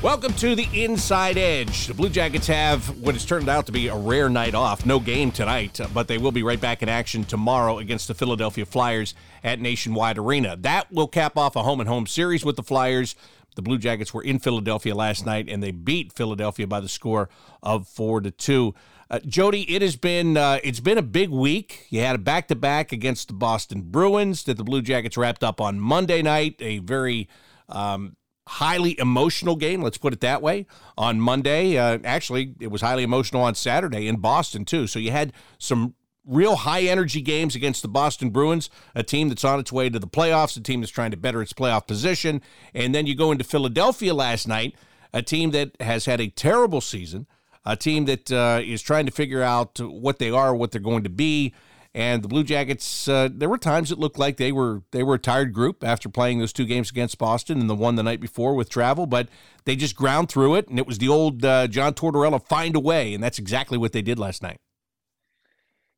Welcome 0.00 0.32
to 0.34 0.54
the 0.54 0.68
Inside 0.72 1.36
Edge. 1.36 1.88
The 1.88 1.94
Blue 1.94 2.08
Jackets 2.08 2.46
have 2.46 3.00
what 3.00 3.16
has 3.16 3.24
turned 3.24 3.48
out 3.48 3.66
to 3.66 3.72
be 3.72 3.88
a 3.88 3.96
rare 3.96 4.28
night 4.28 4.54
off. 4.54 4.86
No 4.86 5.00
game 5.00 5.32
tonight, 5.32 5.80
but 5.92 6.06
they 6.06 6.18
will 6.18 6.30
be 6.30 6.44
right 6.44 6.60
back 6.60 6.84
in 6.84 6.88
action 6.88 7.24
tomorrow 7.24 7.78
against 7.78 8.06
the 8.06 8.14
Philadelphia 8.14 8.64
Flyers 8.64 9.16
at 9.42 9.58
Nationwide 9.58 10.16
Arena. 10.16 10.56
That 10.56 10.92
will 10.92 11.08
cap 11.08 11.36
off 11.36 11.56
a 11.56 11.64
home 11.64 11.80
and 11.80 11.88
home 11.88 12.06
series 12.06 12.44
with 12.44 12.54
the 12.54 12.62
Flyers. 12.62 13.16
The 13.56 13.62
Blue 13.62 13.76
Jackets 13.76 14.14
were 14.14 14.22
in 14.22 14.38
Philadelphia 14.38 14.94
last 14.94 15.26
night 15.26 15.48
and 15.48 15.60
they 15.60 15.72
beat 15.72 16.12
Philadelphia 16.12 16.68
by 16.68 16.78
the 16.78 16.88
score 16.88 17.28
of 17.60 17.88
4 17.88 18.20
to 18.20 18.30
2. 18.30 18.74
Uh, 19.10 19.18
Jody, 19.26 19.62
it 19.74 19.82
has 19.82 19.96
been 19.96 20.36
uh, 20.36 20.60
it's 20.62 20.78
been 20.78 20.98
a 20.98 21.02
big 21.02 21.30
week. 21.30 21.86
You 21.90 22.02
had 22.02 22.14
a 22.14 22.20
back 22.20 22.46
to 22.48 22.54
back 22.54 22.92
against 22.92 23.26
the 23.26 23.34
Boston 23.34 23.82
Bruins 23.82 24.44
that 24.44 24.58
the 24.58 24.64
Blue 24.64 24.80
Jackets 24.80 25.16
wrapped 25.16 25.42
up 25.42 25.60
on 25.60 25.80
Monday 25.80 26.22
night. 26.22 26.54
A 26.60 26.78
very 26.78 27.28
um, 27.68 28.14
highly 28.48 28.98
emotional 28.98 29.56
game, 29.56 29.82
let's 29.82 29.98
put 29.98 30.12
it 30.12 30.20
that 30.20 30.40
way, 30.40 30.66
on 30.96 31.20
Monday. 31.20 31.76
Uh, 31.76 31.98
actually, 32.04 32.54
it 32.58 32.68
was 32.68 32.80
highly 32.80 33.02
emotional 33.02 33.42
on 33.42 33.54
Saturday 33.54 34.08
in 34.08 34.16
Boston, 34.16 34.64
too. 34.64 34.86
So 34.86 34.98
you 34.98 35.10
had 35.10 35.32
some 35.58 35.94
real 36.24 36.56
high 36.56 36.82
energy 36.82 37.20
games 37.20 37.54
against 37.54 37.82
the 37.82 37.88
Boston 37.88 38.30
Bruins, 38.30 38.70
a 38.94 39.02
team 39.02 39.28
that's 39.28 39.44
on 39.44 39.60
its 39.60 39.72
way 39.72 39.88
to 39.88 39.98
the 39.98 40.06
playoffs, 40.06 40.56
a 40.56 40.60
team 40.60 40.80
that's 40.80 40.92
trying 40.92 41.10
to 41.10 41.16
better 41.16 41.40
its 41.42 41.52
playoff 41.52 41.86
position. 41.86 42.42
And 42.74 42.94
then 42.94 43.06
you 43.06 43.14
go 43.14 43.32
into 43.32 43.44
Philadelphia 43.44 44.14
last 44.14 44.48
night, 44.48 44.74
a 45.12 45.22
team 45.22 45.50
that 45.52 45.72
has 45.80 46.06
had 46.06 46.20
a 46.20 46.28
terrible 46.28 46.80
season, 46.80 47.26
a 47.64 47.76
team 47.76 48.06
that 48.06 48.30
uh, 48.30 48.60
is 48.64 48.82
trying 48.82 49.06
to 49.06 49.12
figure 49.12 49.42
out 49.42 49.78
what 49.80 50.18
they 50.18 50.30
are, 50.30 50.54
what 50.54 50.70
they're 50.70 50.80
going 50.80 51.04
to 51.04 51.10
be. 51.10 51.54
And 51.98 52.22
the 52.22 52.28
Blue 52.28 52.44
Jackets, 52.44 53.08
uh, 53.08 53.28
there 53.28 53.48
were 53.48 53.58
times 53.58 53.90
it 53.90 53.98
looked 53.98 54.20
like 54.20 54.36
they 54.36 54.52
were 54.52 54.82
they 54.92 55.02
were 55.02 55.14
a 55.14 55.18
tired 55.18 55.52
group 55.52 55.82
after 55.82 56.08
playing 56.08 56.38
those 56.38 56.52
two 56.52 56.64
games 56.64 56.90
against 56.92 57.18
Boston 57.18 57.60
and 57.60 57.68
the 57.68 57.74
one 57.74 57.96
the 57.96 58.04
night 58.04 58.20
before 58.20 58.54
with 58.54 58.68
travel, 58.70 59.04
but 59.04 59.28
they 59.64 59.74
just 59.74 59.96
ground 59.96 60.28
through 60.28 60.54
it, 60.54 60.68
and 60.68 60.78
it 60.78 60.86
was 60.86 60.98
the 60.98 61.08
old 61.08 61.44
uh, 61.44 61.66
John 61.66 61.94
Tortorella 61.94 62.40
find 62.46 62.76
a 62.76 62.80
way, 62.80 63.14
and 63.14 63.24
that's 63.24 63.40
exactly 63.40 63.76
what 63.76 63.90
they 63.90 64.00
did 64.00 64.16
last 64.16 64.44
night. 64.44 64.58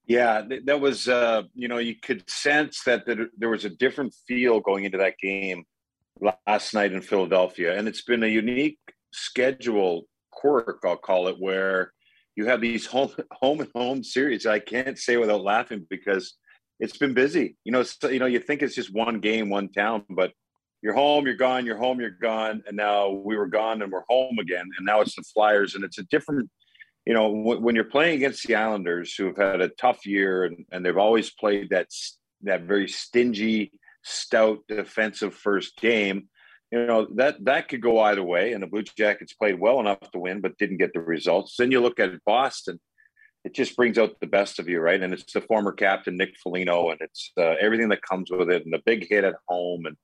Yeah, 0.07 0.41
that 0.65 0.81
was 0.81 1.07
uh, 1.07 1.43
you 1.53 1.69
know 1.69 1.77
you 1.77 1.97
could 1.97 2.29
sense 2.31 2.83
that 2.85 3.05
there 3.37 3.51
was 3.51 3.67
a 3.67 3.71
different 3.71 4.15
feel 4.27 4.61
going 4.61 4.85
into 4.85 4.97
that 4.97 5.19
game 5.19 5.65
last 6.47 6.73
night 6.73 6.95
in 6.95 7.03
Philadelphia, 7.03 7.77
and 7.77 7.87
it's 7.87 8.05
been 8.05 8.23
a 8.23 8.27
unique 8.27 8.79
schedule 9.13 10.05
quirk, 10.33 10.79
I'll 10.83 10.97
call 10.97 11.29
it, 11.29 11.37
where 11.39 11.93
you 12.37 12.47
have 12.47 12.61
these 12.61 12.87
home 12.87 13.11
home 13.33 13.61
and 13.61 13.71
home 13.75 14.03
series. 14.03 14.47
I 14.47 14.59
can't 14.59 14.99
say 14.99 15.17
without 15.17 15.43
laughing 15.43 15.87
because 15.89 16.35
it's 16.79 16.97
been 16.97 17.15
busy. 17.15 17.57
You 17.65 17.73
know, 17.73 17.83
so, 17.83 18.09
you 18.09 18.19
know, 18.19 18.27
you 18.27 18.41
think 18.41 18.63
it's 18.63 18.75
just 18.75 18.93
one 18.93 19.21
game, 19.21 19.51
one 19.51 19.69
town, 19.69 20.05
but 20.09 20.33
you're 20.83 20.95
home, 20.95 21.27
you're 21.27 21.37
gone, 21.37 21.67
you're 21.67 21.77
home, 21.77 22.01
you're 22.01 22.11
gone, 22.11 22.63
and 22.67 22.77
now 22.77 23.11
we 23.11 23.37
were 23.37 23.47
gone 23.47 23.83
and 23.83 23.93
we're 23.93 24.05
home 24.09 24.39
again, 24.39 24.67
and 24.79 24.87
now 24.87 25.03
it's 25.03 25.15
the 25.15 25.23
Flyers, 25.23 25.75
and 25.75 25.85
it's 25.85 25.99
a 25.99 26.05
different. 26.05 26.49
You 27.07 27.15
know, 27.15 27.29
w- 27.29 27.61
when 27.61 27.75
you're 27.75 27.85
playing 27.85 28.17
against 28.17 28.47
the 28.47 28.55
Islanders, 28.55 29.15
who 29.15 29.27
have 29.27 29.37
had 29.37 29.61
a 29.61 29.69
tough 29.69 30.07
year 30.07 30.45
and, 30.45 30.65
and 30.71 30.85
they've 30.85 30.97
always 30.97 31.31
played 31.31 31.71
that 31.71 31.89
that 32.43 32.63
very 32.63 32.89
stingy, 32.89 33.73
stout 34.03 34.61
defensive 34.69 35.35
first 35.35 35.77
game, 35.77 36.29
you 36.71 36.87
know 36.87 37.07
that 37.17 37.45
that 37.45 37.69
could 37.69 37.81
go 37.81 38.01
either 38.01 38.23
way 38.23 38.53
and 38.53 38.63
the 38.63 38.67
blue 38.67 38.83
jackets 38.83 39.33
played 39.33 39.59
well 39.59 39.81
enough 39.81 40.11
to 40.13 40.19
win 40.19 40.41
but 40.41 40.57
didn't 40.59 40.79
get 40.79 40.93
the 40.93 41.01
results. 41.01 41.57
Then 41.57 41.71
you 41.71 41.81
look 41.81 42.01
at 42.01 42.25
boston 42.25 42.81
it 43.43 43.55
just 43.55 43.75
brings 43.75 43.97
out 43.97 44.21
the 44.21 44.27
best 44.27 44.59
of 44.59 44.69
you 44.69 44.81
right? 44.81 45.03
And 45.03 45.13
it's 45.13 45.33
the 45.33 45.41
former 45.41 45.73
captain 45.73 46.17
nick 46.17 46.37
foligno 46.43 46.91
and 46.91 47.01
it's 47.01 47.33
uh, 47.39 47.55
everything 47.61 47.89
that 47.91 48.03
comes 48.03 48.31
with 48.31 48.51
it 48.51 48.65
and 48.65 48.73
the 48.73 48.83
big 48.85 49.09
hit 49.09 49.25
at 49.25 49.37
home 49.49 49.87
and 49.87 49.97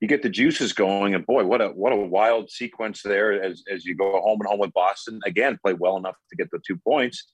you 0.00 0.08
get 0.08 0.22
the 0.22 0.28
juices 0.28 0.72
going 0.72 1.14
and 1.14 1.24
boy 1.24 1.44
what 1.44 1.62
a 1.62 1.68
what 1.68 1.92
a 1.92 1.96
wild 1.96 2.50
sequence 2.50 3.02
there 3.02 3.42
as, 3.42 3.62
as 3.70 3.84
you 3.84 3.94
go 3.94 4.20
home 4.20 4.40
and 4.40 4.48
home 4.48 4.60
with 4.60 4.72
boston. 4.72 5.20
Again 5.26 5.58
play 5.62 5.72
well 5.72 5.96
enough 5.96 6.16
to 6.30 6.36
get 6.36 6.50
the 6.50 6.60
two 6.66 6.76
points 6.76 7.32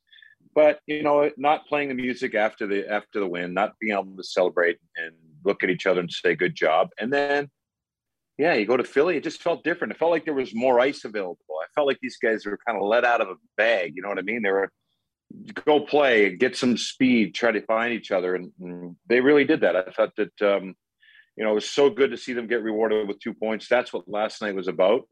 but 0.54 0.80
you 0.86 1.02
know 1.02 1.30
not 1.36 1.66
playing 1.66 1.88
the 1.88 1.94
music 1.94 2.34
after 2.34 2.66
the 2.66 2.88
after 2.90 3.20
the 3.20 3.26
win 3.26 3.52
not 3.52 3.74
being 3.78 3.92
able 3.92 4.16
to 4.16 4.24
celebrate 4.24 4.78
and 4.96 5.14
look 5.44 5.62
at 5.62 5.70
each 5.70 5.86
other 5.86 6.00
and 6.00 6.10
say 6.10 6.34
good 6.34 6.54
job. 6.54 6.90
And 6.98 7.12
then 7.12 7.50
yeah, 8.40 8.54
you 8.54 8.64
go 8.64 8.78
to 8.78 8.84
Philly, 8.84 9.18
it 9.18 9.22
just 9.22 9.42
felt 9.42 9.62
different. 9.64 9.92
It 9.92 9.98
felt 9.98 10.10
like 10.10 10.24
there 10.24 10.32
was 10.32 10.54
more 10.54 10.80
ice 10.80 11.04
available. 11.04 11.36
I 11.62 11.66
felt 11.74 11.86
like 11.86 11.98
these 12.00 12.16
guys 12.16 12.46
were 12.46 12.58
kind 12.66 12.80
of 12.80 12.88
let 12.88 13.04
out 13.04 13.20
of 13.20 13.28
a 13.28 13.34
bag. 13.58 13.92
You 13.94 14.02
know 14.02 14.08
what 14.08 14.18
I 14.18 14.22
mean? 14.22 14.42
They 14.42 14.50
were 14.50 14.70
go 15.66 15.80
play, 15.80 16.34
get 16.36 16.56
some 16.56 16.78
speed, 16.78 17.34
try 17.34 17.52
to 17.52 17.60
find 17.66 17.92
each 17.92 18.10
other, 18.10 18.34
and, 18.34 18.50
and 18.60 18.96
they 19.08 19.20
really 19.20 19.44
did 19.44 19.60
that. 19.60 19.76
I 19.76 19.82
thought 19.90 20.16
that 20.16 20.42
um, 20.42 20.74
you 21.36 21.44
know 21.44 21.50
it 21.50 21.54
was 21.54 21.68
so 21.68 21.90
good 21.90 22.10
to 22.12 22.16
see 22.16 22.32
them 22.32 22.46
get 22.46 22.62
rewarded 22.62 23.06
with 23.06 23.20
two 23.20 23.34
points. 23.34 23.68
That's 23.68 23.92
what 23.92 24.08
last 24.08 24.40
night 24.40 24.54
was 24.54 24.68
about. 24.68 25.02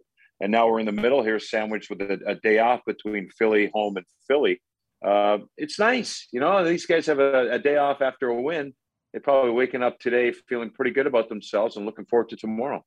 And 0.40 0.50
now 0.50 0.66
we're 0.70 0.80
in 0.80 0.86
the 0.86 0.92
middle 0.92 1.22
here, 1.22 1.38
sandwiched 1.38 1.90
with 1.90 2.00
a, 2.00 2.18
a 2.26 2.34
day 2.36 2.60
off 2.60 2.80
between 2.86 3.28
Philly 3.38 3.70
home 3.74 3.98
and 3.98 4.06
Philly. 4.26 4.62
Uh, 5.04 5.38
it's 5.58 5.78
nice, 5.78 6.28
you 6.32 6.40
know. 6.40 6.64
These 6.64 6.86
guys 6.86 7.06
have 7.06 7.18
a, 7.18 7.52
a 7.52 7.58
day 7.58 7.76
off 7.76 8.00
after 8.00 8.28
a 8.28 8.40
win. 8.40 8.72
They're 9.12 9.20
probably 9.20 9.50
waking 9.50 9.82
up 9.82 9.98
today 9.98 10.32
feeling 10.48 10.70
pretty 10.70 10.92
good 10.92 11.06
about 11.06 11.28
themselves 11.28 11.76
and 11.76 11.84
looking 11.84 12.06
forward 12.06 12.30
to 12.30 12.36
tomorrow. 12.36 12.84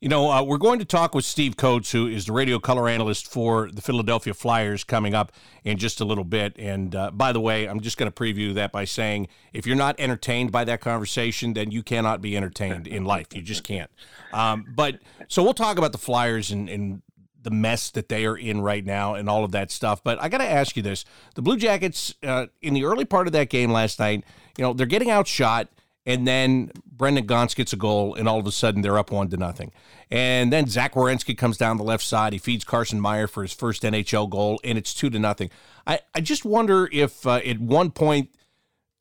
You 0.00 0.10
know, 0.10 0.30
uh, 0.30 0.42
we're 0.42 0.58
going 0.58 0.80
to 0.80 0.84
talk 0.84 1.14
with 1.14 1.24
Steve 1.24 1.56
Coates, 1.56 1.92
who 1.92 2.06
is 2.06 2.26
the 2.26 2.32
radio 2.32 2.58
color 2.58 2.90
analyst 2.90 3.26
for 3.26 3.70
the 3.70 3.80
Philadelphia 3.80 4.34
Flyers, 4.34 4.84
coming 4.84 5.14
up 5.14 5.32
in 5.64 5.78
just 5.78 5.98
a 5.98 6.04
little 6.04 6.24
bit. 6.24 6.54
And 6.58 6.94
uh, 6.94 7.10
by 7.10 7.32
the 7.32 7.40
way, 7.40 7.66
I'm 7.66 7.80
just 7.80 7.96
going 7.96 8.12
to 8.12 8.14
preview 8.14 8.52
that 8.54 8.70
by 8.70 8.84
saying 8.84 9.28
if 9.54 9.66
you're 9.66 9.76
not 9.76 9.98
entertained 9.98 10.52
by 10.52 10.64
that 10.64 10.82
conversation, 10.82 11.54
then 11.54 11.70
you 11.70 11.82
cannot 11.82 12.20
be 12.20 12.36
entertained 12.36 12.86
in 12.86 13.06
life. 13.06 13.28
You 13.34 13.40
just 13.40 13.64
can't. 13.64 13.90
Um, 14.34 14.66
but 14.74 14.98
so 15.28 15.42
we'll 15.42 15.54
talk 15.54 15.78
about 15.78 15.92
the 15.92 15.98
Flyers 15.98 16.50
and, 16.50 16.68
and 16.68 17.00
the 17.42 17.50
mess 17.50 17.90
that 17.90 18.10
they 18.10 18.26
are 18.26 18.36
in 18.36 18.60
right 18.60 18.84
now 18.84 19.14
and 19.14 19.30
all 19.30 19.44
of 19.44 19.52
that 19.52 19.70
stuff. 19.70 20.04
But 20.04 20.20
I 20.20 20.28
got 20.28 20.38
to 20.38 20.50
ask 20.50 20.76
you 20.76 20.82
this: 20.82 21.06
the 21.34 21.40
Blue 21.40 21.56
Jackets 21.56 22.14
uh, 22.22 22.46
in 22.60 22.74
the 22.74 22.84
early 22.84 23.06
part 23.06 23.26
of 23.26 23.32
that 23.32 23.48
game 23.48 23.70
last 23.70 23.98
night, 24.00 24.24
you 24.58 24.64
know, 24.64 24.74
they're 24.74 24.86
getting 24.86 25.10
outshot 25.10 25.68
and 26.06 26.26
then 26.26 26.70
Brendan 26.86 27.26
Gaunce 27.26 27.54
gets 27.54 27.72
a 27.72 27.76
goal, 27.76 28.14
and 28.14 28.28
all 28.28 28.38
of 28.38 28.46
a 28.46 28.52
sudden 28.52 28.82
they're 28.82 28.98
up 28.98 29.10
one 29.10 29.28
to 29.30 29.36
nothing. 29.36 29.72
And 30.10 30.52
then 30.52 30.66
Zach 30.66 30.94
Werenski 30.94 31.36
comes 31.36 31.56
down 31.56 31.76
the 31.76 31.84
left 31.84 32.04
side. 32.04 32.32
He 32.32 32.38
feeds 32.38 32.64
Carson 32.64 33.00
Meyer 33.00 33.26
for 33.26 33.42
his 33.42 33.52
first 33.52 33.82
NHL 33.82 34.28
goal, 34.30 34.60
and 34.62 34.78
it's 34.78 34.94
two 34.94 35.10
to 35.10 35.18
nothing. 35.18 35.50
I, 35.86 36.00
I 36.14 36.20
just 36.20 36.44
wonder 36.44 36.88
if 36.92 37.26
uh, 37.26 37.40
at 37.44 37.58
one 37.58 37.90
point, 37.90 38.30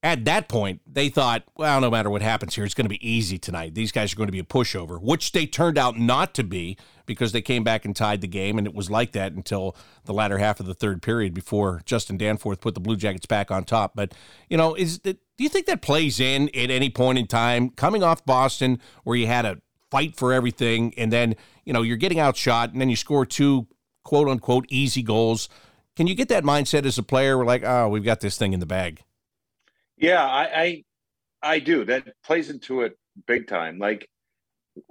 at 0.01 0.25
that 0.25 0.49
point, 0.49 0.81
they 0.85 1.09
thought, 1.09 1.43
well, 1.55 1.79
no 1.79 1.89
matter 1.89 2.09
what 2.09 2.21
happens 2.21 2.55
here, 2.55 2.65
it's 2.65 2.73
going 2.73 2.85
to 2.85 2.89
be 2.89 3.07
easy 3.07 3.37
tonight. 3.37 3.73
These 3.73 3.91
guys 3.91 4.11
are 4.11 4.15
going 4.17 4.27
to 4.27 4.33
be 4.33 4.39
a 4.39 4.43
pushover, 4.43 5.01
which 5.01 5.31
they 5.31 5.45
turned 5.45 5.77
out 5.77 5.97
not 5.97 6.33
to 6.35 6.43
be 6.43 6.77
because 7.05 7.31
they 7.31 7.41
came 7.41 7.63
back 7.63 7.85
and 7.85 7.95
tied 7.95 8.21
the 8.21 8.27
game, 8.27 8.57
and 8.57 8.65
it 8.67 8.73
was 8.73 8.89
like 8.89 9.11
that 9.13 9.33
until 9.33 9.75
the 10.05 10.13
latter 10.13 10.37
half 10.37 10.59
of 10.59 10.65
the 10.65 10.73
third 10.73 11.01
period 11.01 11.33
before 11.33 11.81
Justin 11.85 12.17
Danforth 12.17 12.59
put 12.61 12.73
the 12.73 12.79
Blue 12.79 12.95
Jackets 12.95 13.25
back 13.25 13.51
on 13.51 13.63
top. 13.63 13.93
But 13.95 14.13
you 14.49 14.57
know, 14.57 14.73
is 14.73 14.99
it, 15.03 15.19
do 15.37 15.43
you 15.43 15.49
think 15.49 15.65
that 15.65 15.81
plays 15.81 16.19
in 16.19 16.49
at 16.49 16.69
any 16.69 16.89
point 16.89 17.17
in 17.17 17.27
time 17.27 17.69
coming 17.69 18.03
off 18.03 18.25
Boston 18.25 18.79
where 19.03 19.17
you 19.17 19.27
had 19.27 19.45
a 19.45 19.57
fight 19.89 20.15
for 20.15 20.33
everything, 20.33 20.93
and 20.97 21.11
then 21.11 21.35
you 21.65 21.73
know 21.73 21.81
you're 21.81 21.97
getting 21.97 22.19
outshot, 22.19 22.71
and 22.71 22.81
then 22.81 22.89
you 22.89 22.95
score 22.95 23.25
two 23.25 23.67
quote 24.03 24.27
unquote 24.27 24.65
easy 24.69 25.03
goals? 25.03 25.49
Can 25.95 26.07
you 26.07 26.15
get 26.15 26.29
that 26.29 26.43
mindset 26.43 26.85
as 26.85 26.97
a 26.97 27.03
player? 27.03 27.37
We're 27.37 27.45
like, 27.45 27.63
oh, 27.63 27.87
we've 27.89 28.03
got 28.03 28.19
this 28.19 28.37
thing 28.37 28.53
in 28.53 28.59
the 28.59 28.65
bag. 28.65 29.03
Yeah, 29.95 30.25
I, 30.25 30.61
I, 30.61 30.83
I 31.43 31.59
do. 31.59 31.85
That 31.85 32.15
plays 32.25 32.49
into 32.49 32.81
it 32.81 32.97
big 33.27 33.47
time. 33.47 33.77
Like 33.77 34.09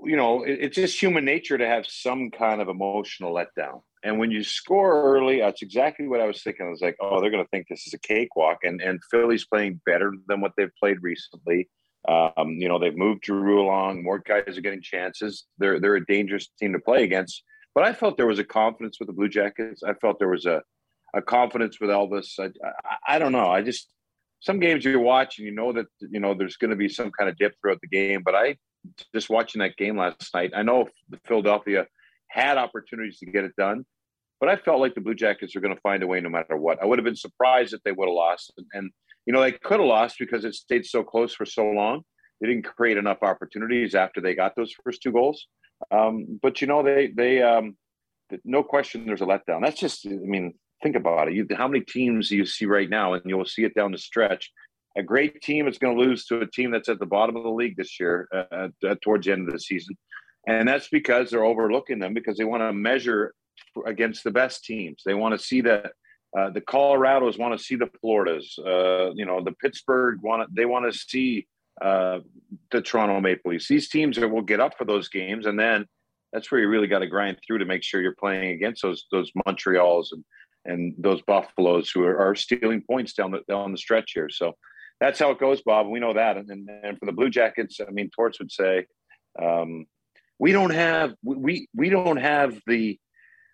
you 0.05 0.17
know, 0.17 0.43
it, 0.45 0.59
it's 0.61 0.77
just 0.77 1.01
human 1.01 1.25
nature 1.25 1.59
to 1.59 1.67
have 1.67 1.87
some 1.87 2.31
kind 2.31 2.61
of 2.61 2.69
emotional 2.69 3.35
letdown. 3.35 3.83
And 4.05 4.19
when 4.19 4.31
you 4.31 4.43
score 4.43 5.15
early, 5.15 5.41
that's 5.41 5.63
exactly 5.63 6.09
what 6.09 6.21
I 6.21 6.27
was 6.27 6.43
thinking. 6.43 6.67
I 6.67 6.71
was 6.71 6.81
like, 6.81 6.97
oh, 7.01 7.21
they're 7.21 7.31
going 7.31 7.45
to 7.45 7.49
think 7.51 7.69
this 7.69 7.87
is 7.87 7.95
a 7.95 7.99
cakewalk. 7.99 8.59
And 8.65 8.81
and 8.81 9.01
Philly's 9.11 9.47
playing 9.47 9.81
better 9.87 10.13
than 10.27 10.41
what 10.41 10.53
they've 10.57 10.75
played 10.79 10.99
recently. 11.03 11.69
Um, 12.09 12.57
you 12.59 12.69
know, 12.69 12.79
they've 12.79 12.97
moved 12.97 13.25
Giroux 13.25 13.61
along. 13.61 14.03
More 14.03 14.19
guys 14.19 14.59
are 14.59 14.63
getting 14.63 14.83
chances. 14.83 15.45
They're 15.59 15.79
they're 15.79 15.97
a 15.97 16.07
dangerous 16.07 16.49
team 16.59 16.73
to 16.73 16.81
play 16.81 17.05
against. 17.05 17.43
But 17.75 17.85
I 17.85 17.93
felt 17.93 18.17
there 18.17 18.27
was 18.27 18.39
a 18.39 18.45
confidence 18.45 18.99
with 18.99 19.07
the 19.07 19.15
Blue 19.15 19.29
Jackets. 19.29 19.83
I 19.83 19.95
felt 19.95 20.19
there 20.19 20.29
was 20.29 20.47
a 20.47 20.63
a 21.15 21.23
confidence 21.23 21.79
with 21.81 21.91
Elvis. 21.91 22.39
I, 22.39 22.47
I, 22.67 23.17
I 23.17 23.19
don't 23.19 23.33
know. 23.33 23.49
I 23.49 23.63
just 23.63 23.89
some 24.41 24.59
games 24.59 24.85
you 24.85 24.99
watch 24.99 25.39
and 25.39 25.47
you 25.47 25.55
know 25.55 25.73
that 25.73 25.87
you 26.01 26.19
know 26.19 26.35
there's 26.35 26.57
going 26.57 26.71
to 26.71 26.77
be 26.77 26.89
some 26.89 27.13
kind 27.13 27.31
of 27.31 27.39
dip 27.39 27.55
throughout 27.61 27.81
the 27.81 27.89
game. 27.89 28.23
But 28.25 28.35
I 28.35 28.57
just 29.15 29.31
watching 29.31 29.61
that 29.61 29.77
game 29.77 29.97
last 29.97 30.35
night, 30.35 30.53
I 30.55 30.63
know 30.63 30.89
Philadelphia 31.27 31.87
had 32.29 32.59
opportunities 32.59 33.19
to 33.19 33.27
get 33.27 33.45
it 33.45 33.55
done, 33.57 33.85
but 34.43 34.49
I 34.49 34.57
felt 34.57 34.81
like 34.81 34.97
the 34.97 35.01
Blue 35.01 35.15
Jackets 35.15 35.55
are 35.55 35.61
going 35.61 35.73
to 35.73 35.81
find 35.83 36.03
a 36.03 36.07
way 36.09 36.21
no 36.21 36.29
matter 36.29 36.57
what. 36.57 36.83
I 36.83 36.85
would 36.85 36.99
have 36.99 37.05
been 37.05 37.15
surprised 37.15 37.75
if 37.75 37.83
they 37.85 37.93
would 37.93 38.09
have 38.09 38.15
lost. 38.15 38.53
And, 38.57 38.67
and 38.73 38.91
you 39.25 39.33
know, 39.33 39.41
they 39.41 39.53
could 39.53 39.79
have 39.79 39.89
lost 39.89 40.17
because 40.19 40.45
it 40.45 40.57
stayed 40.57 40.85
so 40.85 41.05
close 41.05 41.33
for 41.33 41.47
so 41.47 41.65
long. 41.65 42.03
They 42.41 42.49
didn't 42.49 42.65
create 42.65 42.97
enough 42.97 43.19
opportunities 43.23 43.95
after 43.95 44.21
they 44.21 44.35
got 44.35 44.57
those 44.57 44.75
first 44.83 45.01
two 45.01 45.13
goals. 45.13 45.47
Um, 45.93 46.41
but 46.43 46.61
you 46.61 46.67
know, 46.67 46.83
they 46.83 47.13
they 47.15 47.41
um, 47.41 47.77
no 48.45 48.65
question 48.65 49.07
there's 49.07 49.21
a 49.21 49.27
letdown. 49.27 49.63
That's 49.63 49.79
just, 49.79 50.05
I 50.07 50.11
mean, 50.11 50.55
think 50.83 50.97
about 50.97 51.29
it. 51.29 51.35
You, 51.35 51.47
how 51.57 51.69
many 51.69 51.85
teams 51.85 52.31
do 52.31 52.37
you 52.37 52.45
see 52.45 52.67
right 52.67 52.91
now, 52.91 53.13
and 53.13 53.23
you'll 53.25 53.45
see 53.45 53.63
it 53.63 53.77
down 53.77 53.93
the 53.93 53.99
stretch 53.99 54.51
a 54.97 55.03
great 55.03 55.41
team 55.43 55.69
is 55.69 55.79
going 55.79 55.97
to 55.97 56.03
lose 56.03 56.27
to 56.27 56.41
a 56.41 56.47
team 56.47 56.71
that's 56.71 56.89
at 56.89 56.99
the 56.99 57.07
bottom 57.07 57.37
of 57.37 57.45
the 57.45 57.51
league 57.51 57.77
this 57.77 57.99
year 57.99 58.29
uh, 58.35 58.69
uh, 58.87 58.95
towards 59.03 59.27
the 59.27 59.33
end 59.33 59.49
of 59.49 59.53
the 59.55 59.61
season. 59.61 59.97
And 60.47 60.69
that's 60.69 60.89
because 60.89 61.31
they're 61.31 61.45
overlooking 61.45 61.99
them 61.99 62.15
because 62.15 62.37
they 62.37 62.45
want 62.45 62.63
to 62.63 62.73
measure 62.73 63.33
against 63.87 64.25
the 64.25 64.31
best 64.31 64.65
teams. 64.65 65.03
They 65.05 65.15
want 65.15 65.39
to 65.39 65.45
see 65.45 65.61
the 65.61 65.91
uh, 66.37 66.49
the 66.51 66.63
Colorados 66.63 67.39
want 67.39 67.59
to 67.59 67.63
see 67.63 67.75
the 67.75 67.91
Floridas. 68.01 68.59
Uh, 68.59 69.13
you 69.15 69.27
know, 69.27 69.43
the 69.43 69.53
Pittsburgh 69.53 70.21
want 70.23 70.55
they 70.55 70.65
want 70.65 70.91
to 70.91 70.99
see 70.99 71.47
uh, 71.81 72.21
the 72.71 72.81
Toronto 72.81 73.21
Maple 73.21 73.51
Leafs. 73.51 73.69
These 73.69 73.89
teams 73.89 74.19
are, 74.19 74.29
will 74.29 74.43
get 74.43 74.61
up 74.61 74.77
for 74.79 74.85
those 74.85 75.09
games, 75.09 75.47
and 75.47 75.59
then 75.59 75.87
that's 76.33 76.51
where 76.51 76.61
you 76.61 76.69
really 76.69 76.87
got 76.87 77.01
to 77.01 77.07
grind 77.07 77.39
through 77.47 77.59
to 77.59 77.65
make 77.65 77.83
sure 77.83 78.01
you're 78.01 78.15
playing 78.15 78.53
against 78.53 78.83
those 78.83 79.07
those 79.13 79.31
Montreals 79.47 80.09
and 80.13 80.25
and 80.65 80.95
those 80.97 81.21
Buffaloes 81.23 81.91
who 81.91 82.05
are, 82.05 82.17
are 82.19 82.35
stealing 82.35 82.83
points 82.83 83.15
down 83.15 83.33
the 83.33 83.43
down 83.49 83.73
the 83.73 83.79
stretch 83.79 84.13
here. 84.15 84.31
So 84.31 84.55
that's 85.01 85.19
how 85.19 85.31
it 85.31 85.41
goes, 85.41 85.61
Bob. 85.63 85.89
We 85.89 85.99
know 85.99 86.15
that. 86.15 86.37
And, 86.37 86.49
and, 86.49 86.97
for 86.99 87.07
the 87.07 87.13
Blue 87.13 87.29
Jackets, 87.29 87.81
I 87.81 87.91
mean, 87.91 88.09
Torts 88.15 88.39
would 88.39 88.53
say, 88.53 88.87
um, 89.41 89.87
we 90.39 90.53
don't 90.53 90.71
have 90.71 91.15
we 91.25 91.69
we 91.75 91.89
don't 91.89 92.19
have 92.19 92.59
the 92.67 92.99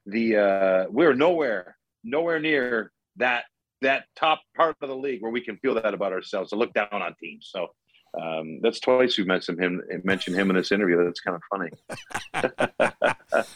the 0.08 0.36
uh, 0.36 0.86
we're 0.90 1.14
nowhere 1.14 1.76
nowhere 2.04 2.40
near 2.40 2.92
that 3.16 3.44
that 3.80 4.04
top 4.16 4.40
part 4.56 4.76
of 4.80 4.88
the 4.88 4.96
league 4.96 5.22
where 5.22 5.30
we 5.30 5.40
can 5.40 5.56
feel 5.58 5.74
that 5.74 5.94
about 5.94 6.12
ourselves 6.12 6.50
to 6.50 6.56
look 6.56 6.72
down 6.72 6.88
on 6.90 7.14
teams. 7.20 7.48
So 7.52 7.68
um, 8.20 8.60
that's 8.62 8.80
twice 8.80 9.18
we 9.18 9.24
mentioned 9.24 9.60
him 9.60 9.82
mentioned 10.04 10.36
him 10.36 10.50
in 10.50 10.56
this 10.56 10.72
interview. 10.72 11.04
That's 11.04 11.20
kind 11.20 11.36
of 11.36 11.42
funny. 11.50 11.70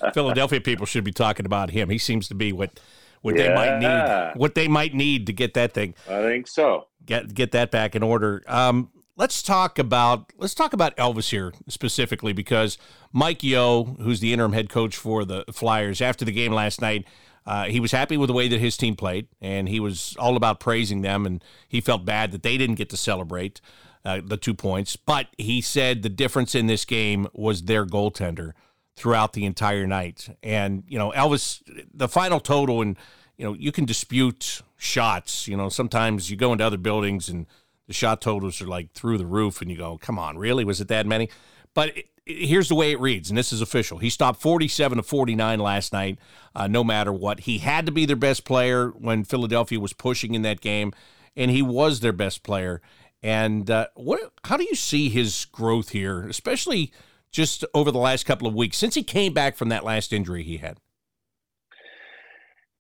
Philadelphia 0.15 0.61
people 0.61 0.87
should 0.87 1.05
be 1.05 1.13
talking 1.13 1.47
about 1.47 1.71
him. 1.71 1.89
He 1.89 1.99
seems 1.99 2.29
to 2.29 2.35
be 2.35 2.53
what 2.53 2.79
what 3.23 3.37
yeah. 3.37 3.49
they 3.49 3.55
might 3.55 3.79
need 3.79 4.39
what 4.39 4.55
they 4.55 4.69
might 4.69 4.95
need 4.95 5.27
to 5.27 5.33
get 5.33 5.55
that 5.55 5.73
thing. 5.73 5.95
I 6.09 6.23
think 6.23 6.47
so. 6.49 6.89
Get 7.05 7.33
get 7.35 7.53
that 7.53 7.71
back 7.71 7.97
in 7.97 8.03
order. 8.03 8.43
Um, 8.47 8.91
let's 9.23 9.41
talk 9.41 9.79
about 9.79 10.33
let's 10.37 10.53
talk 10.53 10.73
about 10.73 10.97
Elvis 10.97 11.31
here 11.31 11.53
specifically 11.69 12.33
because 12.33 12.77
Mike 13.13 13.45
Yeo, 13.45 13.85
who's 13.85 14.19
the 14.19 14.33
interim 14.33 14.53
head 14.53 14.69
coach 14.69 14.97
for 14.97 15.25
the 15.25 15.45
Flyers, 15.53 16.01
after 16.01 16.25
the 16.25 16.33
game 16.33 16.53
last 16.53 16.81
night, 16.81 17.07
uh, 17.47 17.67
he 17.67 17.79
was 17.79 17.93
happy 17.93 18.17
with 18.17 18.27
the 18.27 18.33
way 18.33 18.49
that 18.49 18.59
his 18.59 18.77
team 18.77 18.97
played, 18.97 19.29
and 19.41 19.69
he 19.69 19.79
was 19.79 20.17
all 20.19 20.37
about 20.37 20.59
praising 20.59 21.03
them, 21.03 21.25
and 21.25 21.45
he 21.69 21.81
felt 21.81 22.05
bad 22.05 22.33
that 22.33 22.43
they 22.43 22.59
didn't 22.59 22.75
get 22.75 22.91
to 22.91 22.97
celebrate 22.97 23.61
uh, 24.05 24.21
the 24.25 24.37
two 24.37 24.55
points. 24.55 24.97
But 24.97 25.29
he 25.39 25.61
said 25.61 26.03
the 26.03 26.09
difference 26.09 26.57
in 26.57 26.67
this 26.67 26.85
game 26.85 27.29
was 27.33 27.63
their 27.63 27.87
goaltender 27.87 28.55
throughout 28.97 29.35
the 29.35 29.45
entire 29.45 29.87
night, 29.87 30.37
and 30.43 30.83
you 30.89 30.99
know 30.99 31.13
Elvis, 31.13 31.63
the 31.95 32.09
final 32.09 32.41
total, 32.41 32.83
and 32.83 32.97
you 33.37 33.45
know 33.45 33.55
you 33.55 33.71
can 33.71 33.85
dispute 33.85 34.63
shots. 34.77 35.47
You 35.47 35.57
know 35.57 35.69
sometimes 35.69 36.29
you 36.29 36.37
go 36.37 36.51
into 36.51 36.67
other 36.67 36.77
buildings 36.77 37.29
and 37.29 37.47
the 37.93 37.99
shot 37.99 38.23
totals 38.23 38.63
are 38.63 38.67
like 38.67 38.93
through 38.93 39.19
the 39.19 39.27
roof, 39.27 39.61
and 39.61 39.71
you 39.71 39.77
go, 39.77 39.99
"Come 39.99 40.19
on, 40.19 40.39
really? 40.39 40.65
Was 40.65 40.81
it 40.81 40.89
that 40.89 41.07
many?" 41.07 41.29
But 41.75 41.97
it, 41.97 42.07
it, 42.25 42.49
here's 42.49 42.69
the 42.69 42.75
way 42.75 42.91
it 42.91 43.01
reads, 43.01 43.29
and 43.29 43.37
this 43.37 43.53
is 43.53 43.61
official. 43.61 43.99
He 43.99 44.09
stopped 44.09 44.41
47 44.41 44.97
to 44.97 45.03
49 45.03 45.59
last 45.59 45.93
night, 45.93 46.19
uh, 46.55 46.67
no 46.67 46.83
matter 46.83 47.13
what. 47.13 47.41
He 47.41 47.59
had 47.59 47.85
to 47.85 47.93
be 47.93 48.07
their 48.07 48.17
best 48.17 48.45
player 48.45 48.89
when 48.89 49.25
Philadelphia 49.25 49.79
was 49.79 49.93
pushing 49.93 50.35
in 50.35 50.41
that 50.43 50.63
game, 50.63 50.93
and 51.37 51.51
he 51.51 51.61
was 51.61 52.01
their 52.01 52.15
best 52.15 52.43
player. 52.43 52.81
And 53.23 53.71
uh, 53.71 53.89
what? 53.95 54.33
How 54.45 54.57
do 54.57 54.65
you 54.65 54.75
see 54.75 55.11
his 55.11 55.45
growth 55.45 55.91
here, 55.91 56.27
especially 56.27 56.93
just 57.31 57.63
over 57.75 57.91
the 57.91 57.99
last 57.99 58.25
couple 58.25 58.49
of 58.49 58.55
weeks 58.55 58.79
since 58.79 58.95
he 58.95 59.03
came 59.03 59.35
back 59.35 59.55
from 59.57 59.69
that 59.69 59.85
last 59.85 60.15
injury 60.15 60.43
he 60.43 60.57
had? 60.57 60.79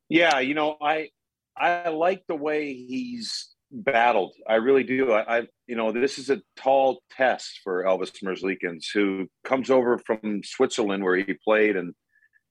Yeah, 0.08 0.40
you 0.40 0.54
know, 0.54 0.76
I 0.80 1.10
I 1.56 1.90
like 1.90 2.26
the 2.26 2.34
way 2.34 2.72
he's 2.72 3.51
battled. 3.72 4.34
I 4.46 4.56
really 4.56 4.84
do. 4.84 5.12
I, 5.12 5.38
I, 5.38 5.42
you 5.66 5.76
know, 5.76 5.92
this 5.92 6.18
is 6.18 6.30
a 6.30 6.42
tall 6.56 7.02
test 7.10 7.60
for 7.64 7.84
Elvis 7.84 8.22
Merzlikins, 8.22 8.86
who 8.92 9.28
comes 9.44 9.70
over 9.70 9.98
from 9.98 10.42
Switzerland 10.44 11.02
where 11.02 11.16
he 11.16 11.34
played, 11.44 11.76
and 11.76 11.94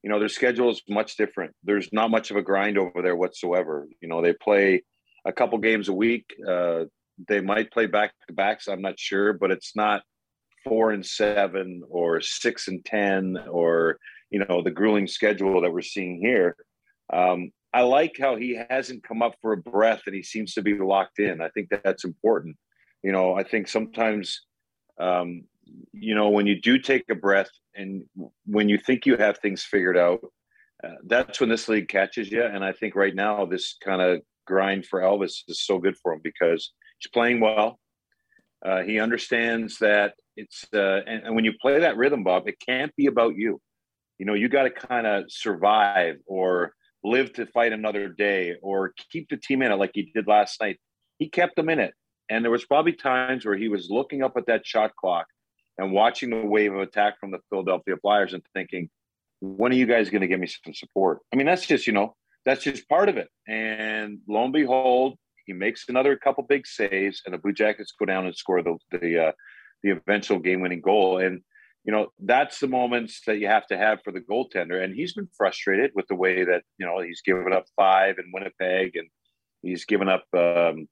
you 0.03 0.09
know 0.09 0.19
their 0.19 0.29
schedule 0.29 0.71
is 0.71 0.81
much 0.89 1.15
different. 1.15 1.53
There's 1.63 1.89
not 1.93 2.11
much 2.11 2.31
of 2.31 2.37
a 2.37 2.41
grind 2.41 2.77
over 2.77 3.01
there 3.01 3.15
whatsoever. 3.15 3.87
You 4.01 4.09
know, 4.09 4.21
they 4.21 4.33
play 4.33 4.83
a 5.25 5.31
couple 5.31 5.57
games 5.59 5.87
a 5.87 5.93
week. 5.93 6.25
Uh, 6.45 6.85
they 7.27 7.41
might 7.41 7.71
play 7.71 7.85
back 7.85 8.13
to 8.27 8.33
backs. 8.33 8.67
I'm 8.67 8.81
not 8.81 8.99
sure, 8.99 9.33
but 9.33 9.51
it's 9.51 9.75
not 9.75 10.01
four 10.63 10.91
and 10.91 11.05
seven 11.05 11.83
or 11.89 12.21
six 12.21 12.67
and 12.67 12.83
ten 12.83 13.37
or 13.49 13.97
you 14.31 14.39
know 14.39 14.61
the 14.63 14.71
grueling 14.71 15.07
schedule 15.07 15.61
that 15.61 15.71
we're 15.71 15.81
seeing 15.81 16.19
here. 16.19 16.55
Um, 17.13 17.51
I 17.73 17.83
like 17.83 18.17
how 18.19 18.35
he 18.35 18.59
hasn't 18.69 19.03
come 19.03 19.21
up 19.21 19.35
for 19.41 19.53
a 19.53 19.57
breath 19.57 20.03
and 20.05 20.15
he 20.15 20.23
seems 20.23 20.53
to 20.53 20.61
be 20.61 20.77
locked 20.77 21.19
in. 21.19 21.41
I 21.41 21.49
think 21.49 21.69
that 21.69 21.83
that's 21.83 22.03
important. 22.03 22.57
You 23.01 23.11
know, 23.11 23.33
I 23.33 23.43
think 23.43 23.67
sometimes, 23.67 24.41
um, 24.99 25.45
you 25.93 26.13
know, 26.13 26.29
when 26.29 26.47
you 26.47 26.59
do 26.59 26.77
take 26.77 27.05
a 27.09 27.15
breath 27.15 27.49
and 27.75 28.03
when 28.45 28.67
you 28.67 28.77
think 28.77 29.05
you 29.05 29.15
have 29.15 29.37
things 29.37 29.63
figured 29.63 29.97
out, 29.97 30.19
uh, 30.83 30.95
that's 31.05 31.39
when 31.39 31.49
this 31.49 31.69
league 31.69 31.87
catches 31.87 32.29
you. 32.29 32.43
And 32.43 32.63
I 32.63 32.73
think 32.73 32.95
right 32.95 33.15
now, 33.15 33.45
this 33.45 33.77
kind 33.83 34.01
of 34.01 34.21
grind 34.45 34.85
for 34.85 34.99
Elvis 34.99 35.43
is 35.47 35.65
so 35.65 35.77
good 35.79 35.95
for 36.01 36.13
him 36.13 36.19
because 36.23 36.73
he's 36.99 37.09
playing 37.11 37.39
well. 37.39 37.79
Uh, 38.65 38.81
he 38.81 38.99
understands 38.99 39.77
that 39.79 40.13
it's, 40.35 40.65
uh, 40.73 41.01
and, 41.07 41.23
and 41.23 41.35
when 41.35 41.45
you 41.45 41.53
play 41.61 41.79
that 41.79 41.97
rhythm, 41.97 42.23
Bob, 42.23 42.47
it 42.47 42.55
can't 42.59 42.93
be 42.95 43.05
about 43.07 43.35
you. 43.35 43.61
You 44.19 44.25
know, 44.25 44.33
you 44.33 44.49
got 44.49 44.63
to 44.63 44.71
kind 44.71 45.07
of 45.07 45.23
survive 45.29 46.17
or, 46.25 46.73
live 47.03 47.33
to 47.33 47.45
fight 47.47 47.73
another 47.73 48.07
day 48.07 48.55
or 48.61 48.93
keep 49.11 49.29
the 49.29 49.37
team 49.37 49.61
in 49.61 49.71
it 49.71 49.75
like 49.75 49.91
he 49.93 50.11
did 50.13 50.27
last 50.27 50.61
night. 50.61 50.79
He 51.17 51.29
kept 51.29 51.55
them 51.55 51.69
in 51.69 51.79
it. 51.79 51.93
And 52.29 52.43
there 52.43 52.51
was 52.51 52.65
probably 52.65 52.93
times 52.93 53.45
where 53.45 53.57
he 53.57 53.67
was 53.67 53.89
looking 53.89 54.23
up 54.23 54.37
at 54.37 54.45
that 54.47 54.65
shot 54.65 54.95
clock 54.95 55.27
and 55.77 55.91
watching 55.91 56.29
the 56.29 56.45
wave 56.45 56.73
of 56.73 56.79
attack 56.79 57.19
from 57.19 57.31
the 57.31 57.39
Philadelphia 57.49 57.95
Flyers 58.01 58.33
and 58.33 58.43
thinking, 58.53 58.89
when 59.41 59.71
are 59.71 59.75
you 59.75 59.87
guys 59.87 60.09
going 60.09 60.21
to 60.21 60.27
give 60.27 60.39
me 60.39 60.47
some 60.47 60.73
support? 60.73 61.19
I 61.33 61.35
mean, 61.35 61.47
that's 61.47 61.65
just, 61.65 61.87
you 61.87 61.93
know, 61.93 62.15
that's 62.45 62.63
just 62.63 62.87
part 62.87 63.09
of 63.09 63.17
it. 63.17 63.27
And 63.47 64.19
lo 64.27 64.43
and 64.43 64.53
behold, 64.53 65.17
he 65.45 65.53
makes 65.53 65.85
another 65.89 66.15
couple 66.15 66.43
big 66.43 66.67
saves, 66.67 67.21
and 67.25 67.33
the 67.33 67.37
Blue 67.37 67.53
Jackets 67.53 67.93
go 67.97 68.05
down 68.05 68.25
and 68.25 68.35
score 68.35 68.61
the 68.61 68.77
the 68.91 69.27
uh, 69.27 69.31
the 69.83 69.91
eventual 69.91 70.39
game 70.39 70.61
winning 70.61 70.81
goal. 70.81 71.17
And 71.17 71.41
you 71.83 71.91
know 71.91 72.07
that's 72.19 72.59
the 72.59 72.67
moments 72.67 73.21
that 73.25 73.39
you 73.39 73.47
have 73.47 73.65
to 73.67 73.77
have 73.77 73.99
for 74.03 74.11
the 74.11 74.19
goaltender 74.19 74.83
and 74.83 74.95
he's 74.95 75.13
been 75.13 75.29
frustrated 75.37 75.91
with 75.95 76.07
the 76.07 76.15
way 76.15 76.43
that 76.43 76.63
you 76.77 76.85
know 76.85 77.01
he's 77.01 77.21
given 77.21 77.53
up 77.53 77.65
five 77.75 78.15
in 78.17 78.31
winnipeg 78.33 78.95
and 78.95 79.09
he's 79.61 79.85
given 79.85 80.07
up 80.07 80.25
um, 80.35 80.87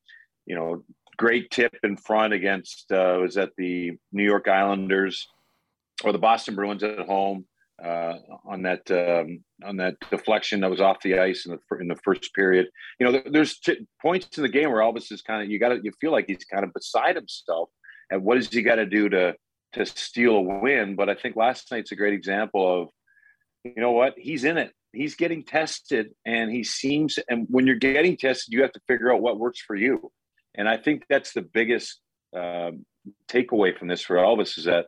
you 0.46 0.56
know 0.56 0.84
great 1.18 1.52
tip 1.52 1.76
in 1.84 1.98
front 1.98 2.34
against 2.34 2.92
uh, 2.92 3.18
was 3.22 3.36
that 3.36 3.52
the 3.58 3.92
new 4.12 4.24
york 4.24 4.48
islanders 4.48 5.28
or 6.04 6.12
the 6.12 6.20
boston 6.20 6.56
bruins 6.56 6.84
at 6.84 7.00
home 7.00 7.46
uh, 7.84 8.16
on 8.46 8.62
that 8.64 8.90
um, 8.92 9.44
on 9.64 9.78
that 9.78 9.96
deflection 10.10 10.62
that 10.62 10.70
was 10.70 10.82
off 10.82 11.02
the 11.02 11.18
ice 11.18 11.46
in 11.46 11.54
the 11.54 11.78
in 11.78 11.88
the 11.88 11.96
first 12.04 12.34
period. 12.34 12.68
You 13.00 13.10
know, 13.10 13.22
there's 13.26 13.58
t- 13.60 13.88
points 14.02 14.38
in 14.38 14.44
the 14.44 14.50
game 14.50 14.70
where 14.70 14.82
Elvis 14.82 15.12
is 15.12 15.22
kind 15.22 15.42
of 15.42 15.50
you 15.50 15.60
got 15.60 15.70
to 15.70 15.80
you 15.82 15.92
feel 16.02 16.12
like 16.12 16.26
he's 16.28 16.44
kind 16.46 16.66
of 16.66 16.74
beside 16.74 17.16
himself, 17.16 17.70
and 18.10 18.24
what 18.24 18.36
does 18.36 18.50
he 18.50 18.62
got 18.62 18.76
to 18.76 18.86
do 18.86 19.08
to 19.10 19.34
to 19.74 19.86
steal 19.86 20.36
a 20.36 20.42
win. 20.42 20.96
But 20.96 21.10
I 21.10 21.16
think 21.16 21.36
last 21.36 21.72
night's 21.72 21.92
a 21.92 21.96
great 21.96 22.14
example 22.14 22.82
of, 22.82 22.90
you 23.64 23.82
know 23.82 23.92
what, 23.92 24.14
he's 24.18 24.44
in 24.44 24.58
it. 24.58 24.72
He's 24.92 25.16
getting 25.16 25.44
tested, 25.44 26.16
and 26.26 26.52
he 26.52 26.64
seems. 26.64 27.20
And 27.30 27.46
when 27.50 27.68
you're 27.68 27.76
getting 27.76 28.18
tested, 28.18 28.54
you 28.54 28.62
have 28.64 28.72
to 28.72 28.82
figure 28.88 29.14
out 29.14 29.22
what 29.22 29.38
works 29.38 29.62
for 29.62 29.76
you. 29.76 30.12
And 30.56 30.68
I 30.68 30.78
think 30.78 31.04
that's 31.08 31.34
the 31.34 31.44
biggest 31.44 32.00
uh, 32.36 32.72
takeaway 33.28 33.78
from 33.78 33.88
this 33.88 34.02
for 34.02 34.16
Elvis 34.16 34.58
is 34.58 34.66
that 34.66 34.88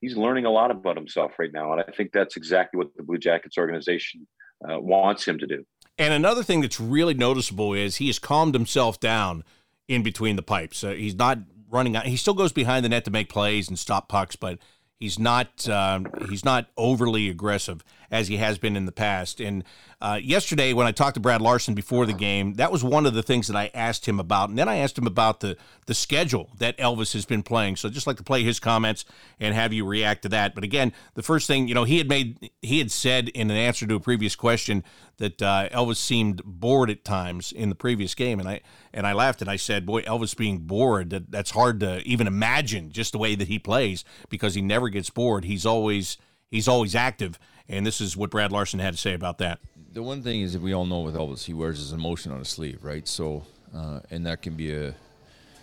he's 0.00 0.16
learning 0.16 0.44
a 0.44 0.50
lot 0.50 0.70
about 0.70 0.96
himself 0.96 1.32
right 1.38 1.52
now, 1.52 1.72
and 1.72 1.80
I 1.80 1.90
think 1.92 2.12
that's 2.12 2.36
exactly 2.36 2.78
what 2.78 2.88
the 2.96 3.02
Blue 3.02 3.18
Jackets 3.18 3.56
organization 3.56 4.26
uh, 4.68 4.78
wants 4.78 5.26
him 5.26 5.38
to 5.38 5.46
do. 5.46 5.64
And 5.98 6.14
another 6.14 6.42
thing 6.42 6.60
that's 6.60 6.80
really 6.80 7.14
noticeable 7.14 7.74
is 7.74 7.96
he 7.96 8.06
has 8.06 8.18
calmed 8.18 8.54
himself 8.54 9.00
down 9.00 9.44
in 9.88 10.02
between 10.02 10.36
the 10.36 10.42
pipes. 10.42 10.84
Uh, 10.84 10.90
he's 10.90 11.14
not 11.14 11.38
running 11.70 11.96
out. 11.96 12.06
He 12.06 12.16
still 12.16 12.34
goes 12.34 12.52
behind 12.52 12.84
the 12.84 12.88
net 12.88 13.04
to 13.06 13.10
make 13.10 13.28
plays 13.28 13.68
and 13.68 13.78
stop 13.78 14.08
pucks, 14.08 14.36
but 14.36 14.58
he's 14.98 15.18
not 15.18 15.68
um, 15.68 16.06
he's 16.28 16.44
not 16.44 16.68
overly 16.76 17.28
aggressive 17.28 17.82
as 18.10 18.28
he 18.28 18.36
has 18.38 18.58
been 18.58 18.76
in 18.76 18.86
the 18.86 18.92
past. 18.92 19.40
And 19.40 19.64
uh, 20.00 20.18
yesterday, 20.22 20.72
when 20.72 20.86
I 20.86 20.92
talked 20.92 21.14
to 21.14 21.20
Brad 21.20 21.42
Larsen 21.42 21.74
before 21.74 22.06
the 22.06 22.14
game, 22.14 22.54
that 22.54 22.72
was 22.72 22.82
one 22.82 23.04
of 23.04 23.12
the 23.12 23.22
things 23.22 23.46
that 23.48 23.56
I 23.56 23.70
asked 23.74 24.06
him 24.06 24.18
about. 24.18 24.48
And 24.48 24.58
then 24.58 24.68
I 24.68 24.76
asked 24.76 24.96
him 24.96 25.06
about 25.06 25.40
the 25.40 25.56
the 25.86 25.94
schedule 25.94 26.50
that 26.58 26.78
Elvis 26.78 27.12
has 27.12 27.24
been 27.26 27.42
playing. 27.42 27.76
So 27.76 27.88
I'd 27.88 27.94
just 27.94 28.06
like 28.06 28.16
to 28.16 28.22
play 28.22 28.42
his 28.42 28.60
comments 28.60 29.04
and 29.38 29.54
have 29.54 29.72
you 29.72 29.84
react 29.84 30.22
to 30.22 30.28
that. 30.30 30.54
But 30.54 30.64
again, 30.64 30.92
the 31.14 31.22
first 31.22 31.46
thing 31.46 31.68
you 31.68 31.74
know, 31.74 31.84
he 31.84 31.98
had 31.98 32.08
made 32.08 32.50
he 32.62 32.78
had 32.78 32.90
said 32.90 33.28
in 33.28 33.50
an 33.50 33.56
answer 33.56 33.86
to 33.86 33.94
a 33.94 34.00
previous 34.00 34.34
question 34.36 34.84
that 35.18 35.42
uh, 35.42 35.68
Elvis 35.68 35.96
seemed 35.96 36.42
bored 36.44 36.90
at 36.90 37.04
times 37.04 37.52
in 37.52 37.68
the 37.68 37.74
previous 37.74 38.14
game, 38.14 38.40
and 38.40 38.48
I 38.48 38.60
and 38.94 39.06
I 39.06 39.12
laughed 39.12 39.42
and 39.42 39.50
I 39.50 39.56
said, 39.56 39.84
"Boy, 39.84 40.00
Elvis 40.02 40.34
being 40.34 40.60
bored 40.60 41.10
that 41.10 41.30
that's 41.30 41.50
hard 41.50 41.80
to 41.80 42.00
even 42.02 42.26
imagine 42.26 42.90
just 42.90 43.12
the 43.12 43.18
way 43.18 43.34
that 43.34 43.48
he 43.48 43.58
plays 43.58 44.04
because 44.30 44.54
he 44.54 44.62
never 44.62 44.88
gets 44.88 45.10
bored. 45.10 45.44
He's 45.44 45.66
always 45.66 46.16
he's 46.50 46.68
always 46.68 46.94
active." 46.94 47.38
And 47.70 47.86
this 47.86 48.00
is 48.00 48.16
what 48.16 48.30
Brad 48.30 48.50
Larsen 48.50 48.80
had 48.80 48.94
to 48.94 48.98
say 48.98 49.14
about 49.14 49.38
that. 49.38 49.60
The 49.92 50.02
one 50.02 50.22
thing 50.22 50.42
is 50.42 50.52
that 50.52 50.60
we 50.60 50.72
all 50.72 50.86
know 50.86 51.00
with 51.00 51.14
Elvis, 51.14 51.44
he 51.44 51.54
wears 51.54 51.78
his 51.78 51.92
emotion 51.92 52.32
on 52.32 52.40
his 52.40 52.48
sleeve, 52.48 52.82
right? 52.82 53.06
So, 53.06 53.44
uh, 53.74 54.00
and 54.10 54.26
that 54.26 54.42
can 54.42 54.54
be 54.54 54.74
a 54.74 54.94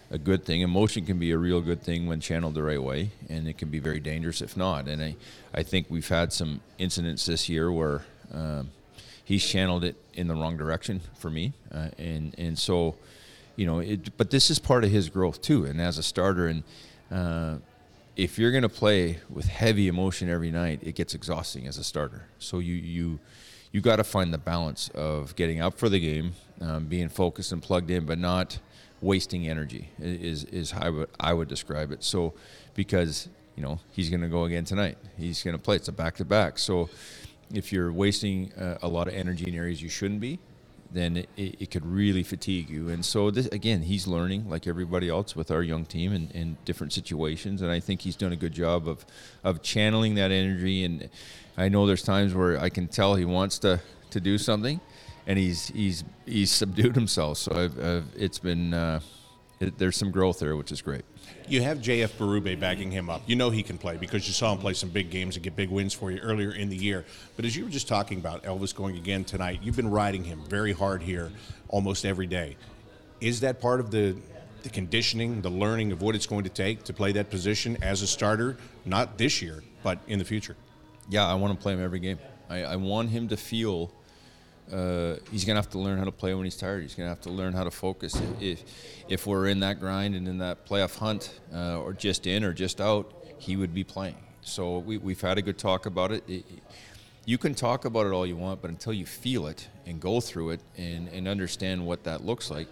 a 0.10 0.18
good 0.18 0.46
thing. 0.46 0.62
Emotion 0.62 1.06
can 1.06 1.20
be 1.20 1.32
a 1.32 1.38
real 1.38 1.60
good 1.60 1.82
thing 1.82 2.08
when 2.08 2.22
channeled 2.22 2.54
the 2.54 2.64
right 2.64 2.82
way, 2.82 3.12
and 3.30 3.46
it 3.46 3.58
can 3.58 3.70
be 3.70 3.80
very 3.80 4.00
dangerous 4.00 4.42
if 4.42 4.56
not. 4.56 4.88
And 4.88 5.02
I, 5.02 5.16
I 5.54 5.64
think 5.64 5.88
we've 5.90 6.08
had 6.08 6.32
some 6.32 6.62
incidents 6.78 7.26
this 7.26 7.50
year 7.50 7.70
where 7.70 8.06
um, 8.34 8.72
he's 9.24 9.46
channeled 9.46 9.84
it 9.84 9.96
in 10.14 10.30
the 10.30 10.34
wrong 10.34 10.56
direction 10.56 11.02
for 11.18 11.30
me, 11.30 11.54
uh, 11.74 11.90
and 11.98 12.34
and 12.38 12.58
so, 12.58 12.96
you 13.56 13.66
know, 13.66 13.80
it, 13.80 14.16
but 14.18 14.32
this 14.32 14.50
is 14.50 14.60
part 14.60 14.84
of 14.86 14.92
his 14.92 15.10
growth 15.10 15.42
too, 15.42 15.66
and 15.66 15.82
as 15.82 15.98
a 15.98 16.04
starter, 16.04 16.48
and 16.48 16.64
uh, 17.12 17.56
if 18.18 18.40
you're 18.40 18.50
going 18.50 18.64
to 18.64 18.70
play 18.70 19.20
with 19.30 19.46
heavy 19.46 19.88
emotion 19.88 20.28
every 20.28 20.52
night, 20.52 20.80
it 20.82 20.96
gets 20.96 21.14
exhausting 21.14 21.68
as 21.68 21.78
a 21.78 21.84
starter. 21.84 22.26
So 22.40 22.60
you 22.60 22.74
you 22.74 23.20
you 23.72 23.80
got 23.80 23.98
to 23.98 24.04
find 24.04 24.34
the 24.34 24.40
balance 24.40 24.90
of 24.90 25.36
getting 25.36 25.62
up 25.62 25.78
for 25.78 25.88
the 25.88 26.00
game, 26.00 26.34
um, 26.60 26.86
being 26.86 27.10
focused 27.10 27.52
and 27.52 27.62
plugged 27.62 27.92
in, 27.92 28.06
but 28.06 28.18
not 28.18 28.60
wasting 29.02 29.48
energy. 29.48 29.92
Is 30.00 30.44
is 30.46 30.72
how 30.72 31.06
I 31.20 31.32
would, 31.32 31.48
describe 31.48 31.92
it. 31.92 32.04
So 32.04 32.34
because 32.74 33.30
you 33.56 33.62
know 33.62 33.80
he's 33.92 34.10
going 34.10 34.22
to 34.22 34.30
go 34.30 34.46
again 34.46 34.66
tonight, 34.66 34.98
he's 35.16 35.44
going 35.44 35.56
to 35.56 35.62
play. 35.62 35.76
It's 35.76 35.88
a 35.88 35.92
back 35.92 36.16
to 36.16 36.26
back. 36.26 36.58
So 36.58 36.90
if 37.54 37.72
you're 37.72 37.94
wasting 37.94 38.52
uh, 38.54 38.80
a 38.82 38.88
lot 38.88 39.08
of 39.08 39.14
energy 39.14 39.46
in 39.48 39.56
areas 39.56 39.82
you 39.82 39.90
shouldn't 39.90 40.20
be, 40.20 40.40
then 40.92 41.18
it, 41.18 41.28
it, 41.38 41.72
could 41.72 41.86
really 41.86 42.24
fatigue 42.24 42.70
you. 42.70 42.90
And 42.90 43.04
so 43.04 43.32
this 43.32 43.48
again, 43.48 43.82
he's 43.82 44.08
learning 44.08 44.50
like 44.50 44.68
everybody 44.68 45.10
else 45.10 45.36
with 45.36 45.52
our 45.52 45.64
young 45.64 45.86
team 45.86 46.14
in, 46.14 46.30
in 46.32 46.58
different 46.66 46.94
situations. 46.94 47.62
And 47.62 47.72
I 47.72 47.80
think 47.80 48.02
he's 48.02 48.16
done 48.16 48.32
a 48.32 48.36
good 48.36 48.54
job 48.54 48.88
of 48.88 49.06
of 49.44 49.62
channeling 49.62 50.16
that 50.16 50.32
energy. 50.32 50.84
And 50.84 51.10
I 51.58 51.70
know 51.70 51.86
there's 51.86 52.04
times 52.04 52.34
where 52.34 52.60
I 52.60 52.70
can 52.70 52.88
tell 52.88 53.16
he 53.16 53.26
wants 53.26 53.60
to 53.60 53.80
to 54.12 54.20
do 54.20 54.38
something, 54.38 54.80
and 55.26 55.38
he's 55.38 55.68
he's 55.68 56.04
he's 56.26 56.52
subdued 56.52 56.96
himself. 56.96 57.38
So 57.38 57.52
I've, 57.54 57.80
I've, 57.84 58.06
it's 58.16 58.40
been 58.40 58.74
uh, 58.74 59.00
it, 59.60 59.78
there's 59.78 59.98
some 59.98 60.12
growth 60.12 60.40
there, 60.40 60.56
which 60.56 60.72
is 60.72 60.82
great. 60.82 61.04
You 61.48 61.62
have 61.62 61.80
JF 61.80 62.10
Berube 62.18 62.60
backing 62.60 62.92
him 62.92 63.10
up. 63.10 63.22
You 63.26 63.36
know 63.36 63.50
he 63.50 63.64
can 63.64 63.78
play 63.78 63.98
because 63.98 64.28
you 64.28 64.34
saw 64.34 64.52
him 64.52 64.60
play 64.60 64.74
some 64.74 64.90
big 64.90 65.10
games 65.10 65.36
and 65.36 65.44
get 65.44 65.56
big 65.56 65.70
wins 65.70 65.94
for 65.94 66.12
you 66.12 66.20
earlier 66.20 66.52
in 66.52 66.70
the 66.70 66.76
year. 66.76 67.06
But 67.36 67.46
as 67.46 67.56
you 67.56 67.64
were 67.64 67.70
just 67.70 67.88
talking 67.88 68.20
about 68.20 68.44
Elvis 68.44 68.76
going 68.76 68.98
again 68.98 69.24
tonight, 69.24 69.60
you've 69.64 69.76
been 69.76 69.90
riding 69.90 70.24
him 70.24 70.42
very 70.50 70.74
hard 70.74 71.02
here 71.02 71.32
almost 71.70 72.06
every 72.06 72.28
day. 72.28 72.58
Is 73.22 73.40
that 73.42 73.62
part 73.62 73.80
of 73.80 73.92
the 73.92 74.16
the 74.64 74.70
conditioning, 74.70 75.42
the 75.42 75.50
learning 75.50 75.92
of 75.92 76.02
what 76.02 76.16
it's 76.16 76.26
going 76.26 76.44
to 76.44 76.50
take 76.50 76.84
to 76.84 76.94
play 76.94 77.12
that 77.14 77.30
position 77.30 77.78
as 77.82 78.02
a 78.02 78.08
starter, 78.08 78.58
not 78.86 79.18
this 79.18 79.42
year, 79.42 79.64
but 79.84 80.00
in 80.08 80.20
the 80.20 80.26
future? 80.26 80.56
Yeah, 81.10 81.26
I 81.26 81.36
want 81.36 81.58
to 81.58 81.62
play 81.62 81.74
him 81.74 81.82
every 81.84 82.00
game. 82.00 82.20
I, 82.50 82.64
I 82.64 82.76
want 82.76 83.10
him 83.10 83.28
to 83.30 83.38
feel 83.38 83.92
uh, 84.72 85.16
he's 85.32 85.46
gonna 85.46 85.60
have 85.60 85.70
to 85.70 85.80
learn 85.80 85.98
how 85.98 86.04
to 86.04 86.12
play 86.12 86.34
when 86.34 86.44
he's 86.44 86.58
tired. 86.58 86.82
He's 86.82 86.96
gonna 86.96 87.10
have 87.10 87.22
to 87.22 87.30
learn 87.30 87.54
how 87.54 87.64
to 87.64 87.72
focus. 87.72 88.20
If 88.40 88.64
if 89.08 89.28
we're 89.28 89.48
in 89.48 89.60
that 89.62 89.80
grind 89.80 90.16
and 90.16 90.28
in 90.28 90.38
that 90.40 90.66
playoff 90.66 90.98
hunt, 90.98 91.40
uh, 91.54 91.80
or 91.80 91.94
just 91.94 92.28
in 92.28 92.44
or 92.44 92.54
just 92.54 92.82
out, 92.82 93.14
he 93.38 93.56
would 93.56 93.74
be 93.74 93.84
playing. 93.84 94.18
So 94.42 94.80
we 94.80 94.98
we've 94.98 95.22
had 95.22 95.38
a 95.38 95.42
good 95.42 95.58
talk 95.58 95.86
about 95.86 96.12
it. 96.12 96.24
it. 96.28 96.46
You 97.26 97.38
can 97.38 97.54
talk 97.54 97.84
about 97.84 98.06
it 98.06 98.14
all 98.14 98.26
you 98.26 98.38
want, 98.38 98.62
but 98.62 98.72
until 98.72 98.94
you 98.94 99.06
feel 99.06 99.48
it 99.48 99.68
and 99.86 100.00
go 100.00 100.22
through 100.22 100.52
it 100.52 100.62
and, 100.78 101.10
and 101.10 101.28
understand 101.28 101.86
what 101.86 102.06
that 102.06 102.26
looks 102.26 102.50
like, 102.50 102.70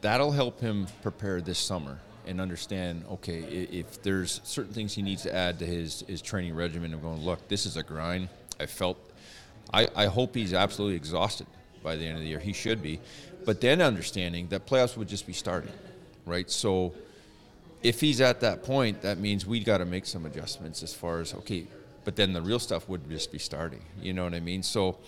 that'll 0.00 0.32
help 0.32 0.60
him 0.60 0.86
prepare 1.02 1.42
this 1.42 1.58
summer 1.58 1.98
and 2.26 2.40
understand 2.40 3.04
okay 3.10 3.40
if 3.40 4.02
there's 4.02 4.40
certain 4.44 4.72
things 4.72 4.94
he 4.94 5.02
needs 5.02 5.22
to 5.22 5.34
add 5.34 5.58
to 5.58 5.66
his 5.66 6.04
his 6.06 6.20
training 6.20 6.54
regimen 6.54 6.92
of 6.92 7.02
going 7.02 7.20
look 7.20 7.48
this 7.48 7.64
is 7.64 7.76
a 7.76 7.82
grind 7.82 8.28
i 8.60 8.66
felt 8.66 8.98
I, 9.72 9.88
I 9.94 10.06
hope 10.06 10.34
he's 10.34 10.52
absolutely 10.54 10.96
exhausted 10.96 11.46
by 11.82 11.96
the 11.96 12.06
end 12.06 12.16
of 12.16 12.22
the 12.22 12.28
year. 12.28 12.38
He 12.38 12.52
should 12.52 12.82
be. 12.82 13.00
But 13.44 13.60
then 13.60 13.80
understanding 13.80 14.48
that 14.48 14.66
playoffs 14.66 14.96
would 14.96 15.08
just 15.08 15.26
be 15.26 15.32
starting, 15.32 15.72
right? 16.26 16.50
So 16.50 16.94
if 17.82 18.00
he's 18.00 18.20
at 18.20 18.40
that 18.40 18.62
point, 18.62 19.02
that 19.02 19.18
means 19.18 19.46
we 19.46 19.60
got 19.60 19.78
to 19.78 19.86
make 19.86 20.06
some 20.06 20.26
adjustments 20.26 20.82
as 20.82 20.92
far 20.92 21.20
as, 21.20 21.32
okay, 21.34 21.66
but 22.04 22.16
then 22.16 22.32
the 22.32 22.42
real 22.42 22.58
stuff 22.58 22.88
would 22.88 23.08
just 23.08 23.32
be 23.32 23.38
starting. 23.38 23.82
You 24.00 24.12
know 24.12 24.24
what 24.24 24.34
I 24.34 24.40
mean? 24.40 24.62
So 24.62 24.98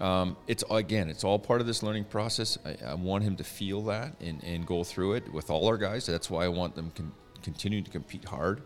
um, 0.00 0.36
it's 0.46 0.64
again, 0.70 1.08
it's 1.08 1.24
all 1.24 1.38
part 1.38 1.60
of 1.60 1.66
this 1.66 1.82
learning 1.82 2.04
process. 2.04 2.58
I, 2.64 2.76
I, 2.90 2.94
want 2.94 3.22
him 3.22 3.36
to 3.36 3.44
feel 3.44 3.82
that 3.84 4.14
and, 4.20 4.42
and 4.42 4.66
go 4.66 4.82
through 4.82 5.14
it 5.14 5.32
with 5.32 5.50
all 5.50 5.68
our 5.68 5.76
guys. 5.76 6.06
That's 6.06 6.28
why 6.28 6.44
I 6.44 6.48
want 6.48 6.74
them 6.74 6.90
con- 6.96 7.12
continue 7.42 7.80
to 7.80 7.90
compete 7.90 8.24
hard. 8.24 8.62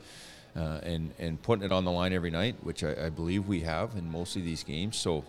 Uh, 0.57 0.81
and 0.83 1.13
and 1.19 1.41
putting 1.43 1.65
it 1.65 1.71
on 1.71 1.85
the 1.85 1.91
line 1.91 2.13
every 2.13 2.31
night, 2.31 2.57
which 2.63 2.83
I, 2.83 3.07
I 3.07 3.11
believe 3.11 3.47
we 3.47 3.61
have 3.61 3.95
in 3.95 4.11
most 4.11 4.35
of 4.37 4.45
these 4.45 4.65
games. 4.65 4.97
So 4.97 5.25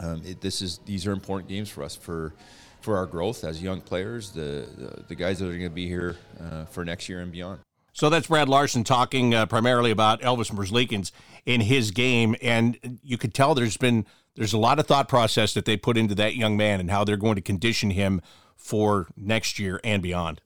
um, 0.00 0.22
it, 0.24 0.40
this 0.40 0.62
is 0.62 0.78
these 0.84 1.06
are 1.06 1.12
important 1.12 1.48
games 1.48 1.68
for 1.68 1.82
us 1.82 1.96
for 1.96 2.32
for 2.80 2.96
our 2.96 3.06
growth 3.06 3.44
as 3.44 3.62
young 3.62 3.80
players, 3.80 4.30
the 4.30 4.66
the, 4.76 5.04
the 5.08 5.14
guys 5.14 5.38
that 5.38 5.46
are 5.46 5.50
going 5.50 5.62
to 5.62 5.70
be 5.70 5.88
here 5.88 6.16
uh, 6.40 6.64
for 6.66 6.84
next 6.84 7.08
year 7.08 7.20
and 7.20 7.32
beyond. 7.32 7.60
So 7.92 8.10
that's 8.10 8.26
Brad 8.26 8.48
Larsen 8.48 8.84
talking 8.84 9.34
uh, 9.34 9.46
primarily 9.46 9.90
about 9.90 10.20
Elvis 10.20 10.50
Merzlikins 10.52 11.12
in 11.46 11.62
his 11.62 11.90
game, 11.90 12.36
and 12.42 13.00
you 13.02 13.16
could 13.16 13.32
tell 13.32 13.54
there's 13.54 13.78
been 13.78 14.04
there's 14.34 14.52
a 14.52 14.58
lot 14.58 14.78
of 14.78 14.86
thought 14.86 15.08
process 15.08 15.54
that 15.54 15.64
they 15.64 15.78
put 15.78 15.96
into 15.96 16.14
that 16.16 16.36
young 16.36 16.56
man 16.56 16.78
and 16.78 16.90
how 16.90 17.04
they're 17.04 17.16
going 17.16 17.36
to 17.36 17.40
condition 17.40 17.90
him 17.90 18.20
for 18.54 19.08
next 19.16 19.58
year 19.58 19.80
and 19.82 20.02
beyond. 20.02 20.42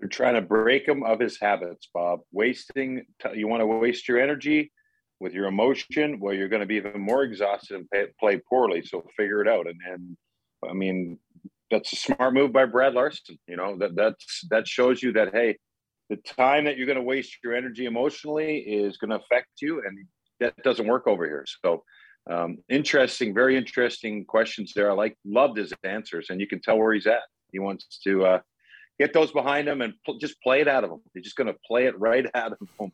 They're 0.00 0.08
trying 0.08 0.34
to 0.34 0.40
break 0.40 0.88
him 0.88 1.02
of 1.04 1.20
his 1.20 1.38
habits, 1.38 1.88
Bob. 1.92 2.20
Wasting, 2.32 3.04
you 3.34 3.46
want 3.46 3.60
to 3.60 3.66
waste 3.66 4.08
your 4.08 4.18
energy 4.18 4.72
with 5.22 5.32
your 5.32 5.46
emotion, 5.46 6.18
well, 6.18 6.34
you're 6.34 6.48
going 6.48 6.60
to 6.60 6.66
be 6.66 6.74
even 6.74 7.00
more 7.00 7.22
exhausted 7.22 7.76
and 7.76 7.88
pay, 7.90 8.06
play 8.18 8.40
poorly. 8.48 8.82
So 8.82 9.06
figure 9.16 9.40
it 9.40 9.48
out. 9.48 9.66
And, 9.68 9.78
and 9.88 10.16
I 10.68 10.72
mean, 10.72 11.18
that's 11.70 11.92
a 11.92 11.96
smart 11.96 12.34
move 12.34 12.52
by 12.52 12.66
Brad 12.66 12.92
Larsen. 12.92 13.38
You 13.48 13.56
know 13.56 13.78
that 13.78 13.96
that's 13.96 14.44
that 14.50 14.68
shows 14.68 15.02
you 15.02 15.12
that 15.12 15.32
hey, 15.32 15.56
the 16.10 16.16
time 16.16 16.66
that 16.66 16.76
you're 16.76 16.86
going 16.86 16.96
to 16.96 17.02
waste 17.02 17.38
your 17.42 17.54
energy 17.54 17.86
emotionally 17.86 18.58
is 18.58 18.98
going 18.98 19.10
to 19.10 19.16
affect 19.16 19.48
you, 19.62 19.82
and 19.86 20.06
that 20.40 20.54
doesn't 20.62 20.86
work 20.86 21.06
over 21.06 21.24
here. 21.24 21.46
So 21.64 21.82
um, 22.30 22.58
interesting, 22.68 23.32
very 23.32 23.56
interesting 23.56 24.24
questions 24.24 24.72
there. 24.76 24.90
I 24.90 24.94
like 24.94 25.16
loved 25.24 25.56
his 25.56 25.72
answers, 25.82 26.26
and 26.28 26.40
you 26.40 26.46
can 26.46 26.60
tell 26.60 26.78
where 26.78 26.92
he's 26.92 27.06
at. 27.06 27.22
He 27.52 27.58
wants 27.58 28.00
to 28.04 28.24
uh, 28.26 28.40
get 29.00 29.12
those 29.12 29.32
behind 29.32 29.68
him 29.68 29.80
and 29.80 29.94
pl- 30.04 30.18
just 30.18 30.40
play 30.42 30.60
it 30.60 30.68
out 30.68 30.84
of 30.84 30.90
him. 30.90 31.00
He's 31.14 31.24
just 31.24 31.36
going 31.36 31.52
to 31.52 31.58
play 31.66 31.86
it 31.86 31.98
right 31.98 32.26
out 32.34 32.52
of 32.52 32.58
him, 32.78 32.92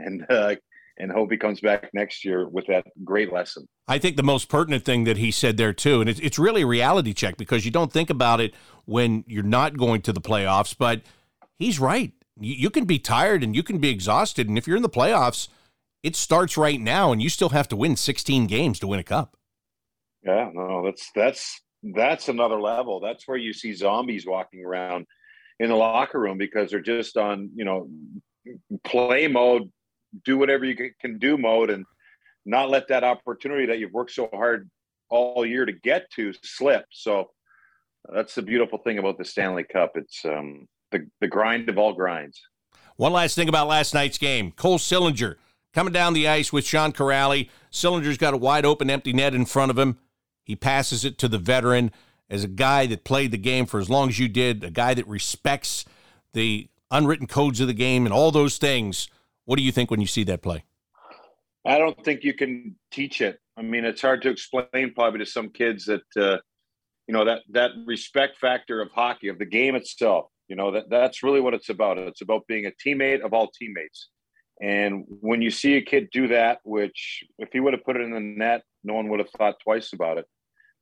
and 0.00 0.26
uh, 0.28 0.56
and 0.98 1.12
hope 1.12 1.30
he 1.30 1.36
comes 1.36 1.60
back 1.60 1.90
next 1.92 2.24
year 2.24 2.48
with 2.48 2.66
that 2.66 2.86
great 3.04 3.32
lesson. 3.32 3.68
I 3.86 3.98
think 3.98 4.16
the 4.16 4.22
most 4.22 4.48
pertinent 4.48 4.84
thing 4.84 5.04
that 5.04 5.16
he 5.16 5.30
said 5.30 5.56
there 5.56 5.72
too, 5.72 6.00
and 6.00 6.10
it's, 6.10 6.20
it's 6.20 6.38
really 6.38 6.62
a 6.62 6.66
reality 6.66 7.12
check 7.12 7.36
because 7.36 7.64
you 7.64 7.70
don't 7.70 7.92
think 7.92 8.10
about 8.10 8.40
it 8.40 8.54
when 8.84 9.24
you're 9.26 9.42
not 9.42 9.76
going 9.76 10.02
to 10.02 10.12
the 10.12 10.20
playoffs, 10.20 10.74
but 10.76 11.02
he's 11.58 11.78
right. 11.78 12.12
You, 12.40 12.54
you 12.54 12.70
can 12.70 12.84
be 12.84 12.98
tired 12.98 13.42
and 13.42 13.54
you 13.54 13.62
can 13.62 13.78
be 13.78 13.90
exhausted, 13.90 14.48
and 14.48 14.58
if 14.58 14.66
you're 14.66 14.76
in 14.76 14.82
the 14.82 14.88
playoffs, 14.88 15.48
it 16.02 16.16
starts 16.16 16.56
right 16.56 16.80
now, 16.80 17.12
and 17.12 17.22
you 17.22 17.28
still 17.28 17.50
have 17.50 17.68
to 17.68 17.76
win 17.76 17.96
16 17.96 18.46
games 18.46 18.78
to 18.80 18.86
win 18.86 19.00
a 19.00 19.04
cup. 19.04 19.36
Yeah, 20.24 20.50
no, 20.52 20.84
that's 20.84 21.10
that's 21.14 21.60
that's 21.82 22.28
another 22.28 22.60
level. 22.60 23.00
That's 23.00 23.26
where 23.26 23.36
you 23.36 23.52
see 23.52 23.72
zombies 23.72 24.26
walking 24.26 24.64
around 24.64 25.06
in 25.60 25.68
the 25.68 25.76
locker 25.76 26.18
room 26.18 26.38
because 26.38 26.70
they're 26.70 26.80
just 26.80 27.16
on 27.16 27.50
you 27.54 27.64
know 27.64 27.88
play 28.84 29.28
mode 29.28 29.70
do 30.24 30.38
whatever 30.38 30.64
you 30.64 30.76
can 31.00 31.18
do 31.18 31.36
mode 31.36 31.70
and 31.70 31.84
not 32.44 32.70
let 32.70 32.88
that 32.88 33.04
opportunity 33.04 33.66
that 33.66 33.78
you've 33.78 33.92
worked 33.92 34.12
so 34.12 34.28
hard 34.32 34.70
all 35.10 35.44
year 35.44 35.64
to 35.64 35.72
get 35.72 36.10
to 36.12 36.32
slip. 36.42 36.84
So 36.90 37.30
that's 38.12 38.34
the 38.34 38.42
beautiful 38.42 38.78
thing 38.78 38.98
about 38.98 39.18
the 39.18 39.24
Stanley 39.24 39.64
Cup. 39.64 39.92
It's 39.96 40.24
um, 40.24 40.66
the 40.90 41.06
the 41.20 41.28
grind 41.28 41.68
of 41.68 41.78
all 41.78 41.92
grinds. 41.92 42.40
One 42.96 43.12
last 43.12 43.34
thing 43.34 43.48
about 43.48 43.68
last 43.68 43.94
night's 43.94 44.18
game: 44.18 44.52
Cole 44.52 44.78
Sillinger 44.78 45.36
coming 45.72 45.92
down 45.92 46.14
the 46.14 46.28
ice 46.28 46.52
with 46.52 46.64
Sean 46.64 46.92
Kuraly. 46.92 47.50
Sillinger's 47.70 48.18
got 48.18 48.34
a 48.34 48.38
wide 48.38 48.64
open, 48.64 48.90
empty 48.90 49.12
net 49.12 49.34
in 49.34 49.44
front 49.44 49.70
of 49.70 49.78
him. 49.78 49.98
He 50.42 50.56
passes 50.56 51.04
it 51.04 51.18
to 51.18 51.28
the 51.28 51.38
veteran 51.38 51.92
as 52.30 52.44
a 52.44 52.48
guy 52.48 52.86
that 52.86 53.04
played 53.04 53.30
the 53.30 53.38
game 53.38 53.66
for 53.66 53.80
as 53.80 53.90
long 53.90 54.08
as 54.08 54.18
you 54.18 54.28
did, 54.28 54.64
a 54.64 54.70
guy 54.70 54.94
that 54.94 55.06
respects 55.06 55.84
the 56.32 56.68
unwritten 56.90 57.26
codes 57.26 57.60
of 57.60 57.66
the 57.66 57.74
game 57.74 58.06
and 58.06 58.12
all 58.12 58.30
those 58.30 58.58
things. 58.58 59.08
What 59.48 59.56
do 59.56 59.64
you 59.64 59.72
think 59.72 59.90
when 59.90 60.02
you 60.02 60.06
see 60.06 60.24
that 60.24 60.42
play? 60.42 60.62
I 61.64 61.78
don't 61.78 62.04
think 62.04 62.22
you 62.22 62.34
can 62.34 62.76
teach 62.90 63.22
it. 63.22 63.38
I 63.56 63.62
mean, 63.62 63.86
it's 63.86 64.02
hard 64.02 64.20
to 64.22 64.28
explain 64.28 64.92
probably 64.94 65.20
to 65.20 65.26
some 65.26 65.48
kids 65.48 65.86
that 65.86 66.02
uh, 66.18 66.36
you 67.06 67.14
know 67.14 67.24
that 67.24 67.44
that 67.52 67.70
respect 67.86 68.36
factor 68.36 68.82
of 68.82 68.90
hockey 68.90 69.28
of 69.28 69.38
the 69.38 69.46
game 69.46 69.74
itself. 69.74 70.26
You 70.48 70.56
know 70.56 70.72
that 70.72 70.90
that's 70.90 71.22
really 71.22 71.40
what 71.40 71.54
it's 71.54 71.70
about. 71.70 71.96
It's 71.96 72.20
about 72.20 72.46
being 72.46 72.66
a 72.66 72.72
teammate 72.86 73.22
of 73.22 73.32
all 73.32 73.48
teammates. 73.58 74.10
And 74.60 75.06
when 75.08 75.40
you 75.40 75.50
see 75.50 75.76
a 75.76 75.82
kid 75.82 76.08
do 76.12 76.28
that, 76.28 76.58
which 76.64 77.24
if 77.38 77.48
he 77.50 77.60
would 77.60 77.72
have 77.72 77.84
put 77.84 77.96
it 77.96 78.02
in 78.02 78.10
the 78.10 78.20
net, 78.20 78.64
no 78.84 78.92
one 78.92 79.08
would 79.08 79.20
have 79.20 79.30
thought 79.30 79.54
twice 79.64 79.94
about 79.94 80.18
it. 80.18 80.26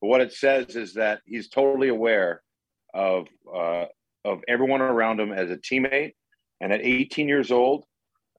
But 0.00 0.08
what 0.08 0.23
it 0.23 0.32
says 0.32 0.75
is 0.75 0.94
that 0.94 1.20
he's 1.25 1.49
totally 1.49 1.87
aware 1.87 2.42
of 2.92 3.28
uh, 3.49 3.85
of 4.25 4.42
everyone 4.49 4.80
around 4.80 5.20
him 5.20 5.30
as 5.30 5.52
a 5.52 5.56
teammate. 5.56 6.14
And 6.61 6.73
at 6.73 6.80
18 6.80 7.28
years 7.28 7.52
old, 7.52 7.85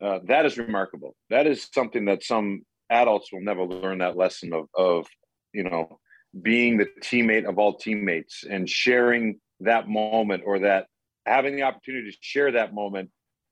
uh, 0.02 0.20
that 0.26 0.46
is 0.46 0.58
remarkable. 0.58 1.16
That 1.30 1.48
is 1.48 1.68
something 1.74 2.06
that 2.06 2.24
some 2.24 2.62
adults 2.90 3.32
will 3.32 3.42
never 3.42 3.64
learn 3.64 4.00
that 4.00 4.18
lesson 4.18 4.54
of, 4.54 4.68
of 4.76 5.08
you 5.54 5.64
know, 5.64 6.00
being 6.42 6.78
the 6.78 6.88
teammate 7.02 7.46
of 7.46 7.58
all 7.58 7.78
teammates 7.78 8.44
and 8.50 8.70
sharing 8.70 9.40
that 9.62 9.88
moment 9.88 10.44
or 10.46 10.60
that 10.60 10.88
having 11.26 11.56
the 11.56 11.64
opportunity 11.64 12.12
to 12.12 12.18
share 12.22 12.52
that 12.52 12.74
moment. 12.74 13.10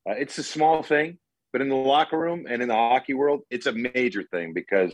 Uh, 0.07 0.13
it's 0.13 0.37
a 0.37 0.43
small 0.43 0.83
thing, 0.83 1.17
but 1.51 1.61
in 1.61 1.69
the 1.69 1.75
locker 1.75 2.17
room 2.17 2.45
and 2.47 2.61
in 2.61 2.67
the 2.67 2.75
hockey 2.75 3.13
world, 3.13 3.41
it's 3.49 3.65
a 3.65 3.71
major 3.71 4.23
thing 4.31 4.53
because 4.53 4.93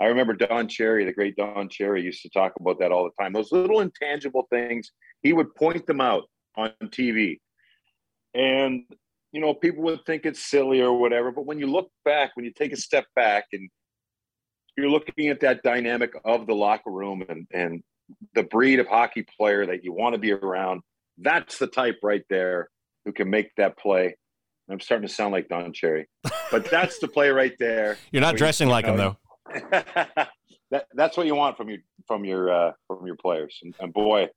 I 0.00 0.06
remember 0.06 0.34
Don 0.34 0.68
Cherry, 0.68 1.04
the 1.04 1.12
great 1.12 1.36
Don 1.36 1.68
Cherry, 1.68 2.02
used 2.02 2.22
to 2.22 2.30
talk 2.30 2.52
about 2.58 2.78
that 2.80 2.92
all 2.92 3.04
the 3.04 3.22
time. 3.22 3.32
Those 3.32 3.52
little 3.52 3.80
intangible 3.80 4.46
things, 4.50 4.90
he 5.22 5.32
would 5.32 5.54
point 5.54 5.86
them 5.86 6.00
out 6.00 6.24
on 6.56 6.72
TV. 6.86 7.38
And, 8.34 8.84
you 9.32 9.40
know, 9.40 9.54
people 9.54 9.82
would 9.84 10.04
think 10.04 10.26
it's 10.26 10.44
silly 10.44 10.80
or 10.80 10.92
whatever. 10.98 11.32
But 11.32 11.46
when 11.46 11.58
you 11.58 11.66
look 11.66 11.90
back, 12.04 12.32
when 12.34 12.44
you 12.44 12.52
take 12.52 12.72
a 12.72 12.76
step 12.76 13.06
back 13.16 13.46
and 13.52 13.68
you're 14.76 14.90
looking 14.90 15.28
at 15.28 15.40
that 15.40 15.62
dynamic 15.62 16.12
of 16.24 16.46
the 16.46 16.54
locker 16.54 16.90
room 16.90 17.24
and, 17.28 17.46
and 17.52 17.82
the 18.34 18.42
breed 18.42 18.78
of 18.78 18.86
hockey 18.86 19.24
player 19.38 19.66
that 19.66 19.84
you 19.84 19.92
want 19.92 20.14
to 20.14 20.18
be 20.18 20.32
around, 20.32 20.82
that's 21.18 21.58
the 21.58 21.66
type 21.66 21.98
right 22.02 22.24
there 22.28 22.68
who 23.04 23.12
can 23.12 23.30
make 23.30 23.54
that 23.56 23.78
play. 23.78 24.14
I'm 24.70 24.80
starting 24.80 25.08
to 25.08 25.12
sound 25.12 25.32
like 25.32 25.48
Don 25.48 25.72
Cherry, 25.72 26.08
but 26.50 26.70
that's 26.70 26.98
the 26.98 27.08
play 27.08 27.30
right 27.30 27.52
there. 27.58 27.98
You're 28.12 28.22
not 28.22 28.36
dressing 28.36 28.68
you, 28.68 28.72
like 28.72 28.86
you 28.86 28.94
know, 28.94 29.16
him 29.52 29.66
though. 29.70 30.26
that, 30.70 30.86
that's 30.94 31.16
what 31.16 31.26
you 31.26 31.34
want 31.34 31.56
from 31.56 31.68
your 31.68 31.78
from 32.06 32.24
your 32.24 32.50
uh, 32.50 32.72
from 32.86 33.04
your 33.04 33.16
players. 33.16 33.58
And, 33.62 33.74
and 33.80 33.92
boy, 33.92 34.28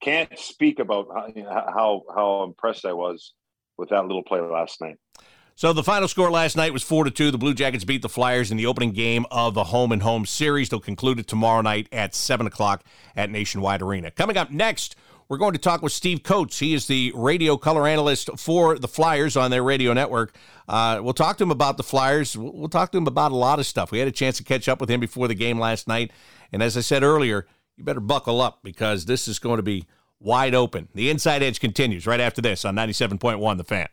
can't 0.00 0.38
speak 0.38 0.78
about 0.78 1.08
how, 1.12 1.32
how 1.74 2.02
how 2.14 2.42
impressed 2.44 2.86
I 2.86 2.92
was 2.92 3.34
with 3.78 3.90
that 3.90 4.06
little 4.06 4.22
play 4.22 4.40
last 4.40 4.80
night. 4.80 4.96
So 5.54 5.72
the 5.72 5.82
final 5.82 6.08
score 6.08 6.30
last 6.30 6.56
night 6.56 6.72
was 6.72 6.82
four 6.82 7.04
to 7.04 7.10
two. 7.10 7.30
The 7.30 7.38
Blue 7.38 7.54
Jackets 7.54 7.84
beat 7.84 8.02
the 8.02 8.08
Flyers 8.08 8.50
in 8.50 8.56
the 8.56 8.66
opening 8.66 8.92
game 8.92 9.26
of 9.30 9.54
the 9.54 9.64
home 9.64 9.92
and 9.92 10.02
home 10.02 10.24
series. 10.24 10.70
They'll 10.70 10.80
conclude 10.80 11.18
it 11.18 11.26
tomorrow 11.26 11.60
night 11.60 11.88
at 11.92 12.14
seven 12.14 12.46
o'clock 12.46 12.84
at 13.14 13.30
Nationwide 13.30 13.82
Arena. 13.82 14.10
Coming 14.10 14.38
up 14.38 14.50
next, 14.50 14.96
we're 15.28 15.38
going 15.38 15.52
to 15.52 15.58
talk 15.58 15.82
with 15.82 15.92
Steve 15.92 16.22
Coates. 16.22 16.58
He 16.58 16.74
is 16.74 16.86
the 16.86 17.12
radio 17.14 17.56
color 17.56 17.86
analyst 17.86 18.30
for 18.38 18.78
the 18.78 18.88
Flyers 18.88 19.36
on 19.36 19.50
their 19.50 19.62
radio 19.62 19.92
network. 19.92 20.34
Uh, 20.68 21.00
we'll 21.02 21.14
talk 21.14 21.36
to 21.38 21.44
him 21.44 21.50
about 21.50 21.76
the 21.76 21.82
Flyers. 21.82 22.36
We'll 22.36 22.68
talk 22.68 22.90
to 22.92 22.98
him 22.98 23.06
about 23.06 23.32
a 23.32 23.36
lot 23.36 23.58
of 23.58 23.66
stuff. 23.66 23.92
We 23.92 23.98
had 23.98 24.08
a 24.08 24.12
chance 24.12 24.38
to 24.38 24.44
catch 24.44 24.68
up 24.68 24.80
with 24.80 24.90
him 24.90 25.00
before 25.00 25.28
the 25.28 25.34
game 25.34 25.58
last 25.58 25.86
night. 25.86 26.10
And 26.50 26.62
as 26.62 26.76
I 26.76 26.80
said 26.80 27.02
earlier, 27.02 27.46
you 27.76 27.84
better 27.84 28.00
buckle 28.00 28.40
up 28.40 28.60
because 28.62 29.04
this 29.04 29.28
is 29.28 29.38
going 29.38 29.58
to 29.58 29.62
be 29.62 29.86
wide 30.22 30.54
open. 30.54 30.88
The 30.94 31.10
Inside 31.10 31.42
Edge 31.42 31.60
continues 31.60 32.06
right 32.06 32.20
after 32.20 32.40
this 32.40 32.64
on 32.64 32.74
97.1 32.76 33.56
The 33.56 33.64
Fan. 33.64 33.88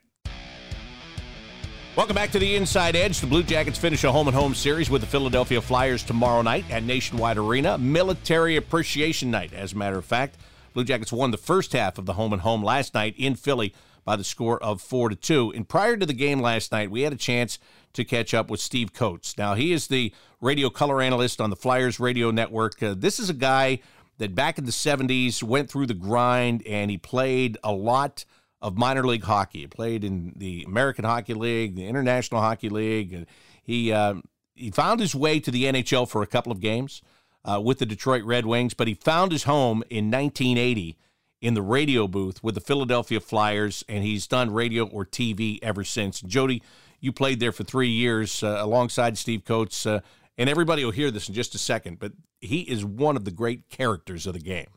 Welcome 1.95 2.15
back 2.15 2.31
to 2.31 2.39
the 2.39 2.55
Inside 2.55 2.95
Edge. 2.95 3.19
The 3.19 3.27
Blue 3.27 3.43
Jackets 3.43 3.77
finish 3.77 4.03
a 4.03 4.11
home 4.11 4.27
and 4.27 4.35
home 4.35 4.55
series 4.55 4.89
with 4.89 5.01
the 5.01 5.07
Philadelphia 5.07 5.59
Flyers 5.59 6.03
tomorrow 6.03 6.41
night 6.41 6.63
at 6.71 6.83
Nationwide 6.83 7.37
Arena. 7.37 7.77
Military 7.77 8.55
Appreciation 8.55 9.29
Night, 9.31 9.51
as 9.53 9.73
a 9.73 9.77
matter 9.77 9.97
of 9.97 10.05
fact. 10.05 10.37
Blue 10.73 10.85
Jackets 10.85 11.11
won 11.11 11.31
the 11.31 11.37
first 11.37 11.73
half 11.73 11.97
of 11.97 12.05
the 12.05 12.13
home 12.13 12.31
and 12.31 12.43
home 12.43 12.63
last 12.63 12.93
night 12.93 13.15
in 13.17 13.35
Philly 13.35 13.73
by 14.05 14.15
the 14.15 14.23
score 14.23 14.63
of 14.63 14.81
4 14.81 15.09
to 15.09 15.15
2. 15.15 15.51
And 15.55 15.67
prior 15.67 15.97
to 15.97 16.05
the 16.05 16.13
game 16.13 16.39
last 16.39 16.71
night, 16.71 16.89
we 16.89 17.01
had 17.01 17.11
a 17.11 17.17
chance 17.17 17.59
to 17.93 18.05
catch 18.05 18.33
up 18.33 18.49
with 18.49 18.61
Steve 18.61 18.93
Coates. 18.93 19.37
Now, 19.37 19.55
he 19.55 19.73
is 19.73 19.87
the 19.87 20.13
radio 20.39 20.69
color 20.69 21.01
analyst 21.01 21.41
on 21.41 21.49
the 21.49 21.55
Flyers 21.55 21.99
radio 21.99 22.31
network. 22.31 22.81
Uh, 22.81 22.95
this 22.97 23.19
is 23.19 23.29
a 23.29 23.33
guy 23.33 23.79
that 24.19 24.35
back 24.35 24.57
in 24.57 24.65
the 24.65 24.71
70s 24.71 25.41
went 25.41 25.69
through 25.69 25.87
the 25.87 25.93
grind 25.93 26.65
and 26.67 26.91
he 26.91 26.97
played 26.97 27.57
a 27.63 27.71
lot 27.71 28.25
of 28.61 28.77
minor 28.77 29.05
league 29.05 29.23
hockey. 29.23 29.61
He 29.61 29.67
played 29.67 30.03
in 30.03 30.33
the 30.35 30.63
American 30.67 31.05
Hockey 31.05 31.33
League, 31.33 31.75
the 31.75 31.87
International 31.87 32.41
Hockey 32.41 32.69
League. 32.69 33.25
He, 33.63 33.91
uh, 33.91 34.15
he 34.53 34.71
found 34.71 34.99
his 34.99 35.15
way 35.15 35.39
to 35.39 35.49
the 35.49 35.63
NHL 35.63 36.07
for 36.07 36.21
a 36.21 36.27
couple 36.27 36.51
of 36.51 36.59
games 36.59 37.01
uh, 37.45 37.61
with 37.63 37.79
the 37.79 37.85
Detroit 37.85 38.23
Red 38.23 38.45
Wings, 38.45 38.73
but 38.73 38.87
he 38.87 38.93
found 38.93 39.31
his 39.31 39.43
home 39.43 39.83
in 39.89 40.11
1980 40.11 40.97
in 41.41 41.53
the 41.53 41.61
radio 41.61 42.07
booth 42.07 42.43
with 42.43 42.55
the 42.55 42.61
Philadelphia 42.61 43.21
Flyers, 43.21 43.83
and 43.87 44.03
he's 44.03 44.27
done 44.27 44.51
radio 44.51 44.85
or 44.85 45.05
TV 45.05 45.59
ever 45.61 45.85
since. 45.85 46.19
Jody, 46.19 46.61
you 46.99 47.13
played 47.13 47.39
there 47.39 47.53
for 47.53 47.63
three 47.63 47.87
years 47.87 48.43
uh, 48.43 48.57
alongside 48.59 49.17
Steve 49.17 49.45
Coates, 49.45 49.85
uh, 49.85 50.01
and 50.39 50.49
everybody 50.49 50.85
will 50.85 50.91
hear 50.91 51.11
this 51.11 51.27
in 51.27 51.35
just 51.35 51.53
a 51.53 51.57
second, 51.57 51.99
but 51.99 52.13
he 52.39 52.61
is 52.61 52.85
one 52.85 53.17
of 53.17 53.25
the 53.25 53.31
great 53.31 53.69
characters 53.69 54.25
of 54.25 54.33
the 54.33 54.39
game. 54.39 54.69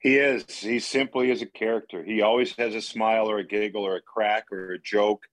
He 0.00 0.18
is. 0.18 0.44
He 0.60 0.78
simply 0.78 1.30
is 1.30 1.40
a 1.40 1.46
character. 1.46 2.04
He 2.04 2.20
always 2.20 2.54
has 2.56 2.74
a 2.74 2.82
smile 2.82 3.28
or 3.28 3.38
a 3.38 3.46
giggle 3.46 3.84
or 3.84 3.96
a 3.96 4.02
crack 4.02 4.52
or 4.52 4.74
a 4.74 4.78
joke. 4.78 5.24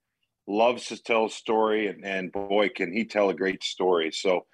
Loves 0.48 0.88
to 0.88 1.02
tell 1.02 1.26
a 1.26 1.30
story, 1.30 1.88
and, 1.88 2.04
and 2.06 2.32
boy, 2.32 2.70
can 2.70 2.92
he 2.92 3.06
tell 3.06 3.30
a 3.30 3.34
great 3.34 3.64
story. 3.64 4.12
So, 4.12 4.46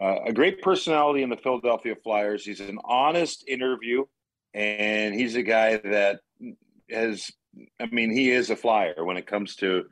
uh, 0.00 0.20
a 0.26 0.32
great 0.32 0.62
personality 0.62 1.22
in 1.22 1.30
the 1.30 1.36
Philadelphia 1.36 1.96
Flyers. 2.02 2.44
He's 2.44 2.60
an 2.60 2.78
honest 2.84 3.44
interview, 3.48 4.04
and 4.54 5.14
he's 5.14 5.34
a 5.34 5.42
guy 5.42 5.76
that 5.78 6.20
has, 6.90 7.30
I 7.80 7.86
mean, 7.86 8.10
he 8.10 8.30
is 8.30 8.50
a 8.50 8.56
flyer 8.56 9.04
when 9.04 9.16
it 9.16 9.26
comes 9.26 9.56
to 9.56 9.84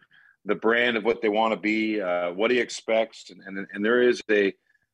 the 0.46 0.54
brand 0.54 0.96
of 0.96 1.04
what 1.04 1.20
they 1.20 1.28
want 1.28 1.52
to 1.52 1.60
be, 1.60 2.00
uh, 2.00 2.32
what 2.32 2.50
he 2.50 2.58
expects, 2.58 3.30
and, 3.30 3.42
and, 3.46 3.66
and 3.72 3.84
there 3.84 4.02
is 4.02 4.22
a 4.30 4.52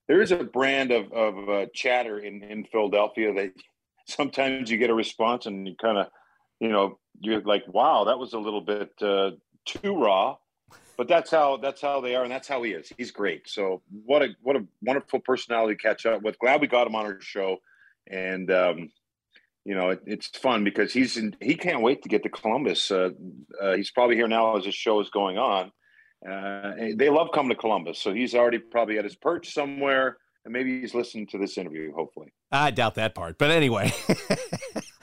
there 0.09 0.21
is 0.21 0.33
a 0.33 0.45
brand 0.45 0.91
of 0.91 1.13
of 1.13 1.49
uh, 1.49 1.67
chatter 1.75 2.19
in 2.19 2.43
in 2.43 2.65
Philadelphia 2.65 3.33
that 3.35 3.53
sometimes 4.07 4.71
you 4.71 4.79
get 4.79 4.91
a 4.91 4.95
response 4.95 5.47
and 5.47 5.69
you 5.69 5.77
kind 5.81 5.99
of, 5.99 6.09
you 6.61 6.69
know, 6.69 6.99
you're 7.21 7.41
like, 7.43 7.63
wow, 7.69 8.05
that 8.05 8.19
was 8.19 8.33
a 8.33 8.39
little 8.39 8.61
bit 8.61 8.91
uh, 9.01 9.31
too 9.65 9.95
raw 9.95 10.37
but 10.97 11.09
that's 11.09 11.31
how 11.31 11.57
that's 11.57 11.81
how 11.81 12.01
they 12.01 12.15
are, 12.15 12.23
and 12.23 12.31
that's 12.31 12.49
how 12.49 12.63
he 12.63 12.73
is. 12.73 12.93
He's 12.97 13.11
great. 13.11 13.49
So 13.49 13.83
what 14.05 14.23
a 14.23 14.29
what 14.43 14.57
a 14.57 14.65
wonderful 14.83 15.21
personality 15.21 15.75
to 15.75 15.83
catch 15.83 16.07
up 16.07 16.23
with. 16.23 16.39
Glad 16.39 16.61
we 16.61 16.67
got 16.67 16.87
him 16.87 16.95
on 16.95 17.07
our 17.07 17.21
show, 17.21 17.57
and 18.11 18.51
um, 18.51 18.91
you 19.65 19.75
know 19.75 19.91
it, 19.91 20.01
it's 20.07 20.29
fun 20.39 20.65
because 20.65 20.93
he's 20.93 21.17
in, 21.17 21.37
he 21.41 21.55
can't 21.55 21.83
wait 21.83 22.03
to 22.03 22.09
get 22.09 22.23
to 22.23 22.29
Columbus. 22.29 22.91
Uh, 22.91 23.11
uh, 23.61 23.75
he's 23.75 23.91
probably 23.91 24.17
here 24.17 24.29
now 24.29 24.57
as 24.57 24.65
this 24.65 24.75
show 24.75 25.01
is 25.01 25.11
going 25.11 25.39
on. 25.39 25.73
Uh, 26.29 26.73
they 26.97 27.11
love 27.11 27.29
coming 27.35 27.51
to 27.51 27.57
Columbus, 27.57 27.99
so 27.99 28.13
he's 28.13 28.35
already 28.35 28.59
probably 28.59 28.99
at 28.99 29.05
his 29.05 29.17
perch 29.17 29.53
somewhere 29.53 30.17
and 30.45 30.53
maybe 30.53 30.81
he's 30.81 30.95
listening 30.95 31.27
to 31.29 31.39
this 31.39 31.57
interview. 31.57 31.93
Hopefully, 31.95 32.33
I 32.51 32.71
doubt 32.71 32.97
that 32.97 33.15
part. 33.15 33.39
But 33.39 33.51
anyway, 33.51 33.93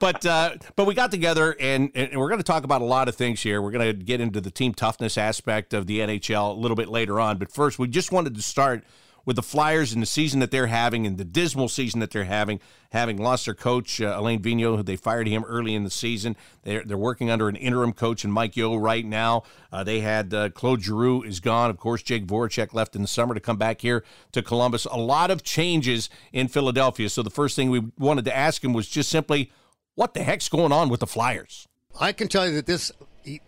but 0.00 0.26
uh, 0.26 0.54
but 0.76 0.86
we 0.86 0.94
got 0.94 1.10
together 1.10 1.56
and, 1.58 1.90
and 1.94 2.18
we're 2.18 2.28
going 2.28 2.40
to 2.40 2.44
talk 2.44 2.64
about 2.64 2.82
a 2.82 2.86
lot 2.86 3.08
of 3.08 3.14
things 3.14 3.42
here. 3.42 3.60
We're 3.60 3.72
going 3.72 3.86
to 3.86 4.04
get 4.04 4.20
into 4.20 4.40
the 4.40 4.50
team 4.50 4.74
toughness 4.74 5.18
aspect 5.18 5.74
of 5.74 5.86
the 5.86 6.00
NHL 6.00 6.56
a 6.56 6.58
little 6.58 6.76
bit 6.76 6.88
later 6.88 7.20
on. 7.20 7.38
But 7.38 7.52
first, 7.52 7.78
we 7.78 7.88
just 7.88 8.12
wanted 8.12 8.34
to 8.34 8.42
start 8.42 8.84
with 9.24 9.36
the 9.36 9.42
Flyers 9.42 9.92
and 9.92 10.02
the 10.02 10.06
season 10.06 10.40
that 10.40 10.50
they're 10.50 10.66
having 10.66 11.06
and 11.06 11.18
the 11.18 11.24
dismal 11.24 11.68
season 11.68 12.00
that 12.00 12.10
they're 12.10 12.24
having, 12.24 12.60
having 12.92 13.16
lost 13.16 13.46
their 13.46 13.54
coach, 13.54 14.00
uh, 14.00 14.14
Alain 14.16 14.40
Vigneault, 14.40 14.76
who 14.76 14.82
they 14.82 14.96
fired 14.96 15.26
him 15.26 15.44
early 15.44 15.74
in 15.74 15.84
the 15.84 15.90
season. 15.90 16.36
They're, 16.62 16.84
they're 16.84 16.96
working 16.98 17.30
under 17.30 17.48
an 17.48 17.56
interim 17.56 17.92
coach 17.92 18.24
and 18.24 18.32
Mike 18.32 18.56
Yeo 18.56 18.76
right 18.76 19.04
now. 19.04 19.44
Uh, 19.72 19.84
they 19.84 20.00
had 20.00 20.32
uh, 20.34 20.50
Claude 20.50 20.82
Giroux 20.82 21.22
is 21.22 21.40
gone. 21.40 21.70
Of 21.70 21.78
course, 21.78 22.02
Jake 22.02 22.26
Voracek 22.26 22.74
left 22.74 22.94
in 22.94 23.02
the 23.02 23.08
summer 23.08 23.34
to 23.34 23.40
come 23.40 23.56
back 23.56 23.80
here 23.80 24.04
to 24.32 24.42
Columbus. 24.42 24.84
A 24.86 24.96
lot 24.96 25.30
of 25.30 25.42
changes 25.42 26.10
in 26.32 26.48
Philadelphia. 26.48 27.08
So 27.08 27.22
the 27.22 27.30
first 27.30 27.56
thing 27.56 27.70
we 27.70 27.82
wanted 27.98 28.24
to 28.26 28.36
ask 28.36 28.62
him 28.62 28.72
was 28.72 28.88
just 28.88 29.08
simply, 29.08 29.50
what 29.94 30.14
the 30.14 30.22
heck's 30.22 30.48
going 30.48 30.72
on 30.72 30.88
with 30.88 31.00
the 31.00 31.06
Flyers? 31.06 31.66
I 31.98 32.12
can 32.12 32.28
tell 32.28 32.46
you 32.46 32.54
that 32.54 32.66
this 32.66 32.90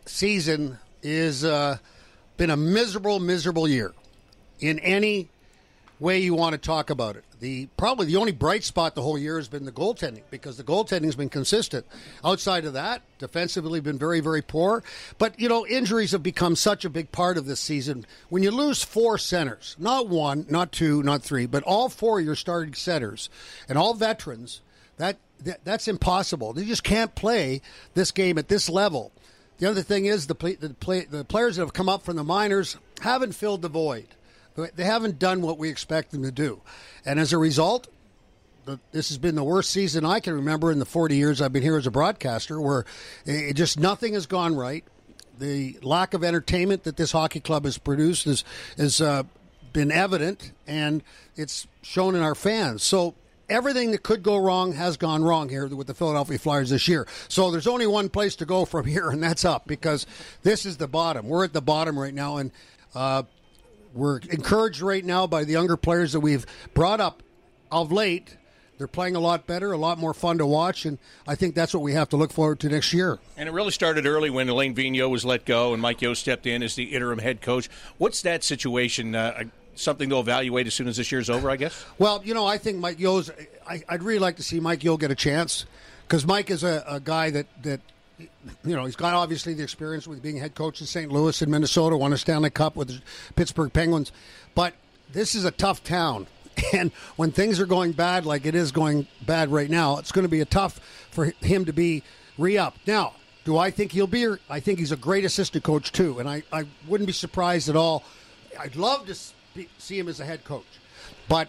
season 0.06 0.78
is 1.02 1.44
uh, 1.44 1.78
been 2.36 2.50
a 2.50 2.56
miserable, 2.56 3.18
miserable 3.20 3.68
year 3.68 3.92
in 4.60 4.78
any 4.80 5.28
way 5.98 6.18
you 6.18 6.34
want 6.34 6.52
to 6.52 6.58
talk 6.58 6.90
about 6.90 7.16
it. 7.16 7.24
The 7.40 7.66
probably 7.76 8.06
the 8.06 8.16
only 8.16 8.32
bright 8.32 8.64
spot 8.64 8.94
the 8.94 9.02
whole 9.02 9.18
year 9.18 9.36
has 9.36 9.48
been 9.48 9.64
the 9.64 9.72
goaltending 9.72 10.22
because 10.30 10.56
the 10.56 10.64
goaltending's 10.64 11.16
been 11.16 11.28
consistent. 11.28 11.86
Outside 12.24 12.64
of 12.64 12.72
that, 12.72 13.02
defensively 13.18 13.80
been 13.80 13.98
very 13.98 14.20
very 14.20 14.42
poor. 14.42 14.82
But 15.18 15.38
you 15.38 15.48
know 15.48 15.66
injuries 15.66 16.12
have 16.12 16.22
become 16.22 16.56
such 16.56 16.84
a 16.84 16.90
big 16.90 17.12
part 17.12 17.36
of 17.36 17.46
this 17.46 17.60
season. 17.60 18.06
When 18.28 18.42
you 18.42 18.50
lose 18.50 18.82
four 18.82 19.18
centers, 19.18 19.76
not 19.78 20.08
one, 20.08 20.46
not 20.48 20.72
two, 20.72 21.02
not 21.02 21.22
three, 21.22 21.46
but 21.46 21.62
all 21.64 21.88
four 21.88 22.18
of 22.18 22.24
your 22.24 22.36
starting 22.36 22.74
centers 22.74 23.28
and 23.68 23.76
all 23.76 23.94
veterans, 23.94 24.60
that, 24.96 25.16
that 25.44 25.64
that's 25.64 25.88
impossible. 25.88 26.52
They 26.52 26.64
just 26.64 26.84
can't 26.84 27.14
play 27.14 27.60
this 27.94 28.10
game 28.10 28.38
at 28.38 28.48
this 28.48 28.68
level. 28.68 29.12
The 29.58 29.70
other 29.70 29.82
thing 29.82 30.04
is 30.04 30.26
the 30.26 30.34
play, 30.34 30.54
the, 30.54 30.70
play, 30.70 31.06
the 31.06 31.24
players 31.24 31.56
that 31.56 31.62
have 31.62 31.72
come 31.72 31.88
up 31.88 32.02
from 32.02 32.16
the 32.16 32.24
minors 32.24 32.76
haven't 33.00 33.34
filled 33.34 33.62
the 33.62 33.68
void. 33.68 34.06
They 34.56 34.84
haven't 34.84 35.18
done 35.18 35.42
what 35.42 35.58
we 35.58 35.68
expect 35.68 36.10
them 36.10 36.22
to 36.22 36.32
do. 36.32 36.60
And 37.04 37.20
as 37.20 37.32
a 37.32 37.38
result, 37.38 37.88
this 38.90 39.08
has 39.08 39.18
been 39.18 39.34
the 39.34 39.44
worst 39.44 39.70
season 39.70 40.04
I 40.04 40.20
can 40.20 40.34
remember 40.34 40.72
in 40.72 40.78
the 40.78 40.84
40 40.84 41.16
years 41.16 41.40
I've 41.40 41.52
been 41.52 41.62
here 41.62 41.76
as 41.76 41.86
a 41.86 41.90
broadcaster, 41.90 42.60
where 42.60 42.84
it 43.24 43.54
just 43.54 43.78
nothing 43.78 44.14
has 44.14 44.26
gone 44.26 44.56
right. 44.56 44.84
The 45.38 45.78
lack 45.82 46.14
of 46.14 46.24
entertainment 46.24 46.84
that 46.84 46.96
this 46.96 47.12
hockey 47.12 47.40
club 47.40 47.64
has 47.64 47.78
produced 47.78 48.24
has, 48.24 48.42
has 48.78 49.00
uh, 49.00 49.24
been 49.72 49.92
evident, 49.92 50.52
and 50.66 51.02
it's 51.36 51.66
shown 51.82 52.14
in 52.14 52.22
our 52.22 52.34
fans. 52.34 52.82
So 52.82 53.14
everything 53.48 53.90
that 53.92 54.02
could 54.02 54.22
go 54.22 54.36
wrong 54.36 54.72
has 54.72 54.96
gone 54.96 55.22
wrong 55.22 55.48
here 55.48 55.66
with 55.66 55.86
the 55.86 55.94
Philadelphia 55.94 56.38
Flyers 56.38 56.70
this 56.70 56.88
year. 56.88 57.06
So 57.28 57.50
there's 57.50 57.66
only 57.66 57.86
one 57.86 58.08
place 58.08 58.36
to 58.36 58.46
go 58.46 58.64
from 58.64 58.86
here, 58.86 59.10
and 59.10 59.22
that's 59.22 59.44
up 59.44 59.66
because 59.66 60.06
this 60.42 60.66
is 60.66 60.78
the 60.78 60.88
bottom. 60.88 61.28
We're 61.28 61.44
at 61.44 61.52
the 61.52 61.62
bottom 61.62 61.98
right 61.98 62.14
now, 62.14 62.38
and 62.38 62.50
uh, 62.94 63.24
we're 63.96 64.18
encouraged 64.18 64.80
right 64.80 65.04
now 65.04 65.26
by 65.26 65.44
the 65.44 65.52
younger 65.52 65.76
players 65.76 66.12
that 66.12 66.20
we've 66.20 66.46
brought 66.74 67.00
up 67.00 67.22
of 67.70 67.90
late. 67.90 68.36
They're 68.78 68.86
playing 68.86 69.16
a 69.16 69.20
lot 69.20 69.46
better, 69.46 69.72
a 69.72 69.78
lot 69.78 69.98
more 69.98 70.12
fun 70.12 70.36
to 70.38 70.46
watch, 70.46 70.84
and 70.84 70.98
I 71.26 71.34
think 71.34 71.54
that's 71.54 71.72
what 71.72 71.82
we 71.82 71.94
have 71.94 72.10
to 72.10 72.16
look 72.16 72.30
forward 72.30 72.60
to 72.60 72.68
next 72.68 72.92
year. 72.92 73.18
And 73.36 73.48
it 73.48 73.52
really 73.52 73.70
started 73.70 74.06
early 74.06 74.28
when 74.28 74.50
Alain 74.50 74.74
Vigneault 74.74 75.08
was 75.08 75.24
let 75.24 75.46
go 75.46 75.72
and 75.72 75.80
Mike 75.80 76.02
Yeo 76.02 76.12
stepped 76.12 76.46
in 76.46 76.62
as 76.62 76.74
the 76.74 76.84
interim 76.94 77.18
head 77.18 77.40
coach. 77.40 77.70
What's 77.96 78.20
that 78.22 78.44
situation? 78.44 79.14
Uh, 79.14 79.44
something 79.76 80.08
to 80.10 80.18
evaluate 80.18 80.66
as 80.66 80.74
soon 80.74 80.88
as 80.88 80.96
this 80.96 81.10
year's 81.10 81.30
over, 81.30 81.50
I 81.50 81.56
guess? 81.56 81.84
Well, 81.98 82.20
you 82.24 82.34
know, 82.34 82.46
I 82.46 82.58
think 82.58 82.78
Mike 82.78 83.00
Yeo's. 83.00 83.30
I, 83.66 83.82
would 83.90 84.02
really 84.02 84.18
like 84.18 84.36
to 84.36 84.42
see 84.42 84.60
Mike 84.60 84.84
Yeo 84.84 84.98
get 84.98 85.10
a 85.10 85.14
chance 85.14 85.64
because 86.06 86.26
Mike 86.26 86.50
is 86.50 86.62
a, 86.62 86.84
a, 86.86 87.00
guy 87.00 87.30
that 87.30 87.46
that 87.62 87.80
you 88.18 88.28
know 88.64 88.84
he's 88.84 88.96
got 88.96 89.14
obviously 89.14 89.54
the 89.54 89.62
experience 89.62 90.06
with 90.06 90.22
being 90.22 90.36
head 90.36 90.54
coach 90.54 90.80
in 90.80 90.86
St. 90.86 91.10
Louis 91.10 91.40
and 91.42 91.50
Minnesota, 91.50 91.96
won 91.96 92.12
a 92.12 92.18
Stanley 92.18 92.50
Cup 92.50 92.76
with 92.76 92.88
the 92.88 93.00
Pittsburgh 93.34 93.72
Penguins, 93.72 94.12
but 94.54 94.74
this 95.12 95.34
is 95.34 95.44
a 95.44 95.50
tough 95.50 95.82
town. 95.82 96.26
And 96.72 96.90
when 97.16 97.32
things 97.32 97.60
are 97.60 97.66
going 97.66 97.92
bad, 97.92 98.24
like 98.24 98.46
it 98.46 98.54
is 98.54 98.72
going 98.72 99.06
bad 99.26 99.52
right 99.52 99.68
now, 99.68 99.98
it's 99.98 100.10
going 100.10 100.22
to 100.22 100.28
be 100.28 100.40
a 100.40 100.46
tough 100.46 100.80
for 101.10 101.26
him 101.42 101.66
to 101.66 101.72
be 101.74 102.02
re 102.38 102.56
up. 102.56 102.74
Now, 102.86 103.12
do 103.44 103.58
I 103.58 103.70
think 103.70 103.92
he'll 103.92 104.06
be? 104.06 104.26
I 104.48 104.60
think 104.60 104.78
he's 104.78 104.90
a 104.90 104.96
great 104.96 105.26
assistant 105.26 105.64
coach 105.64 105.92
too, 105.92 106.18
and 106.18 106.26
I, 106.26 106.42
I 106.50 106.64
wouldn't 106.88 107.06
be 107.06 107.12
surprised 107.12 107.68
at 107.68 107.76
all. 107.76 108.04
I'd 108.58 108.74
love 108.74 109.06
to 109.06 109.14
see 109.76 109.98
him 109.98 110.08
as 110.08 110.18
a 110.18 110.24
head 110.24 110.44
coach. 110.44 110.64
But 111.28 111.48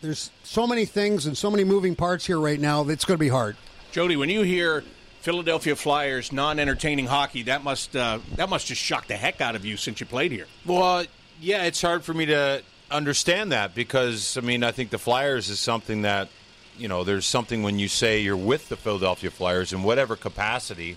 there's 0.00 0.30
so 0.42 0.66
many 0.66 0.84
things 0.84 1.26
and 1.26 1.36
so 1.36 1.50
many 1.50 1.64
moving 1.64 1.94
parts 1.94 2.26
here 2.26 2.40
right 2.40 2.60
now 2.60 2.82
that 2.84 2.92
it's 2.92 3.04
going 3.04 3.16
to 3.16 3.24
be 3.24 3.28
hard. 3.28 3.56
Jody, 3.92 4.16
when 4.16 4.28
you 4.28 4.42
hear 4.42 4.84
Philadelphia 5.28 5.76
Flyers 5.76 6.32
non-entertaining 6.32 7.04
hockey, 7.04 7.42
that 7.42 7.62
must 7.62 7.94
uh, 7.94 8.18
that 8.36 8.48
must 8.48 8.66
just 8.66 8.80
shock 8.80 9.08
the 9.08 9.14
heck 9.14 9.42
out 9.42 9.54
of 9.54 9.62
you 9.62 9.76
since 9.76 10.00
you 10.00 10.06
played 10.06 10.32
here. 10.32 10.46
Well, 10.64 11.04
yeah, 11.38 11.64
it's 11.64 11.82
hard 11.82 12.02
for 12.02 12.14
me 12.14 12.24
to 12.24 12.62
understand 12.90 13.52
that 13.52 13.74
because 13.74 14.38
I 14.38 14.40
mean 14.40 14.64
I 14.64 14.72
think 14.72 14.88
the 14.88 14.96
Flyers 14.96 15.50
is 15.50 15.60
something 15.60 16.00
that 16.00 16.30
you 16.78 16.88
know 16.88 17.04
there's 17.04 17.26
something 17.26 17.62
when 17.62 17.78
you 17.78 17.88
say 17.88 18.20
you're 18.20 18.38
with 18.38 18.70
the 18.70 18.76
Philadelphia 18.76 19.30
Flyers 19.30 19.70
in 19.70 19.82
whatever 19.82 20.16
capacity. 20.16 20.96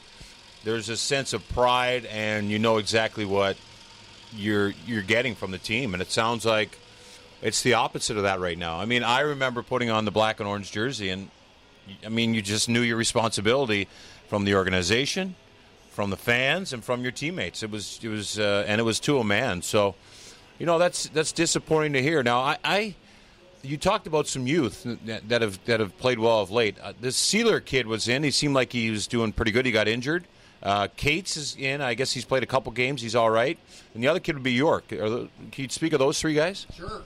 There's 0.64 0.88
a 0.88 0.96
sense 0.96 1.34
of 1.34 1.46
pride, 1.50 2.06
and 2.06 2.50
you 2.50 2.58
know 2.58 2.78
exactly 2.78 3.26
what 3.26 3.58
you're 4.34 4.74
you're 4.88 5.02
getting 5.02 5.36
from 5.36 5.52
the 5.52 5.58
team, 5.58 5.94
and 5.94 6.02
it 6.02 6.10
sounds 6.10 6.46
like 6.46 6.78
it's 7.42 7.64
the 7.64 7.74
opposite 7.74 8.16
of 8.16 8.24
that 8.24 8.40
right 8.40 8.58
now. 8.58 8.80
I 8.80 8.86
mean, 8.86 9.04
I 9.04 9.20
remember 9.20 9.62
putting 9.62 9.90
on 9.90 10.06
the 10.06 10.12
black 10.12 10.40
and 10.40 10.48
orange 10.48 10.72
jersey, 10.72 11.10
and 11.10 11.30
I 12.06 12.08
mean, 12.08 12.34
you 12.34 12.42
just 12.42 12.70
knew 12.70 12.80
your 12.80 12.96
responsibility 12.96 13.90
from 14.32 14.46
the 14.46 14.56
organization, 14.56 15.36
from 15.90 16.10
the 16.10 16.16
fans, 16.16 16.72
and 16.72 16.82
from 16.86 17.02
your 17.02 17.12
teammates. 17.12 17.64
It 17.64 17.70
was 17.70 18.00
it 18.02 18.08
was 18.08 18.40
uh, 18.40 18.64
and 18.66 18.80
it 18.80 18.84
was 18.86 18.98
to 19.02 19.20
a 19.20 19.26
man. 19.26 19.62
So, 19.62 19.94
you 20.58 20.66
know, 20.66 20.80
that's 20.80 21.10
that's 21.10 21.34
disappointing 21.34 21.92
to 21.94 22.02
hear. 22.02 22.24
Now, 22.24 22.40
I. 22.40 22.58
I 22.64 22.96
you 23.64 23.78
talked 23.78 24.08
about 24.08 24.28
some 24.28 24.48
youth 24.48 24.88
that 25.06 25.42
have 25.44 25.64
that 25.66 25.82
have 25.82 25.96
played 26.00 26.18
well 26.18 26.40
of 26.40 26.50
late. 26.50 26.78
Uh, 26.82 26.94
this 27.00 27.16
Seeler 27.16 27.64
kid 27.64 27.86
was 27.86 28.08
in. 28.08 28.24
He 28.24 28.32
seemed 28.32 28.56
like 28.56 28.72
he 28.72 28.90
was 28.90 29.06
doing 29.06 29.34
pretty 29.34 29.52
good. 29.52 29.68
He 29.68 29.72
got 29.72 29.88
injured. 29.88 30.26
Uh, 30.64 30.88
Cates 30.96 31.38
is 31.38 31.56
in. 31.58 31.80
I 31.80 31.94
guess 31.94 32.12
he's 32.12 32.26
played 32.26 32.42
a 32.42 32.48
couple 32.48 32.72
games. 32.72 33.04
He's 33.04 33.14
all 33.14 33.30
right. 33.30 33.60
And 33.94 34.02
the 34.02 34.08
other 34.08 34.20
kid 34.20 34.34
would 34.34 34.44
be 34.44 34.54
York. 34.54 34.88
The, 34.88 35.30
can 35.52 35.64
you 35.64 35.70
speak 35.70 35.94
of 35.94 36.00
those 36.00 36.20
three 36.20 36.34
guys? 36.34 36.66
Sure. 36.76 37.04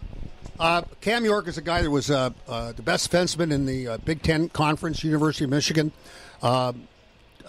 Uh, 0.57 0.83
Cam 1.01 1.25
York 1.25 1.49
is 1.49 1.57
a 1.57 1.61
guy 1.61 1.81
that 1.81 1.91
was 1.91 2.09
uh, 2.09 2.29
uh 2.47 2.71
the 2.71 2.83
best 2.83 3.11
fenceman 3.11 3.51
in 3.51 3.65
the 3.65 3.89
uh, 3.89 3.97
Big 3.97 4.21
Ten 4.21 4.47
Conference, 4.47 5.03
University 5.03 5.43
of 5.43 5.49
Michigan, 5.49 5.91
um, 6.41 6.87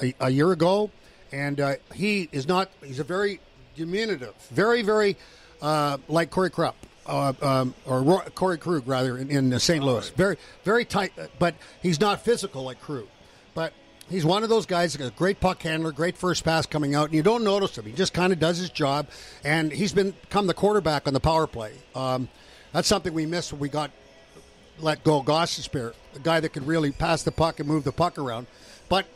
a, 0.03 0.15
a, 0.21 0.31
year 0.31 0.53
ago, 0.53 0.91
and 1.33 1.61
uh, 1.61 1.75
he 1.95 2.29
is 2.33 2.47
not. 2.47 2.71
He's 2.85 2.99
a 2.99 3.05
very 3.05 3.41
diminutive, 3.77 4.35
very 4.51 4.83
very 4.83 5.17
like 5.61 6.31
Corey 6.31 6.51
Krupp. 6.51 6.77
Um, 7.09 7.73
or 7.85 8.03
Roy, 8.03 8.19
Corey 8.35 8.59
Krug, 8.59 8.89
rather, 8.89 9.17
in, 9.17 9.31
in 9.31 9.61
St. 9.61 9.85
Louis. 9.85 10.11
Very, 10.11 10.39
very 10.65 10.85
tight, 10.85 11.13
but 11.39 11.55
he's 11.81 12.01
not 12.01 12.25
physical 12.25 12.65
like 12.65 12.81
Krug. 12.81 13.07
But 13.55 13.73
He's 14.09 14.25
one 14.25 14.45
of 14.45 14.49
those 14.49 14.67
guys, 14.67 14.95
a 14.95 15.11
great 15.11 15.41
puck 15.41 15.61
handler, 15.63 15.91
great 15.91 16.17
first 16.17 16.45
pass 16.45 16.65
coming 16.65 16.95
out, 16.95 17.07
and 17.07 17.15
you 17.15 17.23
don't 17.23 17.43
notice 17.43 17.77
him. 17.77 17.85
He 17.87 17.93
just 17.93 18.15
kind 18.15 18.33
of 18.33 18.39
does 18.39 18.59
his 18.59 18.71
job, 18.71 19.09
and 19.43 19.73
he's 19.73 19.93
been 19.93 20.13
become 20.13 20.47
the 20.47 20.55
quarterback 20.55 21.09
on 21.09 21.13
the 21.13 21.21
power 21.21 21.49
play. 21.49 21.73
Um, 21.95 22.29
that's 22.73 22.87
something 22.87 23.13
we 23.13 23.27
missed 23.27 23.53
when 23.53 23.61
we 23.61 23.69
got 23.69 23.91
let 24.79 25.03
go 25.03 25.23
Gostisbehere, 25.23 25.93
a 26.15 26.19
guy 26.21 26.39
that 26.39 26.51
could 26.51 26.67
really 26.67 26.93
pass 26.93 27.25
the 27.25 27.33
puck 27.33 27.59
and 27.59 27.69
move 27.69 27.83
the 27.83 27.93
puck 27.93 28.17
around. 28.17 28.47
But 28.89 29.07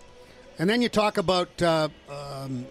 and 0.61 0.69
then 0.69 0.83
you 0.83 0.91
talk 0.91 1.17
about 1.17 1.63
uh, 1.63 1.89
um, 2.11 2.67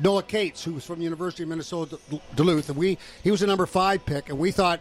Noah 0.00 0.22
Cates, 0.22 0.62
who 0.62 0.74
was 0.74 0.86
from 0.86 1.02
University 1.02 1.42
of 1.42 1.48
Minnesota 1.48 1.98
Duluth, 2.36 2.68
and 2.68 2.78
we 2.78 2.98
he 3.24 3.32
was 3.32 3.42
a 3.42 3.48
number 3.48 3.66
five 3.66 4.06
pick, 4.06 4.28
and 4.28 4.38
we 4.38 4.52
thought 4.52 4.80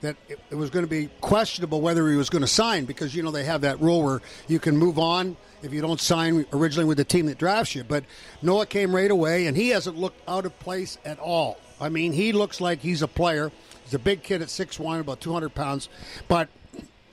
that 0.00 0.16
it, 0.28 0.40
it 0.50 0.56
was 0.56 0.68
going 0.70 0.84
to 0.84 0.90
be 0.90 1.08
questionable 1.20 1.80
whether 1.80 2.10
he 2.10 2.16
was 2.16 2.28
going 2.28 2.42
to 2.42 2.48
sign 2.48 2.86
because 2.86 3.14
you 3.14 3.22
know 3.22 3.30
they 3.30 3.44
have 3.44 3.60
that 3.60 3.80
rule 3.80 4.02
where 4.02 4.20
you 4.48 4.58
can 4.58 4.76
move 4.76 4.98
on 4.98 5.36
if 5.62 5.72
you 5.72 5.80
don't 5.80 6.00
sign 6.00 6.44
originally 6.52 6.86
with 6.86 6.98
the 6.98 7.04
team 7.04 7.26
that 7.26 7.38
drafts 7.38 7.76
you. 7.76 7.84
But 7.84 8.02
Noah 8.42 8.66
came 8.66 8.92
right 8.92 9.10
away, 9.10 9.46
and 9.46 9.56
he 9.56 9.68
hasn't 9.68 9.96
looked 9.96 10.28
out 10.28 10.46
of 10.46 10.58
place 10.58 10.98
at 11.04 11.20
all. 11.20 11.60
I 11.80 11.88
mean, 11.88 12.12
he 12.12 12.32
looks 12.32 12.60
like 12.60 12.80
he's 12.80 13.00
a 13.00 13.08
player. 13.08 13.52
He's 13.84 13.94
a 13.94 14.00
big 14.00 14.24
kid 14.24 14.42
at 14.42 14.48
6'1", 14.48 14.98
about 14.98 15.20
200 15.20 15.54
pounds, 15.54 15.88
but 16.26 16.48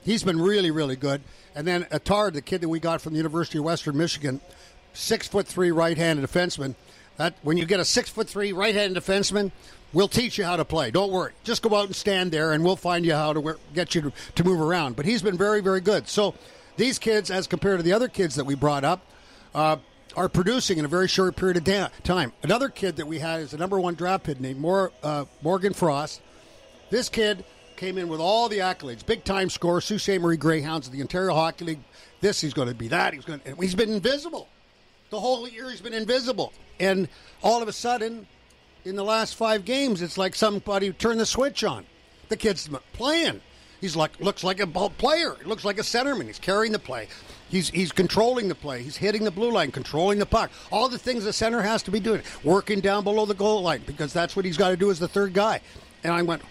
he's 0.04 0.24
been 0.24 0.40
really, 0.40 0.72
really 0.72 0.96
good. 0.96 1.22
And 1.54 1.66
then 1.66 1.84
Attard, 1.84 2.32
the 2.32 2.42
kid 2.42 2.60
that 2.62 2.68
we 2.68 2.80
got 2.80 3.00
from 3.00 3.12
the 3.12 3.18
University 3.18 3.58
of 3.58 3.64
Western 3.64 3.96
Michigan, 3.96 4.40
six 4.92 5.28
foot 5.28 5.46
three 5.46 5.70
right-handed 5.70 6.28
defenseman. 6.28 6.74
That 7.16 7.34
when 7.42 7.56
you 7.56 7.66
get 7.66 7.80
a 7.80 7.84
six 7.84 8.08
foot 8.08 8.28
three 8.28 8.52
right-handed 8.52 9.02
defenseman, 9.02 9.52
we'll 9.92 10.08
teach 10.08 10.38
you 10.38 10.44
how 10.44 10.56
to 10.56 10.64
play. 10.64 10.90
Don't 10.90 11.12
worry. 11.12 11.32
Just 11.44 11.62
go 11.62 11.74
out 11.76 11.86
and 11.86 11.94
stand 11.94 12.32
there, 12.32 12.52
and 12.52 12.64
we'll 12.64 12.76
find 12.76 13.04
you 13.04 13.14
how 13.14 13.32
to 13.32 13.58
get 13.74 13.94
you 13.94 14.02
to, 14.02 14.12
to 14.36 14.44
move 14.44 14.60
around. 14.60 14.96
But 14.96 15.04
he's 15.04 15.22
been 15.22 15.36
very, 15.36 15.60
very 15.60 15.80
good. 15.80 16.08
So 16.08 16.34
these 16.76 16.98
kids, 16.98 17.30
as 17.30 17.46
compared 17.46 17.78
to 17.78 17.82
the 17.82 17.92
other 17.92 18.08
kids 18.08 18.34
that 18.36 18.44
we 18.44 18.54
brought 18.54 18.84
up, 18.84 19.06
uh, 19.54 19.76
are 20.16 20.28
producing 20.28 20.78
in 20.78 20.84
a 20.84 20.88
very 20.88 21.08
short 21.08 21.36
period 21.36 21.56
of 21.56 21.64
da- 21.64 21.88
time. 22.02 22.32
Another 22.42 22.68
kid 22.68 22.96
that 22.96 23.06
we 23.06 23.18
had 23.18 23.40
is 23.40 23.50
the 23.52 23.58
number 23.58 23.78
one 23.80 23.94
draft 23.94 24.24
pick 24.24 24.40
named 24.40 24.60
Mor- 24.60 24.92
uh, 25.02 25.24
Morgan 25.42 25.72
Frost. 25.72 26.20
This 26.90 27.08
kid 27.08 27.44
came 27.82 27.98
in 27.98 28.06
with 28.06 28.20
all 28.20 28.48
the 28.48 28.58
accolades, 28.58 29.04
big 29.04 29.24
time 29.24 29.50
score, 29.50 29.80
Sault 29.80 30.00
Ste. 30.00 30.20
Marie 30.20 30.36
Greyhounds 30.36 30.86
of 30.86 30.92
the 30.92 31.00
Ontario 31.00 31.34
Hockey 31.34 31.64
League. 31.64 31.80
This 32.20 32.40
he's 32.40 32.54
going 32.54 32.68
to 32.68 32.74
be 32.74 32.86
that. 32.86 33.12
He's 33.12 33.24
going. 33.24 33.40
To, 33.40 33.56
he's 33.56 33.74
been 33.74 33.92
invisible 33.92 34.46
the 35.10 35.18
whole 35.18 35.48
year. 35.48 35.68
He's 35.68 35.80
been 35.80 35.92
invisible, 35.92 36.52
and 36.78 37.08
all 37.42 37.60
of 37.60 37.66
a 37.66 37.72
sudden, 37.72 38.28
in 38.84 38.94
the 38.94 39.02
last 39.02 39.34
five 39.34 39.64
games, 39.64 40.00
it's 40.00 40.16
like 40.16 40.36
somebody 40.36 40.92
turned 40.92 41.18
the 41.18 41.26
switch 41.26 41.64
on. 41.64 41.84
The 42.28 42.36
kid's 42.36 42.70
playing. 42.92 43.40
He's 43.80 43.96
like 43.96 44.20
looks 44.20 44.44
like 44.44 44.60
a 44.60 44.66
player. 44.68 45.34
He 45.40 45.44
looks 45.44 45.64
like 45.64 45.78
a 45.78 45.82
centerman. 45.82 46.26
He's 46.26 46.38
carrying 46.38 46.70
the 46.70 46.78
play. 46.78 47.08
He's 47.48 47.68
he's 47.68 47.90
controlling 47.90 48.46
the 48.46 48.54
play. 48.54 48.84
He's 48.84 48.96
hitting 48.96 49.24
the 49.24 49.32
blue 49.32 49.50
line, 49.50 49.72
controlling 49.72 50.20
the 50.20 50.26
puck. 50.26 50.52
All 50.70 50.88
the 50.88 50.98
things 50.98 51.26
a 51.26 51.32
center 51.32 51.60
has 51.60 51.82
to 51.82 51.90
be 51.90 51.98
doing, 51.98 52.22
working 52.44 52.78
down 52.78 53.02
below 53.02 53.26
the 53.26 53.34
goal 53.34 53.60
line 53.60 53.82
because 53.84 54.12
that's 54.12 54.36
what 54.36 54.44
he's 54.44 54.56
got 54.56 54.68
to 54.68 54.76
do 54.76 54.92
as 54.92 55.00
the 55.00 55.08
third 55.08 55.34
guy. 55.34 55.62
And 56.04 56.12
I 56.12 56.22
went, 56.22 56.42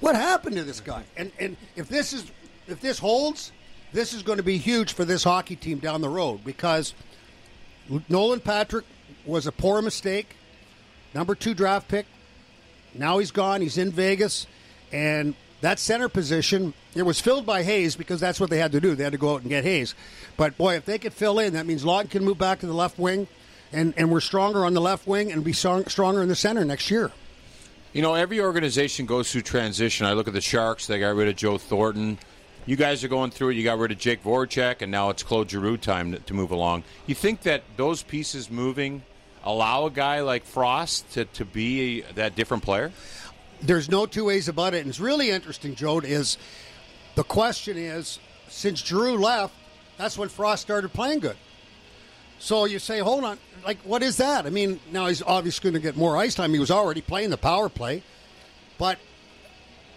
what 0.00 0.14
happened 0.14 0.56
to 0.56 0.64
this 0.64 0.80
guy? 0.80 1.04
And 1.16 1.32
and 1.38 1.56
if 1.74 1.88
this 1.88 2.12
is 2.12 2.30
if 2.68 2.80
this 2.80 2.98
holds, 2.98 3.52
this 3.92 4.12
is 4.12 4.22
going 4.22 4.38
to 4.38 4.44
be 4.44 4.58
huge 4.58 4.92
for 4.92 5.04
this 5.04 5.24
hockey 5.24 5.56
team 5.56 5.78
down 5.78 6.00
the 6.00 6.08
road 6.08 6.44
because 6.44 6.94
Nolan 8.08 8.40
Patrick 8.40 8.84
was 9.24 9.46
a 9.46 9.52
poor 9.52 9.82
mistake, 9.82 10.36
number 11.14 11.34
two 11.34 11.54
draft 11.54 11.88
pick. 11.88 12.06
Now 12.94 13.18
he's 13.18 13.30
gone. 13.30 13.60
He's 13.60 13.78
in 13.78 13.90
Vegas, 13.90 14.46
and 14.90 15.34
that 15.60 15.78
center 15.78 16.08
position, 16.08 16.74
it 16.94 17.02
was 17.02 17.20
filled 17.20 17.46
by 17.46 17.62
Hayes 17.62 17.96
because 17.96 18.20
that's 18.20 18.40
what 18.40 18.50
they 18.50 18.58
had 18.58 18.72
to 18.72 18.80
do. 18.80 18.94
They 18.94 19.04
had 19.04 19.12
to 19.12 19.18
go 19.18 19.34
out 19.34 19.42
and 19.42 19.50
get 19.50 19.64
Hayes. 19.64 19.94
But 20.36 20.56
boy, 20.56 20.76
if 20.76 20.84
they 20.84 20.98
could 20.98 21.12
fill 21.12 21.38
in, 21.38 21.54
that 21.54 21.66
means 21.66 21.84
Laughton 21.84 22.10
can 22.10 22.24
move 22.24 22.38
back 22.38 22.60
to 22.60 22.66
the 22.66 22.74
left 22.74 22.98
wing, 22.98 23.26
and, 23.72 23.94
and 23.96 24.10
we're 24.10 24.20
stronger 24.20 24.64
on 24.64 24.74
the 24.74 24.80
left 24.80 25.06
wing 25.06 25.32
and 25.32 25.44
be 25.44 25.52
strong, 25.52 25.84
stronger 25.86 26.22
in 26.22 26.28
the 26.28 26.36
center 26.36 26.64
next 26.64 26.90
year. 26.90 27.10
You 27.96 28.02
know, 28.02 28.14
every 28.14 28.40
organization 28.40 29.06
goes 29.06 29.32
through 29.32 29.40
transition. 29.40 30.04
I 30.04 30.12
look 30.12 30.28
at 30.28 30.34
the 30.34 30.40
Sharks; 30.42 30.86
they 30.86 30.98
got 30.98 31.14
rid 31.14 31.28
of 31.28 31.36
Joe 31.36 31.56
Thornton. 31.56 32.18
You 32.66 32.76
guys 32.76 33.02
are 33.02 33.08
going 33.08 33.30
through 33.30 33.48
it. 33.48 33.54
You 33.54 33.64
got 33.64 33.78
rid 33.78 33.90
of 33.90 33.96
Jake 33.96 34.22
Voracek, 34.22 34.82
and 34.82 34.92
now 34.92 35.08
it's 35.08 35.22
Claude 35.22 35.48
Giroux 35.48 35.78
time 35.78 36.12
to 36.14 36.34
move 36.34 36.50
along. 36.50 36.84
You 37.06 37.14
think 37.14 37.40
that 37.44 37.62
those 37.78 38.02
pieces 38.02 38.50
moving 38.50 39.02
allow 39.44 39.86
a 39.86 39.90
guy 39.90 40.20
like 40.20 40.44
Frost 40.44 41.10
to, 41.12 41.24
to 41.24 41.46
be 41.46 42.02
that 42.16 42.34
different 42.34 42.64
player? 42.64 42.92
there's 43.62 43.90
no 43.90 44.04
two 44.04 44.26
ways 44.26 44.48
about 44.48 44.74
it. 44.74 44.80
And 44.80 44.88
it's 44.88 45.00
really 45.00 45.30
interesting, 45.30 45.74
Joe, 45.74 46.00
is 46.00 46.36
the 47.14 47.24
question 47.24 47.78
is 47.78 48.18
since 48.48 48.84
Giroux 48.84 49.16
left, 49.16 49.54
that's 49.96 50.18
when 50.18 50.28
Frost 50.28 50.60
started 50.60 50.92
playing 50.92 51.20
good. 51.20 51.36
So 52.38 52.66
you 52.66 52.78
say, 52.78 52.98
hold 52.98 53.24
on, 53.24 53.38
like, 53.66 53.78
what 53.82 54.02
is 54.02 54.18
that? 54.18 54.46
I 54.46 54.50
mean, 54.50 54.78
now 54.92 55.08
he's 55.08 55.22
obviously 55.22 55.70
going 55.70 55.82
to 55.82 55.86
get 55.86 55.96
more 55.96 56.16
ice 56.16 56.36
time. 56.36 56.52
He 56.52 56.60
was 56.60 56.70
already 56.70 57.00
playing 57.00 57.30
the 57.30 57.36
power 57.36 57.68
play, 57.68 58.04
but 58.78 58.98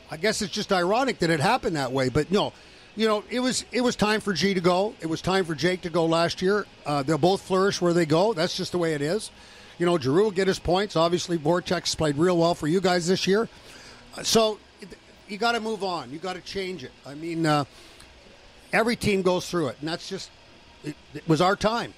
I 0.10 0.17
guess 0.17 0.41
it's 0.41 0.51
just 0.51 0.73
ironic 0.73 1.19
that 1.19 1.29
it 1.29 1.39
happened 1.39 1.75
that 1.75 1.91
way. 1.91 2.10
But 2.10 2.32
no, 2.32 2.51
you 2.95 3.08
know, 3.08 3.23
it 3.29 3.39
was 3.39 3.65
it 3.71 3.82
was 3.82 3.95
time 3.95 4.21
for 4.21 4.34
G 4.34 4.55
to 4.55 4.60
go. 4.60 4.95
It 5.01 5.05
was 5.05 5.21
time 5.21 5.45
for 5.45 5.53
Jake 5.53 5.82
to 5.82 5.89
go 5.89 6.05
last 6.05 6.41
year. 6.41 6.65
Uh, 6.86 7.03
they'll 7.03 7.19
both 7.19 7.41
flourish 7.41 7.79
where 7.79 7.93
they 7.93 8.08
go. 8.08 8.34
That's 8.34 8.58
just 8.58 8.71
the 8.71 8.79
way 8.79 8.95
it 8.95 9.01
is. 9.01 9.29
You 9.77 9.86
know, 9.86 9.97
Giroux 9.97 10.23
will 10.23 10.32
get 10.32 10.47
his 10.47 10.60
points. 10.60 10.95
Obviously, 10.95 11.38
Voracek's 11.38 11.93
played 11.93 12.17
real 12.17 12.38
well 12.38 12.55
for 12.55 12.67
you 12.67 12.82
guys 12.82 13.08
this 13.08 13.27
year. 13.27 13.47
So 14.23 14.60
you 15.27 15.38
got 15.38 15.53
to 15.53 15.60
move 15.60 15.84
on. 15.84 16.12
You 16.12 16.17
got 16.17 16.34
to 16.34 16.41
change 16.41 16.84
it. 16.84 16.91
I 17.05 17.13
mean, 17.13 17.45
uh, 17.45 17.65
every 18.73 18.95
team 18.95 19.21
goes 19.21 19.49
through 19.49 19.67
it, 19.67 19.77
and 19.79 19.88
that's 19.88 20.10
just 20.10 20.32
it, 20.84 20.95
it, 21.13 21.27
was 21.29 21.39
our 21.39 21.55
time. 21.55 21.93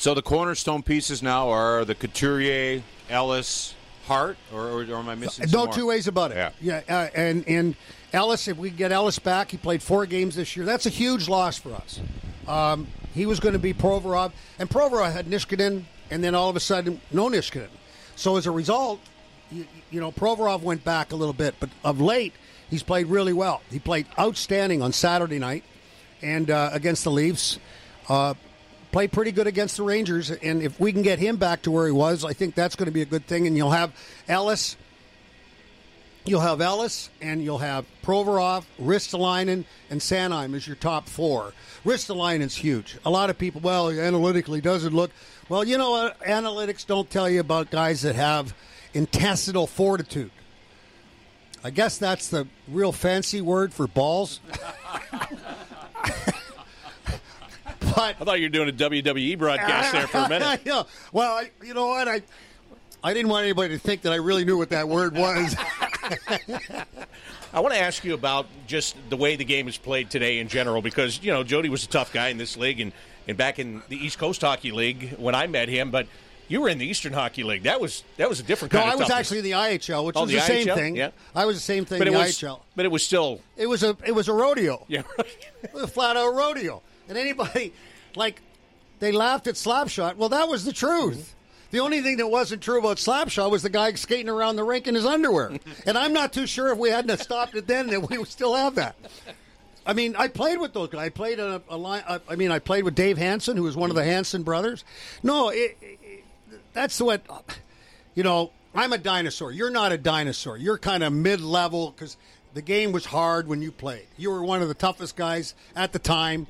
So 0.00 0.14
the 0.14 0.22
cornerstone 0.22 0.82
pieces 0.82 1.22
now 1.22 1.50
are 1.50 1.84
the 1.84 1.94
Couturier, 1.94 2.82
Ellis, 3.10 3.74
Hart, 4.06 4.38
or, 4.50 4.68
or, 4.68 4.82
or 4.84 4.96
am 4.96 5.10
I 5.10 5.14
missing? 5.14 5.44
No 5.52 5.64
some 5.66 5.72
two 5.72 5.88
ways 5.88 6.08
about 6.08 6.30
it. 6.30 6.36
Yeah. 6.36 6.52
yeah. 6.62 6.80
Uh, 6.88 7.08
and 7.14 7.46
and 7.46 7.76
Ellis, 8.10 8.48
if 8.48 8.56
we 8.56 8.70
get 8.70 8.92
Ellis 8.92 9.18
back, 9.18 9.50
he 9.50 9.58
played 9.58 9.82
four 9.82 10.06
games 10.06 10.36
this 10.36 10.56
year. 10.56 10.64
That's 10.64 10.86
a 10.86 10.88
huge 10.88 11.28
loss 11.28 11.58
for 11.58 11.74
us. 11.74 12.00
Um, 12.48 12.86
he 13.12 13.26
was 13.26 13.40
going 13.40 13.52
to 13.52 13.58
be 13.58 13.74
Provorov, 13.74 14.32
and 14.58 14.70
Provorov 14.70 15.12
had 15.12 15.26
Niskanen, 15.26 15.84
and 16.10 16.24
then 16.24 16.34
all 16.34 16.48
of 16.48 16.56
a 16.56 16.60
sudden, 16.60 16.98
no 17.12 17.28
Niskanen. 17.28 17.68
So 18.16 18.38
as 18.38 18.46
a 18.46 18.50
result, 18.50 19.00
you, 19.52 19.66
you 19.90 20.00
know, 20.00 20.12
Provorov 20.12 20.62
went 20.62 20.82
back 20.82 21.12
a 21.12 21.16
little 21.16 21.34
bit, 21.34 21.56
but 21.60 21.68
of 21.84 22.00
late, 22.00 22.32
he's 22.70 22.82
played 22.82 23.08
really 23.08 23.34
well. 23.34 23.60
He 23.70 23.78
played 23.78 24.06
outstanding 24.18 24.80
on 24.80 24.94
Saturday 24.94 25.38
night, 25.38 25.62
and 26.22 26.50
uh, 26.50 26.70
against 26.72 27.04
the 27.04 27.10
Leafs. 27.10 27.58
Uh, 28.08 28.32
played 28.92 29.12
pretty 29.12 29.32
good 29.32 29.46
against 29.46 29.76
the 29.76 29.82
Rangers, 29.82 30.30
and 30.30 30.62
if 30.62 30.78
we 30.80 30.92
can 30.92 31.02
get 31.02 31.18
him 31.18 31.36
back 31.36 31.62
to 31.62 31.70
where 31.70 31.86
he 31.86 31.92
was, 31.92 32.24
I 32.24 32.32
think 32.32 32.54
that's 32.54 32.76
going 32.76 32.86
to 32.86 32.92
be 32.92 33.02
a 33.02 33.06
good 33.06 33.26
thing. 33.26 33.46
And 33.46 33.56
you'll 33.56 33.70
have 33.70 33.92
Ellis, 34.28 34.76
you'll 36.24 36.40
have 36.40 36.60
Ellis, 36.60 37.10
and 37.20 37.42
you'll 37.42 37.58
have 37.58 37.86
Provorov, 38.02 38.64
Ristolainen, 38.80 39.64
and 39.88 40.00
Sanheim 40.00 40.54
as 40.54 40.66
your 40.66 40.76
top 40.76 41.08
four. 41.08 41.52
Ristolainen's 41.84 42.56
huge. 42.56 42.98
A 43.04 43.10
lot 43.10 43.30
of 43.30 43.38
people, 43.38 43.60
well, 43.60 43.90
analytically 43.90 44.60
doesn't 44.60 44.94
look. 44.94 45.10
Well, 45.48 45.64
you 45.64 45.78
know 45.78 45.90
what? 45.90 46.20
Analytics 46.20 46.86
don't 46.86 47.08
tell 47.10 47.28
you 47.28 47.40
about 47.40 47.70
guys 47.70 48.02
that 48.02 48.14
have 48.16 48.54
intestinal 48.94 49.66
fortitude. 49.66 50.30
I 51.62 51.70
guess 51.70 51.98
that's 51.98 52.28
the 52.28 52.46
real 52.68 52.92
fancy 52.92 53.40
word 53.40 53.72
for 53.74 53.86
balls. 53.86 54.40
but 57.80 57.98
I 58.20 58.24
thought 58.24 58.38
you 58.40 58.46
were 58.46 58.50
doing 58.50 58.68
a 58.68 58.72
WWE 58.72 59.38
broadcast 59.38 59.92
there 59.92 60.06
for 60.06 60.18
a 60.18 60.28
minute. 60.28 60.60
yeah. 60.64 60.82
Well, 61.12 61.32
I, 61.36 61.50
you 61.64 61.74
know 61.74 61.86
what? 61.88 62.08
I 62.08 62.22
I 63.02 63.14
didn't 63.14 63.30
want 63.30 63.44
anybody 63.44 63.74
to 63.74 63.78
think 63.80 64.02
that 64.02 64.12
I 64.12 64.16
really 64.16 64.44
knew 64.44 64.58
what 64.58 64.68
that 64.70 64.88
word 64.88 65.14
was. 65.16 65.56
I 67.52 67.60
want 67.60 67.74
to 67.74 67.80
ask 67.80 68.04
you 68.04 68.14
about 68.14 68.46
just 68.66 68.94
the 69.08 69.16
way 69.16 69.36
the 69.36 69.44
game 69.44 69.66
is 69.68 69.76
played 69.76 70.10
today 70.10 70.38
in 70.38 70.48
general, 70.48 70.82
because 70.82 71.22
you 71.22 71.32
know 71.32 71.42
Jody 71.42 71.68
was 71.68 71.84
a 71.84 71.88
tough 71.88 72.12
guy 72.12 72.28
in 72.28 72.38
this 72.38 72.56
league, 72.56 72.80
and, 72.80 72.92
and 73.26 73.36
back 73.36 73.58
in 73.58 73.82
the 73.88 73.96
East 73.96 74.18
Coast 74.18 74.42
Hockey 74.42 74.70
League 74.70 75.14
when 75.18 75.34
I 75.34 75.46
met 75.46 75.68
him, 75.68 75.90
but 75.90 76.06
you 76.48 76.60
were 76.60 76.68
in 76.68 76.78
the 76.78 76.86
Eastern 76.86 77.12
Hockey 77.12 77.42
League. 77.42 77.62
That 77.64 77.80
was 77.80 78.04
that 78.18 78.28
was 78.28 78.38
a 78.40 78.42
different 78.42 78.72
no, 78.74 78.80
kind 78.80 78.92
I 78.92 78.94
was 78.96 79.08
toughness. 79.08 79.18
actually 79.18 79.38
in 79.38 79.44
the 79.44 79.50
IHL, 79.52 80.04
which 80.04 80.16
Oh, 80.16 80.22
was 80.22 80.30
the 80.30 80.36
the, 80.36 80.42
same 80.42 80.66
IHL? 80.66 80.74
thing. 80.74 80.96
Yeah. 80.96 81.10
I 81.34 81.44
was 81.46 81.56
the 81.56 81.62
same 81.62 81.84
thing 81.84 81.98
but 81.98 82.06
in 82.08 82.14
it 82.14 82.16
the 82.16 82.22
was 82.22 82.32
IHL. 82.38 82.60
but 82.76 82.84
it 82.84 82.90
was 82.90 83.02
still 83.04 83.40
It 83.56 83.66
was 83.66 83.82
a 83.82 83.96
it 84.06 84.12
was 84.12 84.28
a 84.28 84.32
rodeo. 84.32 84.84
yeah. 84.88 85.02
It 85.62 85.72
was 85.72 85.84
a 85.84 85.88
flat 85.88 86.16
out 86.16 86.34
rodeo. 86.34 86.82
And 87.10 87.18
anybody 87.18 87.74
like 88.16 88.40
they 89.00 89.12
laughed 89.12 89.46
at 89.46 89.56
Slapshot. 89.56 90.16
Well, 90.16 90.30
that 90.30 90.48
was 90.48 90.64
the 90.64 90.72
truth. 90.72 91.34
The 91.72 91.80
only 91.80 92.00
thing 92.00 92.16
that 92.16 92.26
wasn't 92.26 92.62
true 92.62 92.78
about 92.78 92.96
Slapshot 92.96 93.50
was 93.50 93.62
the 93.62 93.70
guy 93.70 93.92
skating 93.94 94.28
around 94.28 94.56
the 94.56 94.64
rink 94.64 94.88
in 94.88 94.94
his 94.94 95.04
underwear. 95.04 95.52
and 95.86 95.98
I'm 95.98 96.12
not 96.12 96.32
too 96.32 96.46
sure 96.46 96.72
if 96.72 96.78
we 96.78 96.90
hadn't 96.90 97.18
stopped 97.18 97.54
it 97.54 97.66
then 97.66 97.88
that 97.88 98.08
we 98.08 98.18
would 98.18 98.28
still 98.28 98.54
have 98.54 98.76
that. 98.76 98.96
I 99.86 99.92
mean, 99.92 100.14
I 100.16 100.28
played 100.28 100.58
with 100.58 100.72
those 100.72 100.88
guys. 100.88 101.00
I 101.00 101.08
played 101.08 101.40
a, 101.40 101.62
a 101.68 101.76
line. 101.76 102.02
Uh, 102.06 102.18
I 102.28 102.36
mean, 102.36 102.50
I 102.50 102.58
played 102.58 102.84
with 102.84 102.94
Dave 102.94 103.18
Hanson, 103.18 103.56
who 103.56 103.64
was 103.64 103.76
one 103.76 103.90
of 103.90 103.96
the 103.96 104.04
Hanson 104.04 104.42
brothers. 104.42 104.84
No, 105.22 105.48
it, 105.48 105.76
it, 105.80 106.24
that's 106.72 107.00
what 107.00 107.22
you 108.14 108.22
know. 108.22 108.52
I'm 108.72 108.92
a 108.92 108.98
dinosaur. 108.98 109.50
You're 109.50 109.70
not 109.70 109.90
a 109.90 109.98
dinosaur. 109.98 110.56
You're 110.56 110.78
kind 110.78 111.02
of 111.02 111.12
mid-level 111.12 111.90
because 111.90 112.16
the 112.54 112.62
game 112.62 112.92
was 112.92 113.04
hard 113.04 113.48
when 113.48 113.62
you 113.62 113.72
played. 113.72 114.06
You 114.16 114.30
were 114.30 114.44
one 114.44 114.62
of 114.62 114.68
the 114.68 114.74
toughest 114.74 115.16
guys 115.16 115.54
at 115.74 115.92
the 115.92 115.98
time, 115.98 116.46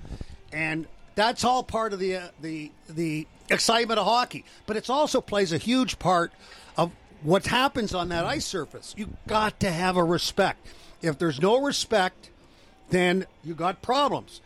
and 0.52 0.86
that's 1.14 1.44
all 1.44 1.62
part 1.62 1.92
of 1.92 1.98
the 1.98 2.16
uh, 2.16 2.28
the 2.40 2.70
the 2.88 3.26
excitement 3.50 3.98
of 3.98 4.06
hockey. 4.06 4.44
But 4.66 4.76
it 4.76 4.88
also 4.88 5.20
plays 5.20 5.52
a 5.52 5.58
huge 5.58 5.98
part 5.98 6.32
of 6.76 6.92
what 7.22 7.46
happens 7.46 7.94
on 7.94 8.08
that 8.08 8.24
ice 8.24 8.46
surface. 8.46 8.94
You 8.96 9.10
got 9.26 9.60
to 9.60 9.70
have 9.70 9.96
a 9.96 10.04
respect. 10.04 10.66
If 11.02 11.18
there's 11.18 11.40
no 11.40 11.60
respect, 11.60 12.30
then 12.90 13.26
you 13.44 13.54
got 13.54 13.82
problems. 13.82 14.40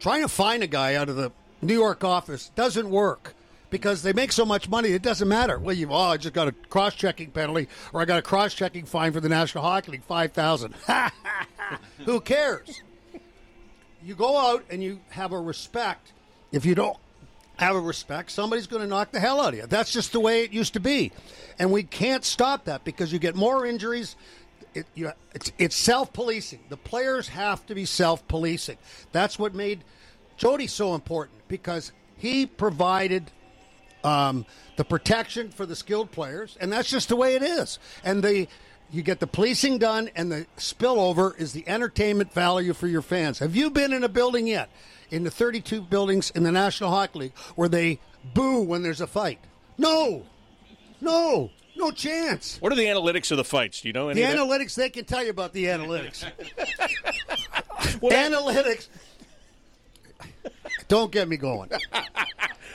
Trying 0.00 0.22
to 0.22 0.28
find 0.28 0.62
a 0.62 0.66
guy 0.68 0.94
out 0.94 1.08
of 1.08 1.16
the 1.16 1.32
New 1.60 1.74
York 1.74 2.04
office 2.04 2.50
doesn't 2.54 2.88
work 2.88 3.34
because 3.70 4.02
they 4.02 4.12
make 4.12 4.32
so 4.32 4.44
much 4.44 4.68
money. 4.68 4.90
It 4.90 5.02
doesn't 5.02 5.28
matter. 5.28 5.58
Well, 5.58 5.74
you 5.74 5.88
oh, 5.90 5.96
I 5.96 6.16
just 6.16 6.34
got 6.34 6.48
a 6.48 6.52
cross-checking 6.52 7.32
penalty, 7.32 7.68
or 7.92 8.00
I 8.00 8.04
got 8.04 8.18
a 8.18 8.22
cross-checking 8.22 8.86
fine 8.86 9.12
for 9.12 9.20
the 9.20 9.28
National 9.28 9.64
Hockey 9.64 9.92
League, 9.92 10.04
five 10.04 10.32
thousand. 10.32 10.74
Who 12.04 12.20
cares? 12.20 12.80
You 14.08 14.14
go 14.14 14.38
out 14.38 14.64
and 14.70 14.82
you 14.82 15.00
have 15.10 15.32
a 15.32 15.38
respect. 15.38 16.14
If 16.50 16.64
you 16.64 16.74
don't 16.74 16.96
have 17.58 17.76
a 17.76 17.80
respect, 17.80 18.30
somebody's 18.30 18.66
going 18.66 18.80
to 18.80 18.88
knock 18.88 19.12
the 19.12 19.20
hell 19.20 19.38
out 19.38 19.52
of 19.52 19.56
you. 19.56 19.66
That's 19.66 19.92
just 19.92 20.12
the 20.12 20.20
way 20.20 20.44
it 20.44 20.50
used 20.50 20.72
to 20.72 20.80
be, 20.80 21.12
and 21.58 21.70
we 21.70 21.82
can't 21.82 22.24
stop 22.24 22.64
that 22.64 22.84
because 22.84 23.12
you 23.12 23.18
get 23.18 23.36
more 23.36 23.66
injuries. 23.66 24.16
It, 24.72 24.86
you, 24.94 25.12
it's, 25.34 25.52
it's 25.58 25.76
self-policing. 25.76 26.60
The 26.70 26.78
players 26.78 27.28
have 27.28 27.66
to 27.66 27.74
be 27.74 27.84
self-policing. 27.84 28.78
That's 29.12 29.38
what 29.38 29.54
made 29.54 29.84
Jody 30.38 30.68
so 30.68 30.94
important 30.94 31.46
because 31.46 31.92
he 32.16 32.46
provided 32.46 33.30
um, 34.04 34.46
the 34.76 34.84
protection 34.86 35.50
for 35.50 35.66
the 35.66 35.76
skilled 35.76 36.12
players, 36.12 36.56
and 36.62 36.72
that's 36.72 36.88
just 36.88 37.10
the 37.10 37.16
way 37.16 37.34
it 37.34 37.42
is. 37.42 37.78
And 38.02 38.22
the 38.22 38.48
you 38.90 39.02
get 39.02 39.20
the 39.20 39.26
policing 39.26 39.78
done, 39.78 40.10
and 40.16 40.30
the 40.32 40.46
spillover 40.56 41.38
is 41.38 41.52
the 41.52 41.68
entertainment 41.68 42.32
value 42.32 42.72
for 42.72 42.86
your 42.86 43.02
fans. 43.02 43.38
Have 43.38 43.54
you 43.54 43.70
been 43.70 43.92
in 43.92 44.02
a 44.04 44.08
building 44.08 44.46
yet, 44.46 44.70
in 45.10 45.24
the 45.24 45.30
32 45.30 45.82
buildings 45.82 46.30
in 46.30 46.42
the 46.42 46.52
National 46.52 46.90
Hockey 46.90 47.18
League, 47.18 47.36
where 47.54 47.68
they 47.68 47.98
boo 48.34 48.62
when 48.62 48.82
there's 48.82 49.00
a 49.00 49.06
fight? 49.06 49.38
No, 49.76 50.24
no, 51.00 51.50
no 51.76 51.90
chance. 51.90 52.56
What 52.60 52.72
are 52.72 52.76
the 52.76 52.86
analytics 52.86 53.30
of 53.30 53.36
the 53.36 53.44
fights? 53.44 53.80
Do 53.82 53.88
you 53.88 53.92
know 53.92 54.08
any 54.08 54.20
The 54.22 54.26
of 54.32 54.48
that? 54.48 54.60
analytics, 54.60 54.74
they 54.74 54.90
can 54.90 55.04
tell 55.04 55.22
you 55.22 55.30
about 55.30 55.52
the 55.52 55.66
analytics. 55.66 56.24
analytics. 57.78 58.88
Don't 60.88 61.12
get 61.12 61.28
me 61.28 61.36
going. 61.36 61.70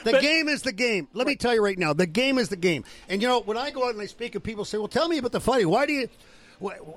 The 0.04 0.20
game 0.20 0.48
is 0.48 0.62
the 0.62 0.72
game. 0.72 1.08
Let 1.12 1.26
me 1.26 1.36
tell 1.36 1.54
you 1.54 1.62
right 1.64 1.78
now, 1.78 1.92
the 1.92 2.06
game 2.06 2.38
is 2.38 2.48
the 2.48 2.56
game. 2.56 2.84
And 3.08 3.20
you 3.22 3.28
know, 3.28 3.40
when 3.40 3.56
I 3.56 3.70
go 3.70 3.84
out 3.86 3.92
and 3.94 4.00
I 4.00 4.06
speak, 4.06 4.34
and 4.34 4.44
people 4.44 4.64
say, 4.64 4.78
"Well, 4.78 4.88
tell 4.88 5.08
me 5.08 5.18
about 5.18 5.32
the 5.32 5.40
fighting. 5.40 5.68
Why 5.68 5.86
do 5.86 5.92
you?" 5.92 6.08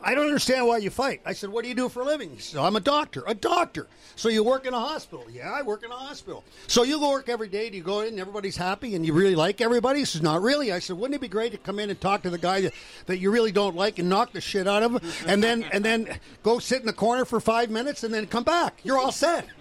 I 0.04 0.14
don't 0.14 0.28
understand 0.28 0.68
why 0.68 0.78
you 0.78 0.90
fight. 0.90 1.20
I 1.26 1.34
said, 1.34 1.50
"What 1.50 1.64
do 1.64 1.70
you 1.70 1.76
do 1.76 1.90
for 1.90 2.02
a 2.02 2.06
living?" 2.06 2.30
He 2.36 2.40
said, 2.40 2.60
"I'm 2.62 2.76
a 2.76 2.80
doctor." 2.80 3.24
A 3.28 3.34
doctor. 3.34 3.88
So 4.16 4.30
you 4.30 4.44
work 4.44 4.66
in 4.66 4.74
a 4.74 4.80
hospital? 4.80 5.26
Yeah, 5.30 5.52
I 5.52 5.62
work 5.64 5.84
in 5.84 5.92
a 5.92 5.96
hospital. 5.96 6.44
So 6.68 6.84
you 6.84 7.00
go 7.00 7.10
work 7.10 7.28
every 7.28 7.48
day. 7.48 7.70
Do 7.70 7.78
you 7.78 7.84
go 7.84 8.02
in 8.02 8.10
and 8.10 8.20
everybody's 8.20 8.56
happy 8.56 8.96
and 8.96 9.06
you 9.06 9.14
really 9.14 9.36
like 9.36 9.60
everybody? 9.60 10.00
He 10.00 10.06
says, 10.06 10.22
"Not 10.22 10.42
really." 10.42 10.72
I 10.72 10.80
said, 10.80 10.98
"Wouldn't 10.98 11.16
it 11.16 11.22
be 11.22 11.28
great 11.28 11.52
to 11.54 11.58
come 11.58 11.80
in 11.80 11.90
and 11.90 12.00
talk 12.00 12.22
to 12.24 12.30
the 12.30 12.38
guy 12.38 12.62
that, 12.62 12.74
that 13.08 13.18
you 13.18 13.32
really 13.32 13.52
don't 13.52 13.76
like 13.76 14.00
and 14.00 14.08
knock 14.10 14.32
the 14.32 14.42
shit 14.42 14.68
out 14.68 14.84
of 14.84 14.92
him, 14.94 15.12
and 15.26 15.44
then 15.44 15.64
and 15.72 15.84
then 15.84 16.20
go 16.44 16.60
sit 16.60 16.80
in 16.80 16.86
the 16.86 16.94
corner 16.94 17.26
for 17.26 17.40
five 17.40 17.70
minutes 17.70 18.04
and 18.04 18.14
then 18.14 18.28
come 18.28 18.44
back? 18.44 18.80
You're 18.84 18.98
all 18.98 19.12
set." 19.12 19.48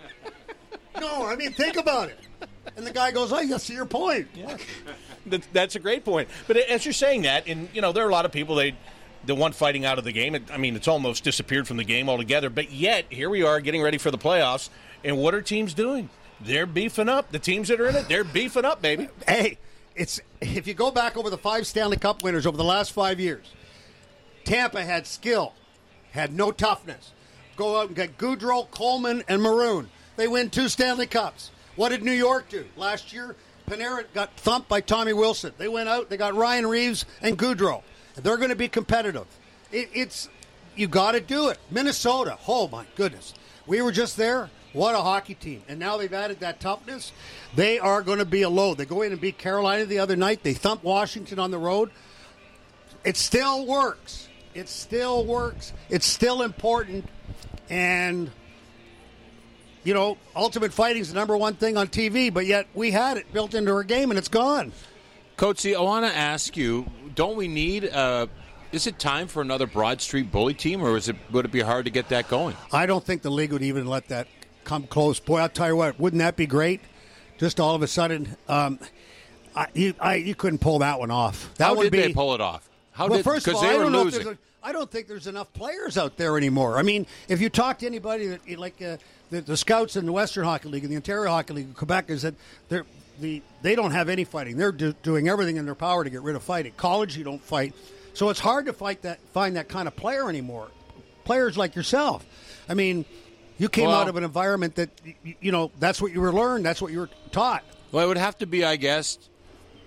No, 0.99 1.27
I 1.27 1.37
mean, 1.37 1.53
think 1.53 1.77
about 1.77 2.09
it. 2.09 2.19
And 2.77 2.87
the 2.87 2.93
guy 2.93 3.11
goes, 3.11 3.33
oh, 3.33 3.37
"I 3.37 3.47
see 3.57 3.75
your 3.75 3.87
point." 3.87 4.29
That, 5.29 5.43
that's 5.53 5.75
a 5.75 5.81
great 5.81 6.05
point. 6.05 6.29
But 6.47 6.57
as 6.57 6.85
you're 6.85 6.93
saying 6.93 7.23
that, 7.23 7.49
and 7.49 7.69
you 7.75 7.81
know, 7.81 7.91
there 7.91 8.07
are 8.07 8.09
a 8.09 8.13
lot 8.13 8.27
of 8.27 8.31
people 8.31 8.55
they 8.55 8.77
the 9.25 9.35
one 9.35 9.53
fighting 9.53 9.85
out 9.85 9.99
of 9.99 10.05
the 10.05 10.13
game. 10.13 10.37
I 10.53 10.57
mean, 10.57 10.77
it's 10.77 10.89
almost 10.89 11.25
disappeared 11.25 11.67
from 11.67 11.77
the 11.77 11.85
game 11.85 12.09
altogether. 12.09 12.49
But 12.49 12.71
yet, 12.71 13.07
here 13.11 13.29
we 13.29 13.43
are 13.43 13.61
getting 13.61 13.83
ready 13.83 13.99
for 13.99 14.11
the 14.11 14.19
playoffs, 14.19 14.71
and 15.05 15.19
what 15.19 15.35
are 15.35 15.43
teams 15.43 15.75
doing? 15.75 16.09
They're 16.41 16.67
beefing 16.67 17.09
up. 17.09 17.33
The 17.33 17.39
teams 17.39 17.69
that 17.69 17.81
are 17.81 17.89
in 17.89 17.97
it, 17.97 18.09
they're 18.09 18.25
beefing 18.25 18.65
up, 18.65 18.81
baby. 18.83 19.09
Hey, 19.27 19.59
it's 19.95 20.21
if 20.41 20.67
you 20.67 20.75
go 20.75 20.91
back 20.91 21.17
over 21.17 21.31
the 21.31 21.39
five 21.39 21.67
Stanley 21.67 21.97
Cup 21.97 22.23
winners 22.23 22.47
over 22.47 22.57
the 22.57 22.65
last 22.65 22.93
five 22.93 23.19
years, 23.19 23.53
Tampa 24.45 24.85
had 24.85 25.07
skill, 25.07 25.55
had 26.13 26.33
no 26.35 26.53
toughness. 26.53 27.13
Go 27.57 27.81
out 27.81 27.89
and 27.89 27.97
get 27.97 28.19
Goodrow, 28.19 28.71
Coleman, 28.71 29.25
and 29.29 29.43
Maroon. 29.43 29.89
They 30.17 30.29
win 30.29 30.51
two 30.51 30.69
Stanley 30.69 31.07
Cups. 31.07 31.51
What 31.77 31.91
did 31.91 32.03
New 32.03 32.13
York 32.13 32.49
do 32.49 32.65
last 32.77 33.13
year? 33.13 33.37
Panarin 33.69 34.05
got 34.15 34.35
thumped 34.37 34.69
by 34.69 34.81
Tommy 34.81 35.13
Wilson. 35.13 35.53
They 35.59 35.69
went 35.69 35.89
out. 35.89 36.09
They 36.09 36.17
got 36.17 36.35
Ryan 36.35 36.67
Reaves 36.67 37.05
and 37.21 37.39
Goodrow. 37.39 37.83
They're 38.15 38.37
going 38.37 38.51
to 38.51 38.57
be 38.57 38.69
competitive. 38.69 39.27
It, 39.71 39.91
it's 39.93 40.29
you 40.75 40.87
got 40.87 41.13
to 41.13 41.21
do 41.21 41.49
it. 41.49 41.59
Minnesota. 41.71 42.39
Oh 42.49 42.69
my 42.69 42.87
goodness, 42.97 43.35
we 43.67 43.83
were 43.83 43.93
just 43.93 44.17
there. 44.17 44.51
What 44.73 44.95
a 44.95 44.99
hockey 44.99 45.35
team! 45.35 45.63
And 45.69 45.79
now 45.79 45.97
they've 45.97 46.13
added 46.13 46.41
that 46.41 46.61
toughness. 46.61 47.13
They 47.55 47.79
are 47.79 48.03
going 48.03 48.19
to 48.19 48.27
be 48.27 48.43
a 48.43 48.49
load. 48.51 48.79
They 48.79 48.85
go 48.85 49.03
in 49.03 49.13
and 49.13 49.21
beat 49.21 49.39
Carolina 49.39 49.87
the 49.87 49.99
other 49.99 50.17
night. 50.17 50.43
They 50.43 50.55
thump 50.55 50.85
Washington 50.85 51.39
on 51.39 51.51
the 51.51 51.59
road. 51.59 51.91
It 53.05 53.17
still 53.17 53.67
works. 53.67 54.29
It 54.55 54.69
still 54.69 55.25
works. 55.25 55.73
It's 55.89 56.07
still 56.07 56.43
important. 56.43 57.09
And 57.69 58.31
you 59.87 59.95
know, 59.95 60.19
Ultimate 60.35 60.73
Fighting 60.73 61.01
is 61.01 61.11
the 61.11 61.15
number 61.15 61.37
one 61.37 61.55
thing 61.55 61.77
on 61.77 61.87
TV, 61.87 62.35
but 62.35 62.45
yet 62.45 62.67
we 62.75 62.91
had 62.91 63.19
it 63.19 63.33
built 63.33 63.55
into 63.55 63.71
our 63.73 63.85
game 63.85 64.11
and 64.11 64.19
it's 64.19 64.29
gone. 64.29 64.73
Coatsy, 65.37 65.77
I 65.77 65.81
want 65.81 66.05
to 66.05 66.15
ask 66.15 66.57
you: 66.57 66.87
Don't 67.15 67.37
we 67.37 67.47
need? 67.47 67.89
Uh, 67.89 68.27
is 68.73 68.89
it 68.89 68.99
time 68.99 69.29
for 69.29 69.43
another 69.43 69.67
Broad 69.67 70.01
Street 70.01 70.33
bully 70.33 70.55
team, 70.55 70.83
or 70.83 70.97
is 70.97 71.09
it 71.09 71.15
would 71.31 71.45
it 71.45 71.53
be 71.53 71.61
hard 71.61 71.85
to 71.85 71.93
get 71.93 72.09
that 72.09 72.29
going? 72.29 72.57
I 72.73 72.87
don't 72.87 73.05
think 73.05 73.23
the 73.23 73.31
league 73.31 73.53
would 73.53 73.63
even 73.63 73.87
let 73.87 74.09
that 74.09 74.27
come 74.65 74.89
close. 74.89 75.21
Boy, 75.21 75.39
I'll 75.39 75.49
tell 75.49 75.69
you 75.69 75.77
what, 75.77 76.01
wouldn't 76.01 76.19
that 76.19 76.35
be 76.35 76.47
great? 76.47 76.81
Just 77.39 77.61
all 77.61 77.77
of 77.77 77.83
a 77.83 77.87
sudden, 77.87 78.37
um, 78.49 78.81
I, 79.55 79.69
you, 79.73 79.95
I, 80.01 80.17
you 80.17 80.35
couldn't 80.35 80.59
pull 80.59 80.81
that 80.81 80.99
one 80.99 81.13
off. 81.13 81.55
That 81.59 81.67
How 81.67 81.75
would 81.77 81.85
did 81.85 81.93
be 81.93 81.99
they 82.01 82.13
pull 82.13 82.35
it 82.35 82.41
off? 82.41 82.69
How 82.91 83.07
well, 83.07 83.19
did 83.19 83.25
first 83.25 83.47
of 83.47 83.55
all, 83.55 83.65
I 83.65 83.75
don't 83.75 83.93
know 83.93 84.07
if 84.07 84.15
there's 84.15 84.27
a, 84.27 84.39
I 84.63 84.73
don't 84.73 84.91
think 84.91 85.07
there's 85.07 85.29
enough 85.29 85.53
players 85.53 85.97
out 85.97 86.17
there 86.17 86.37
anymore. 86.37 86.77
I 86.77 86.83
mean, 86.83 87.07
if 87.29 87.41
you 87.41 87.49
talk 87.49 87.79
to 87.81 87.87
anybody 87.87 88.27
that 88.27 88.59
like 88.59 88.83
uh, 88.83 88.97
the, 89.31 89.41
the 89.41 89.57
scouts 89.57 89.97
in 89.97 90.07
the 90.07 90.13
Western 90.13 90.45
Hockey 90.45 90.69
League 90.69 90.85
and 90.85 90.93
the 90.93 90.97
Ontario 90.97 91.31
Hockey 91.31 91.55
League, 91.55 91.75
Quebec, 91.75 92.11
is 92.11 92.23
that 92.23 92.35
they're 92.69 92.85
the 93.21 93.43
they 93.63 93.75
don't 93.75 93.93
have 93.93 94.09
any 94.09 94.25
fighting. 94.25 94.57
They're 94.57 94.73
do, 94.73 94.93
doing 95.03 95.29
everything 95.29 95.57
in 95.57 95.65
their 95.65 95.75
power 95.75 96.05
to 96.05 96.11
get 96.11 96.23
rid 96.23 96.37
of 96.37 96.43
fighting. 96.43 96.73
College, 96.77 97.17
you 97.17 97.25
don't 97.25 97.43
fight, 97.43 97.75
so 98.15 98.29
it's 98.31 98.41
hard 98.41 98.67
to 98.67 98.73
fight 98.73 99.03
that 99.03 99.19
find 99.33 99.57
that 99.57 99.69
kind 99.69 99.89
of 99.89 99.97
player 99.97 100.29
anymore. 100.29 100.69
Players 101.25 101.57
like 101.57 101.75
yourself. 101.75 102.25
I 102.69 102.75
mean, 102.75 103.05
you 103.59 103.69
came 103.69 103.87
Well- 103.89 103.97
out 103.97 104.09
of 104.09 104.17
an 104.17 104.25
environment 104.25 104.77
that 104.77 104.91
you, 105.25 105.35
you 105.41 105.53
know 105.53 105.71
that's 105.79 106.01
what 106.01 106.13
you 106.13 106.21
were 106.21 106.33
learned. 106.33 106.65
That's 106.65 106.81
what 106.83 106.93
you 106.93 107.01
were 107.01 107.11
taught. 107.33 107.65
Well, 107.93 108.05
it 108.05 108.09
would 108.09 108.19
have 108.19 108.39
to 108.39 108.47
be, 108.47 108.65
I 108.65 108.77
guess, 108.77 109.19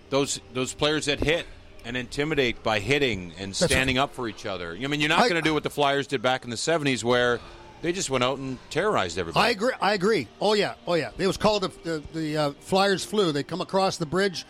those 0.10 0.40
those 0.54 0.74
players 0.74 1.06
that 1.06 1.20
hit 1.20 1.46
and 1.86 1.96
intimidate 1.96 2.62
by 2.64 2.80
hitting 2.80 3.34
and 3.40 3.56
standing 3.56 3.98
up 3.98 4.14
for 4.14 4.28
each 4.28 4.46
other. 4.46 4.78
I 4.82 4.88
mean, 4.88 5.00
you're 5.00 5.10
not 5.10 5.22
going 5.30 5.36
to 5.36 5.42
do 5.42 5.54
what 5.54 5.64
the 5.64 5.70
Flyers 5.70 6.08
did 6.08 6.22
back 6.22 6.44
in 6.44 6.50
the 6.50 6.56
'70s, 6.56 7.04
where 7.04 7.40
they 7.82 7.92
just 7.92 8.10
went 8.10 8.24
out 8.24 8.38
and 8.38 8.58
terrorized 8.70 9.18
everybody. 9.18 9.46
I 9.46 9.50
agree. 9.52 9.74
I 9.82 9.94
agree. 9.94 10.28
Oh 10.42 10.54
yeah. 10.54 10.74
Oh 10.86 10.96
yeah. 10.96 11.12
It 11.18 11.28
was 11.28 11.38
called 11.38 11.64
the 11.64 11.70
the, 11.84 12.04
the 12.14 12.38
uh, 12.38 12.52
Flyers 12.60 13.06
flu. 13.06 13.32
They 13.32 13.44
come 13.44 13.62
across 13.62 13.98
the 13.98 14.06
bridge. 14.06 14.46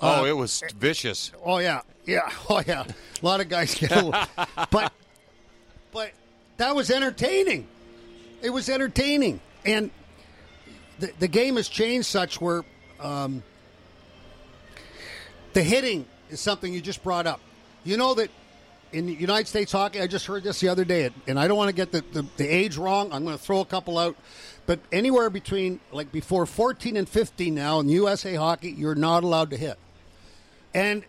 oh, 0.00 0.22
uh, 0.22 0.24
it 0.26 0.36
was 0.36 0.62
vicious. 0.78 1.32
Oh 1.44 1.58
yeah, 1.58 1.80
yeah, 2.04 2.30
oh 2.50 2.62
yeah. 2.66 2.84
A 2.84 3.26
lot 3.26 3.40
of 3.40 3.48
guys 3.48 3.74
get, 3.74 3.92
a 3.92 4.28
but 4.70 4.92
but 5.92 6.12
that 6.58 6.74
was 6.74 6.90
entertaining. 6.90 7.66
It 8.42 8.50
was 8.50 8.68
entertaining, 8.68 9.40
and 9.64 9.90
the 10.98 11.12
the 11.18 11.28
game 11.28 11.56
has 11.56 11.68
changed 11.68 12.06
such 12.06 12.40
where 12.40 12.62
um, 13.00 13.42
the 15.54 15.62
hitting 15.62 16.06
is 16.30 16.40
something 16.40 16.72
you 16.72 16.80
just 16.80 17.02
brought 17.02 17.26
up. 17.26 17.40
You 17.84 17.96
know 17.96 18.14
that 18.14 18.30
in 18.96 19.04
the 19.04 19.12
United 19.12 19.46
States 19.46 19.72
hockey, 19.72 20.00
I 20.00 20.06
just 20.06 20.24
heard 20.24 20.42
this 20.42 20.60
the 20.60 20.70
other 20.70 20.84
day, 20.86 21.10
and 21.26 21.38
I 21.38 21.46
don't 21.48 21.58
want 21.58 21.68
to 21.68 21.74
get 21.74 21.92
the, 21.92 22.02
the, 22.12 22.26
the 22.38 22.48
age 22.48 22.78
wrong. 22.78 23.12
I'm 23.12 23.26
going 23.26 23.36
to 23.36 23.42
throw 23.42 23.60
a 23.60 23.66
couple 23.66 23.98
out, 23.98 24.16
but 24.64 24.80
anywhere 24.90 25.28
between 25.28 25.80
like 25.92 26.10
before 26.10 26.46
14 26.46 26.96
and 26.96 27.06
15 27.06 27.54
now 27.54 27.78
in 27.80 27.90
USA 27.90 28.34
hockey, 28.36 28.70
you're 28.70 28.94
not 28.94 29.22
allowed 29.22 29.50
to 29.50 29.58
hit. 29.58 29.78
And 30.72 31.04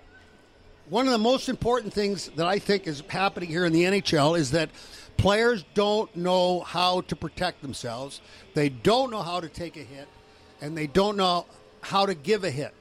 one 0.90 1.06
of 1.06 1.14
the 1.14 1.18
most 1.18 1.48
important 1.48 1.94
things 1.94 2.28
that 2.36 2.46
I 2.46 2.60
think 2.60 2.88
is 2.88 3.04
happening 3.08 3.48
here 3.48 3.64
in 3.64 3.72
the 3.72 3.84
NHL 3.84 4.38
is 4.38 4.52
that 4.52 4.70
players 5.16 5.64
don't 5.74 6.14
know 6.14 6.60
how 6.60 7.02
to 7.02 7.16
protect 7.16 7.62
themselves. 7.62 8.20
They 8.54 8.68
don't 8.68 9.12
know 9.12 9.22
how 9.22 9.40
to 9.40 9.48
take 9.48 9.78
a 9.78 9.84
hit, 9.84 10.10
and 10.60 10.78
they 10.78 10.88
don't 10.88 11.16
know 11.16 11.46
how 11.80 12.06
to 12.06 12.16
give 12.16 12.44
a 12.44 12.52
hit. 12.52 12.74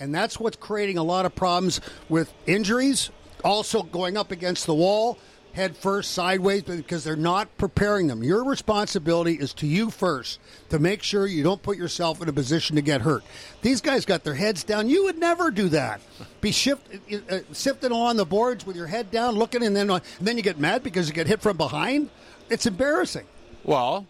And 0.00 0.12
that's 0.12 0.40
what's 0.40 0.56
creating 0.56 0.98
a 0.98 1.02
lot 1.04 1.26
of 1.26 1.34
problems 1.36 1.80
with 2.08 2.32
injuries, 2.46 3.10
also 3.44 3.82
going 3.82 4.16
up 4.16 4.30
against 4.30 4.66
the 4.66 4.74
wall, 4.74 5.18
head 5.52 5.76
first, 5.76 6.12
sideways, 6.12 6.62
because 6.62 7.02
they're 7.04 7.16
not 7.16 7.56
preparing 7.58 8.06
them. 8.06 8.22
Your 8.22 8.44
responsibility 8.44 9.34
is 9.34 9.52
to 9.54 9.66
you 9.66 9.90
first 9.90 10.38
to 10.70 10.78
make 10.78 11.02
sure 11.02 11.26
you 11.26 11.42
don't 11.42 11.62
put 11.62 11.76
yourself 11.76 12.22
in 12.22 12.28
a 12.28 12.32
position 12.32 12.76
to 12.76 12.82
get 12.82 13.00
hurt. 13.00 13.24
These 13.62 13.80
guys 13.80 14.04
got 14.04 14.22
their 14.24 14.34
heads 14.34 14.62
down. 14.62 14.88
You 14.88 15.04
would 15.04 15.18
never 15.18 15.50
do 15.50 15.68
that. 15.70 16.00
Be 16.40 16.52
shift, 16.52 16.86
uh, 17.30 17.40
sifting 17.52 17.90
along 17.90 18.16
the 18.18 18.26
boards 18.26 18.66
with 18.66 18.76
your 18.76 18.86
head 18.86 19.10
down, 19.10 19.34
looking, 19.36 19.62
and 19.64 19.74
then, 19.74 19.90
and 19.90 20.02
then 20.20 20.36
you 20.36 20.42
get 20.42 20.58
mad 20.60 20.82
because 20.82 21.08
you 21.08 21.14
get 21.14 21.26
hit 21.26 21.40
from 21.40 21.56
behind. 21.56 22.10
It's 22.50 22.66
embarrassing. 22.66 23.26
Well, 23.64 24.06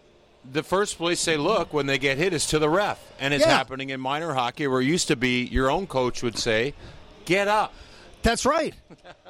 the 0.51 0.63
first 0.63 0.97
place 0.97 1.23
they 1.25 1.35
look 1.37 1.73
when 1.73 1.85
they 1.87 1.97
get 1.97 2.17
hit 2.17 2.31
is 2.33 2.45
to 2.47 2.59
the 2.59 2.69
ref, 2.69 2.99
and 3.19 3.33
it's 3.33 3.45
Yeah. 3.45 3.57
happening 3.57 3.89
in 3.89 3.99
minor 3.99 4.33
hockey 4.33 4.67
where 4.67 4.81
it 4.81 4.85
used 4.85 5.07
to 5.07 5.15
be 5.15 5.43
your 5.45 5.69
own 5.71 5.87
coach 5.87 6.21
would 6.21 6.37
say, 6.37 6.73
"Get 7.25 7.47
up." 7.47 7.73
That's 8.29 8.45
right. 8.45 8.75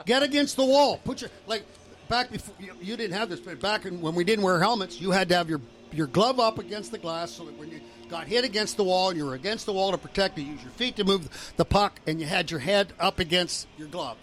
Get 0.06 0.24
against 0.24 0.58
the 0.58 0.66
wall. 0.66 0.98
Put 1.06 1.22
your 1.22 1.30
like 1.48 1.64
back 2.10 2.30
before 2.30 2.54
you, 2.60 2.74
you 2.82 2.98
didn't 2.98 3.16
have 3.16 3.30
this, 3.30 3.40
but 3.40 3.58
back 3.62 3.86
in, 3.86 4.02
when 4.02 4.14
we 4.14 4.26
didn't 4.26 4.44
wear 4.44 4.60
helmets, 4.60 5.00
you 5.00 5.12
had 5.12 5.30
to 5.30 5.36
have 5.36 5.50
your 5.50 5.62
your 5.94 6.08
glove 6.08 6.38
up 6.38 6.60
against 6.60 6.92
the 6.92 6.98
glass 6.98 7.32
so 7.32 7.46
that 7.46 7.58
when 7.58 7.72
you 7.72 7.80
got 8.10 8.28
hit 8.28 8.44
against 8.44 8.76
the 8.76 8.84
wall, 8.84 9.16
you 9.16 9.26
were 9.26 9.36
against 9.36 9.66
the 9.66 9.72
wall 9.72 9.92
to 9.92 9.98
protect 9.98 10.38
You 10.38 10.44
Use 10.44 10.62
your 10.62 10.72
feet 10.72 10.98
to 10.98 11.06
move 11.06 11.54
the 11.56 11.64
puck, 11.64 12.02
and 12.08 12.20
you 12.20 12.26
had 12.26 12.52
your 12.52 12.60
head 12.60 12.92
up 13.00 13.20
against 13.20 13.70
your 13.78 13.88
glove. 13.88 14.18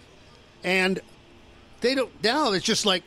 And 0.62 1.00
they 1.80 1.94
don't 1.94 2.12
now. 2.22 2.52
It's 2.52 2.62
just 2.62 2.84
like, 2.84 3.04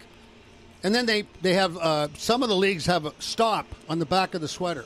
and 0.82 0.96
then 0.96 1.06
they 1.06 1.28
they 1.44 1.54
have 1.54 1.78
uh, 1.78 2.08
some 2.16 2.42
of 2.42 2.50
the 2.50 2.56
leagues 2.56 2.88
have 2.88 3.06
a 3.06 3.14
stop 3.20 3.68
on 3.88 4.00
the 4.00 4.08
back 4.08 4.34
of 4.34 4.42
the 4.42 4.48
sweater. 4.48 4.86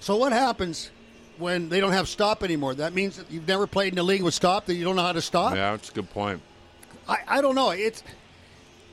So 0.00 0.16
what 0.16 0.32
happens? 0.32 0.90
When 1.38 1.68
they 1.68 1.80
don't 1.80 1.92
have 1.92 2.08
stop 2.08 2.42
anymore, 2.44 2.74
that 2.76 2.92
means 2.94 3.16
that 3.16 3.30
you've 3.30 3.48
never 3.48 3.66
played 3.66 3.92
in 3.92 3.98
a 3.98 4.02
league 4.02 4.22
with 4.22 4.34
stop, 4.34 4.66
that 4.66 4.74
you 4.74 4.84
don't 4.84 4.96
know 4.96 5.02
how 5.02 5.12
to 5.12 5.22
stop. 5.22 5.54
Yeah, 5.54 5.72
that's 5.72 5.90
a 5.90 5.92
good 5.92 6.10
point. 6.10 6.40
I, 7.08 7.18
I 7.26 7.40
don't 7.40 7.54
know. 7.54 7.70
It's 7.70 8.02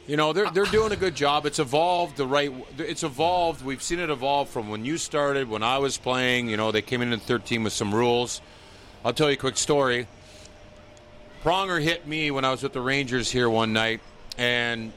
You 0.07 0.17
know, 0.17 0.33
they're 0.33 0.49
they're 0.49 0.65
doing 0.65 0.91
a 0.91 0.95
good 0.95 1.15
job. 1.15 1.45
It's 1.45 1.59
evolved 1.59 2.17
the 2.17 2.25
right. 2.25 2.51
It's 2.77 3.03
evolved. 3.03 3.63
We've 3.63 3.81
seen 3.83 3.99
it 3.99 4.09
evolve 4.09 4.49
from 4.49 4.69
when 4.69 4.83
you 4.85 4.97
started, 4.97 5.47
when 5.49 5.61
I 5.63 5.77
was 5.77 5.97
playing. 5.97 6.49
You 6.49 6.57
know, 6.57 6.71
they 6.71 6.81
came 6.81 7.01
in 7.01 7.13
in 7.13 7.19
13 7.19 7.63
with 7.63 7.73
some 7.73 7.93
rules. 7.93 8.41
I'll 9.05 9.13
tell 9.13 9.27
you 9.29 9.35
a 9.35 9.37
quick 9.37 9.57
story. 9.57 10.07
Pronger 11.43 11.81
hit 11.81 12.07
me 12.07 12.31
when 12.31 12.45
I 12.45 12.51
was 12.51 12.61
with 12.63 12.73
the 12.73 12.81
Rangers 12.81 13.31
here 13.31 13.49
one 13.49 13.71
night, 13.73 14.01
and 14.37 14.91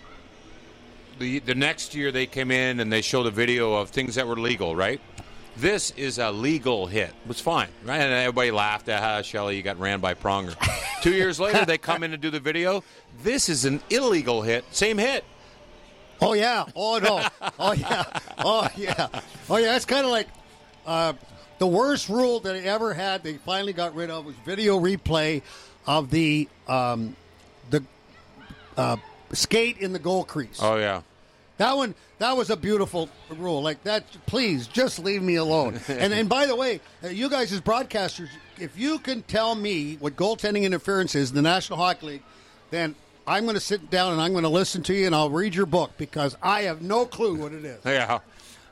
the 1.19 1.39
the 1.41 1.55
next 1.55 1.95
year 1.95 2.11
they 2.11 2.27
came 2.27 2.51
in 2.51 2.81
and 2.81 2.93
they 2.93 3.03
showed 3.03 3.27
a 3.27 3.31
video 3.31 3.75
of 3.75 3.91
things 3.91 4.15
that 4.17 4.27
were 4.27 4.37
legal. 4.37 4.75
Right. 4.75 5.01
This 5.57 5.93
is 5.93 6.19
a 6.19 6.33
legal 6.33 6.87
hit. 6.87 7.11
It 7.11 7.29
was 7.29 7.41
fine, 7.41 7.69
right? 7.85 8.01
And 8.01 8.13
everybody 8.13 8.51
laughed. 8.51 8.89
Ah, 8.89 9.23
Shelley, 9.23 9.57
you 9.57 9.63
got 9.63 9.79
ran 9.79 10.01
by 10.01 10.15
Pronger. 10.15 10.57
Two 11.03 11.13
years 11.13 11.39
later, 11.39 11.65
they 11.65 11.79
come 11.79 12.03
in 12.03 12.13
and 12.13 12.21
do 12.21 12.31
the 12.31 12.41
video. 12.41 12.83
This 13.23 13.49
is 13.49 13.65
an 13.65 13.81
illegal 13.89 14.43
hit. 14.43 14.65
Same 14.73 14.99
hit. 14.99 15.25
oh 16.21 16.33
yeah, 16.33 16.65
oh 16.75 16.99
no, 16.99 17.27
oh 17.59 17.73
yeah, 17.73 18.05
oh 18.39 18.69
yeah, 18.77 19.09
oh 19.49 19.57
yeah. 19.57 19.77
It's 19.77 19.85
kind 19.85 20.05
of 20.05 20.11
like 20.11 20.29
uh, 20.87 21.13
the 21.59 21.67
worst 21.67 22.09
rule 22.09 22.41
that 22.41 22.53
they 22.53 22.69
ever 22.69 22.93
had. 22.93 23.23
They 23.23 23.35
finally 23.35 23.73
got 23.73 23.95
rid 23.95 24.11
of 24.11 24.25
was 24.25 24.35
video 24.45 24.81
replay 24.81 25.43
of 25.87 26.11
the 26.11 26.49
um, 26.67 27.15
the 27.71 27.85
uh, 28.77 28.97
skate 29.33 29.79
in 29.79 29.93
the 29.93 29.99
goal 30.01 30.25
crease. 30.25 30.59
Oh 30.61 30.77
yeah. 30.77 31.03
That 31.57 31.77
one, 31.77 31.95
that 32.19 32.37
was 32.37 32.51
a 32.51 32.57
beautiful 32.57 33.09
rule. 33.31 33.63
Like 33.63 33.83
that, 33.85 34.05
please 34.27 34.67
just 34.67 34.99
leave 34.99 35.23
me 35.23 35.37
alone. 35.37 35.81
and 35.89 36.13
and 36.13 36.29
by 36.29 36.47
the 36.47 36.57
way, 36.57 36.81
uh, 37.03 37.09
you 37.09 37.29
guys 37.29 37.53
as 37.53 37.61
broadcasters, 37.61 38.29
if 38.59 38.79
you 38.79 38.99
can 38.99 39.23
tell 39.23 39.55
me 39.55 39.97
what 39.97 40.17
goaltending 40.17 40.63
interference 40.65 41.15
is 41.15 41.31
in 41.31 41.37
the 41.37 41.43
National 41.43 41.79
Hockey 41.79 42.07
League, 42.07 42.23
then 42.71 42.97
I'm 43.27 43.45
going 43.45 43.55
to 43.55 43.61
sit 43.61 43.89
down 43.89 44.13
and 44.13 44.21
I'm 44.21 44.33
going 44.33 44.43
to 44.45 44.51
listen 44.51 44.83
to 44.85 44.95
you 44.95 45.07
and 45.07 45.15
I'll 45.15 45.31
read 45.31 45.55
your 45.55 45.67
book 45.67 45.93
because 45.97 46.37
I 46.43 46.63
have 46.63 46.83
no 46.83 47.07
clue 47.07 47.37
what 47.37 47.53
it 47.53 47.65
is. 47.65 47.81
Yeah, 47.85 48.19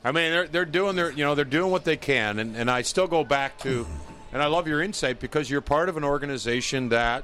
I 0.03 0.11
mean 0.11 0.31
they're 0.31 0.47
they're 0.47 0.65
doing 0.65 0.97
their 0.97 1.11
you 1.11 1.23
know 1.23 1.35
they're 1.35 1.45
doing 1.45 1.71
what 1.71 1.85
they 1.85 1.97
can, 1.97 2.39
and 2.39 2.55
and 2.57 2.69
I 2.69 2.81
still 2.81 3.07
go 3.07 3.23
back 3.23 3.59
to, 3.59 3.87
and 4.33 4.41
I 4.41 4.47
love 4.47 4.67
your 4.67 4.81
insight 4.81 5.21
because 5.21 5.49
you're 5.49 5.61
part 5.61 5.87
of 5.87 5.95
an 5.95 6.03
organization 6.03 6.89
that 6.89 7.23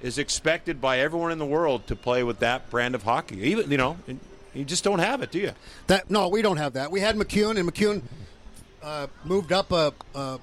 is 0.00 0.18
expected 0.18 0.80
by 0.80 1.00
everyone 1.00 1.32
in 1.32 1.38
the 1.38 1.46
world 1.46 1.86
to 1.88 1.96
play 1.96 2.22
with 2.22 2.38
that 2.38 2.70
brand 2.70 2.94
of 2.94 3.02
hockey. 3.02 3.40
Even 3.40 3.68
you 3.68 3.76
know 3.76 3.96
and 4.06 4.20
you 4.54 4.64
just 4.64 4.84
don't 4.84 4.98
have 4.98 5.22
it, 5.22 5.30
do 5.30 5.38
you? 5.38 5.52
That 5.86 6.10
no, 6.10 6.28
we 6.28 6.42
don't 6.42 6.58
have 6.58 6.74
that. 6.74 6.90
We 6.90 7.00
had 7.00 7.16
MacEwen, 7.16 7.58
and 7.58 7.72
MacEwen 7.72 8.02
uh, 8.82 9.06
moved 9.24 9.52
up 9.52 9.72
a, 9.72 9.92
a 10.14 10.38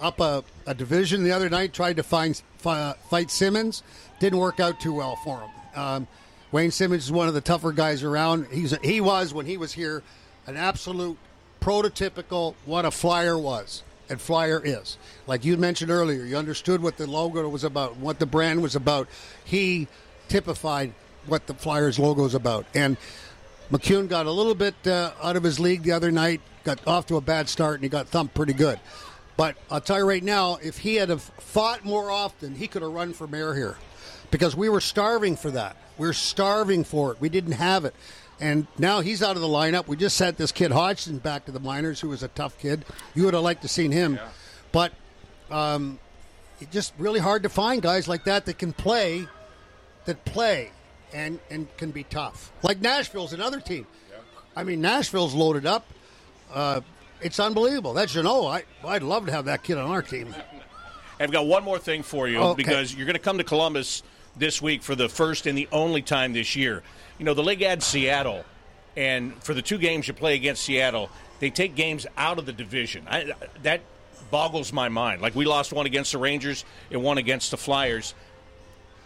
up 0.00 0.20
a, 0.20 0.44
a 0.66 0.74
division 0.74 1.24
the 1.24 1.32
other 1.32 1.48
night. 1.50 1.72
Tried 1.72 1.96
to 1.96 2.02
find 2.02 2.40
fi- 2.58 2.94
fight 3.10 3.30
Simmonds, 3.30 3.82
didn't 4.20 4.38
work 4.38 4.60
out 4.60 4.80
too 4.80 4.94
well 4.94 5.16
for 5.16 5.40
him. 5.40 5.50
Um, 5.74 6.06
Wayne 6.52 6.70
Simmonds 6.70 7.06
is 7.06 7.12
one 7.12 7.26
of 7.26 7.34
the 7.34 7.40
tougher 7.40 7.72
guys 7.72 8.02
around. 8.02 8.46
He's 8.52 8.76
he 8.82 9.00
was 9.00 9.34
when 9.34 9.46
he 9.46 9.56
was 9.56 9.72
here 9.72 10.02
an 10.46 10.56
absolute 10.56 11.18
prototypical 11.60 12.54
what 12.66 12.84
a 12.84 12.90
flyer 12.90 13.38
was 13.38 13.82
and 14.08 14.20
flyer 14.20 14.60
is. 14.64 14.98
Like 15.26 15.44
you 15.44 15.56
mentioned 15.56 15.90
earlier, 15.90 16.24
you 16.24 16.36
understood 16.36 16.82
what 16.82 16.96
the 16.96 17.06
logo 17.06 17.48
was 17.48 17.64
about, 17.64 17.96
what 17.96 18.18
the 18.18 18.26
brand 18.26 18.62
was 18.62 18.76
about. 18.76 19.08
He 19.44 19.88
typified 20.28 20.92
what 21.26 21.46
the 21.46 21.54
Flyers 21.54 21.98
logo 21.98 22.24
is 22.24 22.34
about, 22.34 22.66
and 22.74 22.96
MacEwen 23.74 24.08
got 24.08 24.26
a 24.26 24.30
little 24.30 24.54
bit 24.54 24.76
uh, 24.86 25.10
out 25.20 25.34
of 25.34 25.42
his 25.42 25.58
league 25.58 25.82
the 25.82 25.90
other 25.90 26.12
night, 26.12 26.40
got 26.62 26.78
off 26.86 27.06
to 27.06 27.16
a 27.16 27.20
bad 27.20 27.48
start, 27.48 27.74
and 27.74 27.82
he 27.82 27.88
got 27.88 28.06
thumped 28.06 28.32
pretty 28.32 28.52
good. 28.52 28.78
But 29.36 29.56
I'll 29.68 29.80
tell 29.80 29.98
you 29.98 30.04
right 30.04 30.22
now, 30.22 30.58
if 30.62 30.78
he 30.78 30.94
had 30.94 31.08
have 31.08 31.22
fought 31.22 31.84
more 31.84 32.08
often, 32.08 32.54
he 32.54 32.68
could 32.68 32.82
have 32.82 32.92
run 32.92 33.12
for 33.12 33.26
mayor 33.26 33.52
here, 33.52 33.76
because 34.30 34.54
we 34.54 34.68
were 34.68 34.80
starving 34.80 35.34
for 35.34 35.50
that. 35.50 35.76
We 35.98 36.06
are 36.06 36.12
starving 36.12 36.84
for 36.84 37.10
it. 37.10 37.20
We 37.20 37.28
didn't 37.28 37.54
have 37.54 37.84
it, 37.84 37.96
and 38.38 38.68
now 38.78 39.00
he's 39.00 39.24
out 39.24 39.34
of 39.34 39.42
the 39.42 39.48
lineup. 39.48 39.88
We 39.88 39.96
just 39.96 40.16
sent 40.16 40.36
this 40.36 40.52
kid 40.52 40.70
Hodgson 40.70 41.18
back 41.18 41.44
to 41.46 41.50
the 41.50 41.58
minors, 41.58 42.00
who 42.00 42.10
was 42.10 42.22
a 42.22 42.28
tough 42.28 42.56
kid. 42.60 42.84
You 43.16 43.24
would 43.24 43.34
have 43.34 43.42
liked 43.42 43.62
to 43.62 43.68
seen 43.68 43.90
him, 43.90 44.20
but 44.70 44.92
um, 45.50 45.98
it's 46.60 46.72
just 46.72 46.94
really 46.96 47.18
hard 47.18 47.42
to 47.42 47.48
find 47.48 47.82
guys 47.82 48.06
like 48.06 48.22
that 48.26 48.46
that 48.46 48.56
can 48.56 48.72
play, 48.72 49.26
that 50.04 50.24
play, 50.24 50.70
and 51.14 51.38
and 51.48 51.74
can 51.78 51.90
be 51.92 52.02
tough. 52.04 52.52
Like 52.62 52.80
Nashville's 52.82 53.32
another 53.32 53.60
team. 53.60 53.86
I 54.54 54.64
mean, 54.64 54.80
Nashville's 54.82 55.32
loaded 55.34 55.64
up. 55.64 55.86
Uh, 56.52 56.80
it's 57.22 57.40
unbelievable. 57.40 57.94
That's 57.94 58.14
you 58.14 58.22
know, 58.22 58.46
I 58.46 58.64
I'd 58.84 59.02
love 59.02 59.26
to 59.26 59.32
have 59.32 59.46
that 59.46 59.62
kid 59.62 59.78
on 59.78 59.90
our 59.90 60.02
team. 60.02 60.34
I've 61.20 61.30
got 61.30 61.46
one 61.46 61.62
more 61.62 61.78
thing 61.78 62.02
for 62.02 62.26
you 62.28 62.38
Okay. 62.40 62.62
because 62.62 62.92
you're 62.94 63.06
going 63.06 63.14
to 63.14 63.20
come 63.20 63.38
to 63.38 63.44
Columbus 63.44 64.02
this 64.36 64.60
week 64.60 64.82
for 64.82 64.96
the 64.96 65.08
first 65.08 65.46
and 65.46 65.56
the 65.56 65.68
only 65.70 66.02
time 66.02 66.32
this 66.32 66.56
year. 66.56 66.82
You 67.18 67.24
know, 67.24 67.34
the 67.34 67.42
league 67.42 67.62
adds 67.62 67.86
Seattle, 67.86 68.44
and 68.96 69.32
for 69.42 69.54
the 69.54 69.62
two 69.62 69.78
games 69.78 70.08
you 70.08 70.14
play 70.14 70.34
against 70.34 70.64
Seattle, 70.64 71.08
they 71.38 71.50
take 71.50 71.76
games 71.76 72.04
out 72.16 72.40
of 72.40 72.46
the 72.46 72.52
division. 72.52 73.06
I, 73.08 73.32
that 73.62 73.82
boggles 74.32 74.72
my 74.72 74.88
mind. 74.88 75.22
Like 75.22 75.36
we 75.36 75.44
lost 75.44 75.72
one 75.72 75.86
against 75.86 76.10
the 76.10 76.18
Rangers 76.18 76.64
and 76.90 77.00
one 77.04 77.16
against 77.18 77.52
the 77.52 77.56
Flyers. 77.56 78.14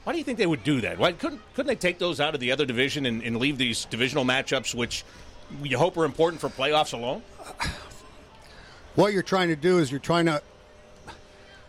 Why 0.04 0.12
do 0.12 0.18
you 0.18 0.24
think 0.24 0.38
they 0.38 0.46
would 0.46 0.64
do 0.64 0.80
that? 0.80 0.98
Why 0.98 1.12
couldn't 1.12 1.40
couldn't 1.54 1.68
they 1.68 1.76
take 1.76 1.98
those 1.98 2.20
out 2.20 2.34
of 2.34 2.40
the 2.40 2.52
other 2.52 2.64
division 2.64 3.06
and, 3.06 3.22
and 3.22 3.36
leave 3.36 3.58
these 3.58 3.84
divisional 3.86 4.24
matchups, 4.24 4.74
which 4.74 5.04
you 5.62 5.78
hope 5.78 5.96
are 5.96 6.04
important 6.04 6.40
for 6.40 6.48
playoffs 6.48 6.92
alone? 6.92 7.22
What 8.94 9.12
you're 9.12 9.22
trying 9.22 9.48
to 9.48 9.56
do 9.56 9.78
is 9.78 9.90
you're 9.90 10.00
trying 10.00 10.26
to 10.26 10.42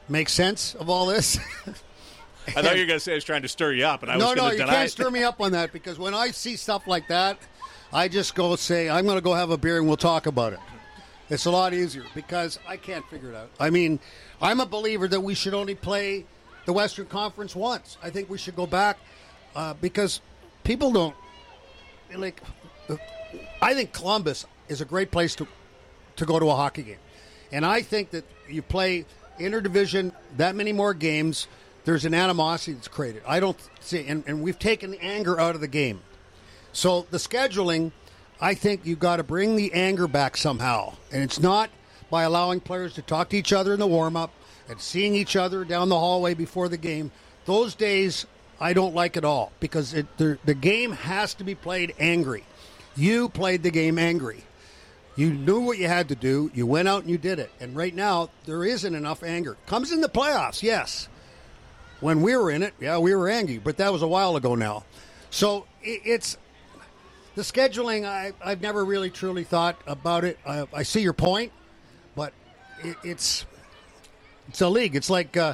make 0.08 0.30
sense 0.30 0.74
of 0.76 0.90
all 0.90 1.06
this. 1.06 1.38
I 2.48 2.62
thought 2.64 2.76
you 2.76 2.82
were 2.82 2.88
going 2.88 2.90
to 2.90 3.00
say 3.00 3.12
I 3.12 3.16
was 3.16 3.24
trying 3.24 3.44
to 3.44 3.48
stir 3.48 3.74
you 3.74 3.86
up, 3.86 4.02
and 4.02 4.12
I 4.12 4.18
no, 4.18 4.28
was 4.28 4.36
no, 4.36 4.42
going 4.42 4.52
to 4.52 4.58
you 4.58 4.64
deny 4.64 4.74
can't 4.74 4.88
it. 4.88 4.92
stir 4.92 5.10
me 5.12 5.24
up 5.24 5.40
on 5.40 5.52
that 5.52 5.72
because 5.72 6.00
when 6.00 6.14
I 6.14 6.32
see 6.32 6.56
stuff 6.56 6.88
like 6.88 7.08
that, 7.10 7.38
I 7.94 8.08
just 8.08 8.36
go 8.36 8.56
say, 8.56 8.90
I'm 8.90 9.06
going 9.06 9.18
to 9.18 9.22
go 9.22 9.34
have 9.34 9.52
a 9.52 9.58
beer 9.58 9.78
and 9.78 9.88
we'll 9.88 9.98
talk 9.98 10.26
about 10.26 10.54
it. 10.54 10.60
It's 11.30 11.46
a 11.46 11.52
lot 11.52 11.74
easier 11.74 12.04
because 12.16 12.58
I 12.68 12.78
can't 12.78 13.06
figure 13.10 13.30
it 13.30 13.36
out. 13.36 13.50
I 13.60 13.70
mean, 13.70 14.00
I'm 14.42 14.60
a 14.60 14.66
believer 14.66 15.08
that 15.08 15.22
we 15.22 15.36
should 15.36 15.54
only 15.54 15.76
play 15.76 16.26
the 16.70 16.74
Western 16.74 17.08
Conference 17.08 17.56
once. 17.56 17.98
I 18.04 18.12
think 18.12 18.30
we 18.30 18.38
should 18.38 18.56
go 18.56 18.68
back 18.68 19.00
uh, 19.56 19.74
because 19.82 20.22
people 20.64 20.92
don't 20.92 21.16
like. 22.16 22.44
I 23.60 23.74
think 23.74 23.92
Columbus 23.92 24.46
is 24.68 24.80
a 24.80 24.86
great 24.86 25.10
place 25.10 25.34
to 25.38 25.48
to 26.18 26.26
go 26.28 26.38
to 26.38 26.48
a 26.48 26.56
hockey 26.56 26.84
game, 26.84 27.00
and 27.52 27.66
I 27.66 27.82
think 27.82 28.12
that 28.12 28.24
you 28.48 28.62
play 28.62 29.06
interdivision 29.40 30.14
that 30.38 30.54
many 30.54 30.72
more 30.72 30.94
games. 30.94 31.48
There's 31.86 32.06
an 32.06 32.14
animosity 32.14 32.74
that's 32.74 32.88
created. 32.88 33.24
I 33.26 33.40
don't 33.40 33.58
see, 33.80 34.06
and, 34.06 34.24
and 34.28 34.44
we've 34.44 34.60
taken 34.60 34.92
the 34.92 35.04
anger 35.04 35.40
out 35.40 35.56
of 35.56 35.62
the 35.62 35.68
game. 35.68 36.02
So 36.72 37.08
the 37.10 37.18
scheduling, 37.18 37.94
I 38.40 38.54
think 38.54 38.82
you've 38.86 39.00
got 39.00 39.16
to 39.16 39.24
bring 39.24 39.56
the 39.56 39.74
anger 39.74 40.08
back 40.08 40.38
somehow, 40.38 40.98
and 41.12 41.24
it's 41.24 41.40
not 41.40 41.72
by 42.12 42.22
allowing 42.24 42.60
players 42.60 42.94
to 42.94 43.02
talk 43.02 43.30
to 43.30 43.38
each 43.38 43.54
other 43.54 43.74
in 43.74 43.80
the 43.80 43.88
warm 43.88 44.16
up 44.16 44.32
and 44.70 44.80
seeing 44.80 45.16
each 45.16 45.36
other 45.36 45.66
down 45.66 45.90
the 45.90 46.00
hallway 46.00 46.34
before 46.34 46.70
the 46.70 46.78
game. 46.78 47.12
Those 47.46 47.76
days 47.76 48.26
I 48.60 48.74
don't 48.74 48.94
like 48.94 49.18
at 49.18 49.26
all 49.26 49.52
because 49.60 49.94
it, 49.94 50.06
the, 50.18 50.38
the 50.46 50.54
game 50.54 50.92
has 50.92 51.34
to 51.36 51.44
be 51.44 51.56
played 51.56 51.96
angry. 52.00 52.44
You 52.96 53.30
played 53.30 53.64
the 53.64 53.72
game 53.72 53.98
angry. 53.98 54.44
You 55.16 55.32
knew 55.32 55.62
what 55.62 55.78
you 55.78 55.88
had 55.88 56.10
to 56.10 56.16
do. 56.16 56.52
You 56.54 56.66
went 56.66 56.88
out 56.88 57.02
and 57.02 57.10
you 57.10 57.18
did 57.18 57.40
it. 57.40 57.52
And 57.60 57.76
right 57.76 57.94
now 57.94 58.30
there 58.46 58.64
isn't 58.64 58.94
enough 58.96 59.24
anger. 59.24 59.58
Comes 59.66 59.92
in 59.92 60.02
the 60.02 60.10
playoffs, 60.10 60.62
yes. 60.62 61.10
When 62.00 62.22
we 62.22 62.38
were 62.38 62.52
in 62.52 62.64
it, 62.64 62.74
yeah, 62.80 62.98
we 63.00 63.14
were 63.14 63.28
angry, 63.28 63.58
but 63.58 63.78
that 63.78 63.92
was 63.92 64.02
a 64.02 64.08
while 64.08 64.36
ago 64.36 64.56
now. 64.56 64.86
So 65.32 65.66
it, 65.82 66.02
it's 66.06 66.38
the 67.36 67.42
scheduling. 67.42 68.06
I, 68.06 68.34
I've 68.44 68.62
never 68.62 68.86
really 68.86 69.10
truly 69.10 69.44
thought 69.44 69.78
about 69.88 70.24
it. 70.24 70.38
I, 70.46 70.66
I 70.74 70.84
see 70.84 71.02
your 71.02 71.14
point, 71.14 71.52
but 72.16 72.34
it, 72.84 72.96
it's 73.04 73.46
it's 74.50 74.62
a 74.62 74.68
league. 74.70 74.96
It's 74.96 75.10
like 75.10 75.38
uh, 75.38 75.54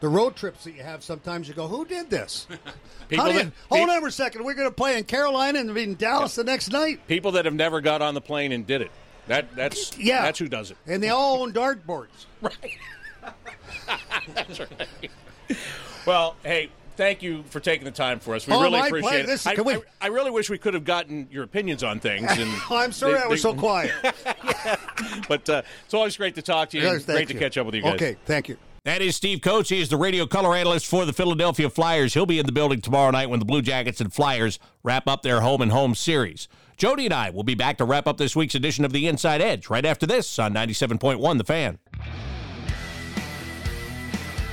the 0.00 0.08
road 0.08 0.34
trips 0.36 0.64
that 0.64 0.72
you 0.72 0.82
have. 0.82 1.04
Sometimes 1.04 1.46
you 1.48 1.54
go, 1.54 1.66
"Who 1.68 1.84
did 1.84 2.10
this?" 2.10 2.46
People 3.08 3.24
How 3.26 3.32
that- 3.32 3.52
hold 3.70 3.88
pe- 3.88 3.94
on 3.94 4.00
for 4.00 4.08
a 4.08 4.12
second. 4.12 4.44
We're 4.44 4.54
going 4.54 4.68
to 4.68 4.74
play 4.74 4.98
in 4.98 5.04
Carolina 5.04 5.58
and 5.60 5.74
be 5.74 5.82
in 5.82 5.94
Dallas 5.96 6.34
the 6.34 6.44
next 6.44 6.70
night. 6.72 7.06
People 7.06 7.32
that 7.32 7.44
have 7.44 7.54
never 7.54 7.80
got 7.80 8.00
on 8.02 8.14
the 8.14 8.20
plane 8.20 8.50
and 8.52 8.66
did 8.66 8.80
it. 8.82 8.90
That 9.28 9.54
that's 9.56 9.96
Yeah, 9.98 10.22
that's 10.22 10.38
who 10.38 10.48
does 10.48 10.70
it. 10.70 10.76
And 10.86 11.02
they 11.02 11.08
all 11.10 11.42
own 11.42 11.52
dartboards. 11.52 12.08
Right. 12.40 12.78
Well, 16.06 16.36
hey, 16.42 16.70
thank 16.96 17.22
you 17.22 17.42
for 17.50 17.60
taking 17.60 17.84
the 17.84 17.90
time 17.90 18.18
for 18.20 18.34
us. 18.34 18.46
We 18.46 18.52
Oh, 18.54 18.62
really 18.62 18.78
appreciate 18.80 19.02
pleasure. 19.02 19.24
it. 19.24 19.28
Listen, 19.28 19.52
I, 19.52 19.54
can 19.54 19.64
we- 19.64 19.74
I, 19.74 19.80
I 20.02 20.06
really 20.08 20.30
wish 20.30 20.50
we 20.50 20.58
could 20.58 20.74
have 20.74 20.84
gotten 20.84 21.28
your 21.30 21.44
opinions 21.44 21.82
on 21.82 22.00
things. 22.00 22.30
And 22.38 22.50
I'm 22.70 22.92
sorry 22.92 23.14
they- 23.14 23.20
I 23.20 23.26
was 23.26 23.42
they- 23.42 23.48
so 23.50 23.54
quiet. 23.54 23.92
But 25.28 25.48
uh, 25.48 25.62
it's 25.84 25.94
always 25.94 26.16
great 26.16 26.34
to 26.36 26.42
talk 26.42 26.70
to 26.70 26.76
you. 26.78 26.84
Yes, 26.84 26.92
and 26.94 27.02
thank 27.04 27.16
great 27.16 27.28
to 27.28 27.34
you. 27.34 27.40
catch 27.40 27.58
up 27.58 27.66
with 27.66 27.74
you 27.74 27.82
guys. 27.82 27.94
Okay, 27.94 28.16
thank 28.26 28.48
you. 28.48 28.56
That 28.84 29.00
is 29.00 29.16
Steve 29.16 29.40
Coates. 29.40 29.70
He 29.70 29.80
is 29.80 29.88
the 29.88 29.96
radio 29.96 30.26
color 30.26 30.54
analyst 30.54 30.86
for 30.86 31.04
the 31.06 31.12
Philadelphia 31.12 31.70
Flyers. 31.70 32.12
He'll 32.14 32.26
be 32.26 32.38
in 32.38 32.44
the 32.46 32.52
building 32.52 32.80
tomorrow 32.82 33.10
night 33.10 33.30
when 33.30 33.38
the 33.38 33.46
Blue 33.46 33.62
Jackets 33.62 34.00
and 34.00 34.12
Flyers 34.12 34.58
wrap 34.82 35.08
up 35.08 35.22
their 35.22 35.40
home 35.40 35.62
and 35.62 35.72
home 35.72 35.94
series. 35.94 36.48
Jody 36.76 37.06
and 37.06 37.14
I 37.14 37.30
will 37.30 37.44
be 37.44 37.54
back 37.54 37.78
to 37.78 37.84
wrap 37.84 38.06
up 38.06 38.18
this 38.18 38.36
week's 38.36 38.54
edition 38.54 38.84
of 38.84 38.92
the 38.92 39.06
Inside 39.06 39.40
Edge 39.40 39.70
right 39.70 39.84
after 39.86 40.06
this 40.06 40.38
on 40.38 40.52
97.1 40.52 41.38
The 41.38 41.44
Fan. 41.44 41.78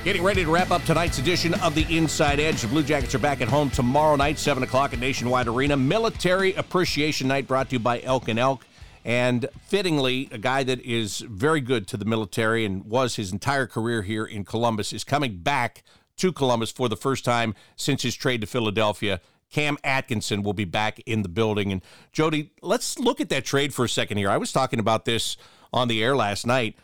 Getting 0.04 0.24
ready 0.24 0.44
to 0.44 0.50
wrap 0.50 0.72
up 0.72 0.82
tonight's 0.82 1.20
edition 1.20 1.54
of 1.54 1.76
the 1.76 1.86
Inside 1.88 2.40
Edge. 2.40 2.60
The 2.60 2.66
Blue 2.66 2.82
Jackets 2.82 3.14
are 3.14 3.20
back 3.20 3.40
at 3.40 3.46
home 3.46 3.70
tomorrow 3.70 4.16
night, 4.16 4.36
7 4.36 4.60
o'clock 4.64 4.92
at 4.92 4.98
Nationwide 4.98 5.46
Arena. 5.46 5.76
Military 5.76 6.54
Appreciation 6.54 7.28
Night 7.28 7.46
brought 7.46 7.68
to 7.68 7.76
you 7.76 7.78
by 7.78 8.00
Elk 8.02 8.26
and 8.26 8.36
Elk. 8.36 8.66
And 9.04 9.46
fittingly, 9.68 10.28
a 10.32 10.38
guy 10.38 10.64
that 10.64 10.80
is 10.80 11.20
very 11.20 11.60
good 11.60 11.86
to 11.86 11.96
the 11.96 12.04
military 12.04 12.64
and 12.64 12.84
was 12.84 13.14
his 13.14 13.30
entire 13.30 13.68
career 13.68 14.02
here 14.02 14.24
in 14.24 14.44
Columbus 14.44 14.92
is 14.92 15.04
coming 15.04 15.36
back 15.36 15.84
to 16.16 16.32
Columbus 16.32 16.72
for 16.72 16.88
the 16.88 16.96
first 16.96 17.24
time 17.24 17.54
since 17.76 18.02
his 18.02 18.16
trade 18.16 18.40
to 18.40 18.48
Philadelphia. 18.48 19.20
Cam 19.52 19.78
Atkinson 19.84 20.42
will 20.42 20.52
be 20.52 20.64
back 20.64 20.98
in 21.06 21.22
the 21.22 21.28
building. 21.28 21.70
And 21.70 21.80
Jody, 22.10 22.50
let's 22.60 22.98
look 22.98 23.20
at 23.20 23.28
that 23.28 23.44
trade 23.44 23.72
for 23.72 23.84
a 23.84 23.88
second 23.88 24.18
here. 24.18 24.30
I 24.30 24.36
was 24.36 24.50
talking 24.50 24.80
about 24.80 25.04
this 25.04 25.36
on 25.72 25.86
the 25.86 26.02
air 26.02 26.16
last 26.16 26.44
night 26.44 26.76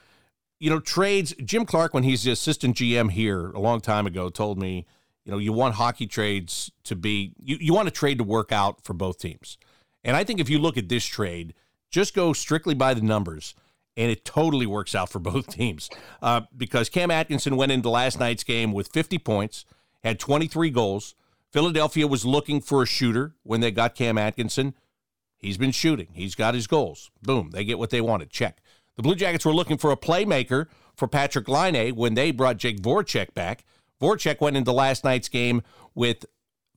you 0.59 0.70
know, 0.70 0.80
trades. 0.80 1.34
Jim 1.44 1.64
Clark, 1.64 1.94
when 1.94 2.02
he's 2.02 2.24
the 2.24 2.32
assistant 2.32 2.76
GM 2.76 3.11
here 3.11 3.50
a 3.50 3.61
long 3.61 3.80
time 3.80 4.06
ago, 4.06 4.28
told 4.28 4.59
me, 4.59 4.86
you 5.24 5.32
know, 5.32 5.38
you 5.38 5.52
want 5.52 5.74
hockey 5.74 6.06
trades 6.06 6.70
to 6.84 6.96
be, 6.96 7.32
you, 7.38 7.59
you 7.61 7.74
want 7.74 7.88
a 7.88 7.92
trade 7.92 8.18
to 8.18 8.24
work 8.24 8.50
out 8.50 8.82
for 8.84 8.94
both 8.94 9.18
teams. 9.18 9.59
And 10.02 10.16
I 10.16 10.24
think 10.24 10.40
if 10.40 10.48
you 10.48 10.59
look 10.59 10.76
at 10.76 10.88
this 10.88 11.04
trade, 11.04 11.54
just 11.90 12.14
go 12.14 12.32
strictly 12.32 12.74
by 12.74 12.94
the 12.94 13.02
numbers, 13.02 13.54
and 13.96 14.11
it 14.11 14.24
totally 14.24 14.66
works 14.66 14.94
out 14.94 15.11
for 15.11 15.18
both 15.18 15.48
teams. 15.48 15.90
Uh, 16.22 16.42
because 16.56 16.88
Cam 16.88 17.11
Atkinson 17.11 17.56
went 17.56 17.72
into 17.72 17.90
last 17.90 18.18
night's 18.18 18.44
game 18.44 18.72
with 18.72 18.88
50 18.88 19.18
points, 19.18 19.64
had 20.02 20.18
23 20.18 20.70
goals. 20.70 21.14
Philadelphia 21.52 22.06
was 22.06 22.24
looking 22.24 22.61
for 22.61 22.82
a 22.82 22.86
shooter 22.86 23.34
when 23.42 23.61
they 23.61 23.70
got 23.70 23.94
Cam 23.94 24.18
Atkinson. 24.18 24.74
He's 25.38 25.56
been 25.56 25.70
shooting. 25.70 26.09
He's 26.12 26.34
got 26.34 26.54
his 26.54 26.66
goals. 26.66 27.11
Boom. 27.22 27.50
They 27.52 27.64
get 27.64 27.78
what 27.78 27.90
they 27.90 28.00
wanted. 28.00 28.30
Check. 28.30 28.61
The 28.99 29.03
Blue 29.03 29.14
Jackets 29.14 29.44
were 29.44 29.55
looking 29.55 29.78
for 29.78 29.92
a 29.92 29.96
playmaker 29.96 30.66
for 30.96 31.07
Patrik 31.07 31.46
Laine 31.46 31.94
when 31.94 32.14
they 32.14 32.32
brought 32.32 32.57
Jake 32.57 32.82
Voracek 32.82 33.32
back. 33.32 33.64
Voracek 34.03 34.40
went 34.40 34.57
into 34.57 34.72
last 34.72 35.05
night's 35.05 35.28
game 35.28 35.62
with 35.94 36.26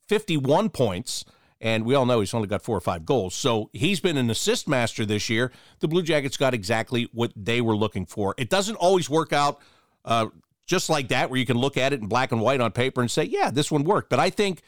51 0.08 0.70
points, 0.70 1.26
and 1.60 1.84
we 1.84 1.96
all 1.96 2.06
know 2.06 2.20
he's 2.20 2.36
only 2.36 2.48
got 2.48 2.62
four 2.62 2.78
or 2.78 2.82
five 2.82 3.08
goals. 3.08 3.34
So 3.34 3.72
he's 3.74 4.00
been 4.00 4.18
an 4.18 4.30
assist 4.30 4.68
master 4.68 5.04
this 5.04 5.32
year. 5.32 5.52
The 5.80 5.88
Blue 5.88 6.04
Jackets 6.04 6.38
got 6.38 6.54
exactly 6.54 7.10
what 7.12 7.32
they 7.36 7.60
were 7.60 7.76
looking 7.76 8.06
for. 8.06 8.36
It 8.38 8.52
doesn't 8.52 8.76
always 8.76 9.10
work 9.10 9.34
out 9.34 9.60
uh, 10.06 10.28
just 10.68 10.92
like 10.92 11.08
that, 11.08 11.32
where 11.32 11.40
you 11.40 11.46
can 11.48 11.58
look 11.58 11.76
at 11.76 11.92
it 11.92 12.02
in 12.02 12.08
black 12.08 12.32
and 12.32 12.40
white 12.40 12.62
on 12.62 12.72
paper 12.72 13.02
and 13.02 13.10
say, 13.10 13.24
yeah, 13.24 13.50
this 13.50 13.72
one 13.72 13.84
worked. 13.84 14.12
But 14.12 14.20
I 14.20 14.30
think 14.30 14.62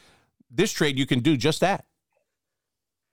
this 0.50 0.72
trade, 0.72 0.98
you 0.98 1.06
can 1.06 1.20
do 1.20 1.36
just 1.36 1.60
that. 1.60 1.84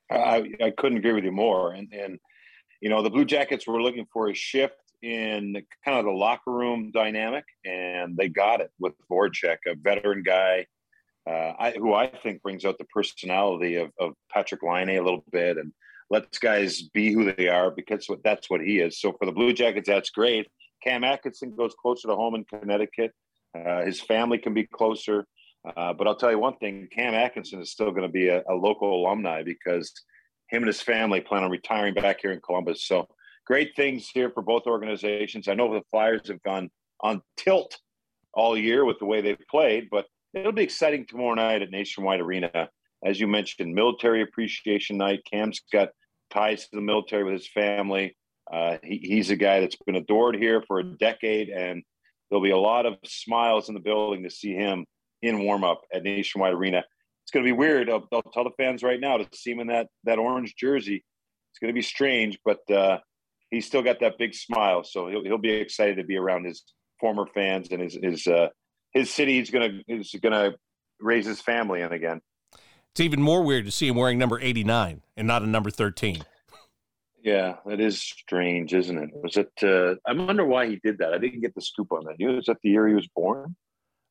I, 0.10 0.50
I 0.64 0.72
couldn't 0.76 0.98
agree 0.98 1.14
with 1.14 1.26
you 1.26 1.32
more. 1.32 1.74
And, 1.74 1.94
and, 1.94 2.20
you 2.82 2.90
know, 2.90 3.02
the 3.02 3.10
Blue 3.10 3.26
Jackets 3.26 3.68
were 3.68 3.82
looking 3.82 4.08
for 4.12 4.30
a 4.30 4.34
shift 4.34 4.76
in 5.02 5.64
kind 5.86 6.00
of 6.00 6.06
the 6.06 6.12
locker 6.12 6.52
room 6.52 6.92
dynamic, 6.92 7.46
and 7.66 8.18
they 8.18 8.28
got 8.28 8.62
it 8.62 8.72
with 8.80 8.94
Voracek, 9.10 9.58
a 9.68 9.76
veteran 9.76 10.24
guy 10.24 10.66
uh, 11.28 11.54
I, 11.60 11.72
who 11.78 11.94
I 11.94 12.08
think 12.08 12.42
brings 12.42 12.66
out 12.66 12.78
the 12.78 12.86
personality 12.86 13.76
of, 13.76 13.92
of 14.00 14.14
Patrik 14.36 14.64
Laine 14.64 14.98
a 14.98 15.04
little 15.04 15.24
bit 15.32 15.58
and 15.58 15.72
lets 16.10 16.40
guys 16.40 16.82
be 16.82 17.14
who 17.14 17.32
they 17.34 17.48
are 17.48 17.72
because 17.72 18.08
that's 18.24 18.50
what 18.50 18.62
he 18.62 18.80
is. 18.80 19.00
So 19.00 19.14
for 19.14 19.26
the 19.26 19.32
Blue 19.32 19.54
Jackets, 19.54 19.88
that's 19.88 20.10
great. 20.10 20.48
Cam 20.84 21.04
Atkinson 21.04 21.56
goes 21.56 21.74
closer 21.80 22.08
to 22.08 22.16
home 22.16 22.36
in 22.36 22.44
Connecticut. 22.46 23.14
Uh, 23.56 23.82
his 23.82 24.02
family 24.02 24.38
can 24.38 24.54
be 24.54 24.66
closer. 24.66 25.26
Uh, 25.76 25.94
but 25.94 26.08
I'll 26.08 26.16
tell 26.16 26.32
you 26.32 26.40
one 26.40 26.58
thing: 26.58 26.88
Cam 26.92 27.14
Atkinson 27.14 27.62
is 27.62 27.72
still 27.72 27.92
going 27.92 28.02
to 28.02 28.10
be 28.10 28.30
a, 28.30 28.42
a, 28.50 28.56
local 28.56 28.96
alumni 28.96 29.44
because 29.44 29.92
him 30.52 30.64
and 30.64 30.68
his 30.68 30.82
family 30.82 31.22
plan 31.22 31.43
on 31.43 31.49
retiring 31.49 31.93
back 31.93 32.20
here 32.22 32.32
in 32.32 32.41
Columbus. 32.41 32.86
So 32.86 33.08
great 33.45 33.76
things 33.76 34.10
here 34.14 34.30
for 34.30 34.43
both 34.43 34.68
organizations. 34.68 35.47
I 35.47 35.54
know 35.54 35.74
the 35.74 35.82
Flyers 35.89 36.28
have 36.28 36.43
gone 36.43 36.70
on 36.99 37.22
tilt 37.38 37.78
all 38.34 38.58
year 38.58 38.86
with 38.86 38.99
the 38.99 39.06
way 39.06 39.22
they've 39.22 39.38
played, 39.49 39.89
but 39.89 40.06
it'll 40.34 40.52
be 40.52 40.64
exciting 40.64 41.06
tomorrow 41.06 41.34
night 41.36 41.62
at 41.62 41.72
Nationwide 41.72 42.20
Arena. 42.20 42.70
As 43.04 43.20
you 43.20 43.28
mentioned, 43.28 43.74
Military 43.74 44.22
Appreciation 44.22 44.97
Night. 44.97 45.22
Cam's 45.30 45.62
got 45.72 45.89
ties 46.30 46.68
to 46.68 46.76
the 46.76 46.82
military 46.82 47.24
with 47.24 47.34
his 47.34 47.47
family. 47.47 48.16
Uh, 48.52 48.78
he, 48.84 48.97
he's 48.97 49.30
a 49.32 49.36
guy 49.36 49.60
that's 49.60 49.78
been 49.78 49.95
adored 49.95 50.36
here 50.36 50.64
for 50.68 50.80
a 50.80 50.84
decade, 50.84 51.49
and 51.49 51.84
there'll 52.30 52.43
be 52.43 52.52
a 52.52 52.58
lot 52.58 52.86
of 52.86 52.95
smiles 53.06 53.70
in 53.70 53.74
the 53.74 53.82
building 53.82 54.24
to 54.24 54.30
see 54.30 54.54
him 54.54 54.86
in 55.22 55.43
warm 55.43 55.64
up 55.64 55.82
at 55.93 56.04
Nationwide 56.04 56.54
Arena. 56.54 56.84
It's 57.32 57.36
going 57.38 57.46
to 57.46 57.54
be 57.54 57.58
weird. 57.58 57.90
I'll, 57.90 58.06
I'll, 58.12 58.22
tell 58.24 58.44
the 58.44 58.52
fans 58.58 58.84
right 58.84 59.00
now 59.00 59.16
to 59.16 59.26
see 59.34 59.52
him 59.52 59.62
in 59.62 59.68
that 59.68 59.88
that 60.04 60.20
orange 60.20 60.54
jersey. 60.58 61.02
It's 61.52 61.60
going 61.60 61.70
to 61.70 61.74
be 61.74 61.82
strange, 61.82 62.38
but 62.44 62.60
uh, 62.70 62.98
he's 63.50 63.66
still 63.66 63.82
got 63.82 64.02
that 64.02 64.18
big 64.18 64.34
smile, 64.34 64.84
so 64.84 65.08
he'll 65.08 65.24
he'll 65.24 65.38
be 65.38 65.54
excited 65.54 65.96
to 65.96 66.04
be 66.04 66.18
around 66.18 66.44
his 66.44 66.62
former 67.00 67.26
fans 67.34 67.70
and 67.72 67.82
his 67.82 67.98
his 68.04 68.28
uh, 68.28 68.50
his 68.92 69.10
city 69.14 69.40
He's 69.40 69.50
going 69.50 69.82
to 69.88 69.96
is 69.96 70.14
going 70.22 70.34
to 70.34 70.58
raise 71.00 71.26
his 71.26 71.40
family 71.40 71.80
in 71.80 71.94
again. 71.94 72.20
It's 72.92 73.00
even 73.00 73.22
more 73.22 73.44
weird 73.44 73.64
to 73.64 73.72
see 73.72 73.88
him 73.88 73.96
wearing 73.96 74.18
number 74.18 74.38
89 74.38 75.02
and 75.16 75.26
not 75.26 75.42
a 75.42 75.48
number 75.48 75.70
13. 75.70 76.26
Yeah, 77.24 77.56
that 77.66 77.80
is 77.80 78.02
strange, 78.02 78.74
isn't 78.74 78.98
it? 78.98 79.10
Was 79.14 79.38
it? 79.38 79.52
Uh, 79.64 79.96
I 80.06 80.12
wonder 80.12 80.44
why 80.44 80.68
he 80.68 80.82
did 80.84 80.98
that. 80.98 81.14
I 81.14 81.18
didn't 81.18 81.40
get 81.40 81.56
the 81.56 81.62
scoop 81.62 81.94
on 81.94 82.04
that. 82.04 82.18
Was 82.20 82.48
that 82.48 82.58
the 82.62 82.72
year 82.72 82.90
he 82.90 82.94
was 82.94 83.08
born? 83.16 83.56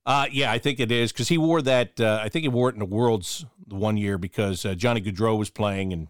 Uh, 0.07 0.27
yeah, 0.31 0.51
I 0.51 0.59
think 0.59 0.81
it 0.81 0.91
is 0.91 1.13
because 1.13 1.29
he 1.29 1.39
wore 1.39 1.63
that. 1.63 2.01
Uh, 2.01 2.21
I 2.23 2.29
think 2.29 2.43
he 2.43 2.49
wore 2.49 2.69
it 2.69 2.75
in 2.75 2.79
the 2.79 2.87
Worlds 2.87 3.45
the 3.67 3.75
one 3.75 3.97
year 3.97 4.19
because 4.19 4.65
uh, 4.65 4.75
Johnny 4.75 5.01
Gaudreau 5.01 5.39
was 5.39 5.51
playing 5.51 5.93
and 5.93 6.09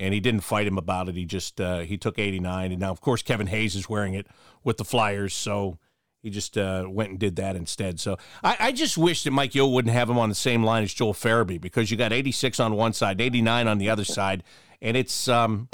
and 0.00 0.14
he 0.14 0.20
didn't 0.20 0.42
fight 0.42 0.66
him 0.66 0.78
about 0.78 1.08
it. 1.08 1.16
He 1.16 1.24
just 1.24 1.60
uh, 1.60 1.80
he 1.80 1.98
took 1.98 2.18
89, 2.18 2.72
and 2.72 2.80
now 2.80 2.90
of 2.90 3.00
course 3.00 3.22
Kevin 3.22 3.48
Hayes 3.48 3.74
is 3.74 3.88
wearing 3.88 4.14
it 4.14 4.26
with 4.64 4.76
the 4.76 4.84
Flyers, 4.84 5.34
so 5.34 5.78
he 6.22 6.30
just 6.30 6.56
uh, 6.56 6.86
went 6.88 7.10
and 7.10 7.18
did 7.18 7.36
that 7.36 7.56
instead. 7.56 8.00
So 8.00 8.16
I, 8.42 8.56
I, 8.58 8.72
just 8.72 8.98
wish 8.98 9.22
that 9.22 9.30
Mike 9.30 9.54
Yeo 9.54 9.68
wouldn't 9.68 9.94
have 9.94 10.10
him 10.10 10.18
on 10.18 10.28
the 10.28 10.34
same 10.34 10.64
line 10.64 10.82
as 10.82 10.92
Joel 10.92 11.14
Farabee 11.14 11.60
because 11.60 11.90
you 11.90 11.96
got 11.96 12.12
86 12.12 12.58
on 12.58 12.74
one 12.74 12.92
side, 12.92 13.20
89 13.20 13.68
on 13.68 13.78
the 13.78 13.88
other 13.88 14.04
side, 14.04 14.42
and 14.82 14.96
it's 14.96 15.28
um 15.28 15.68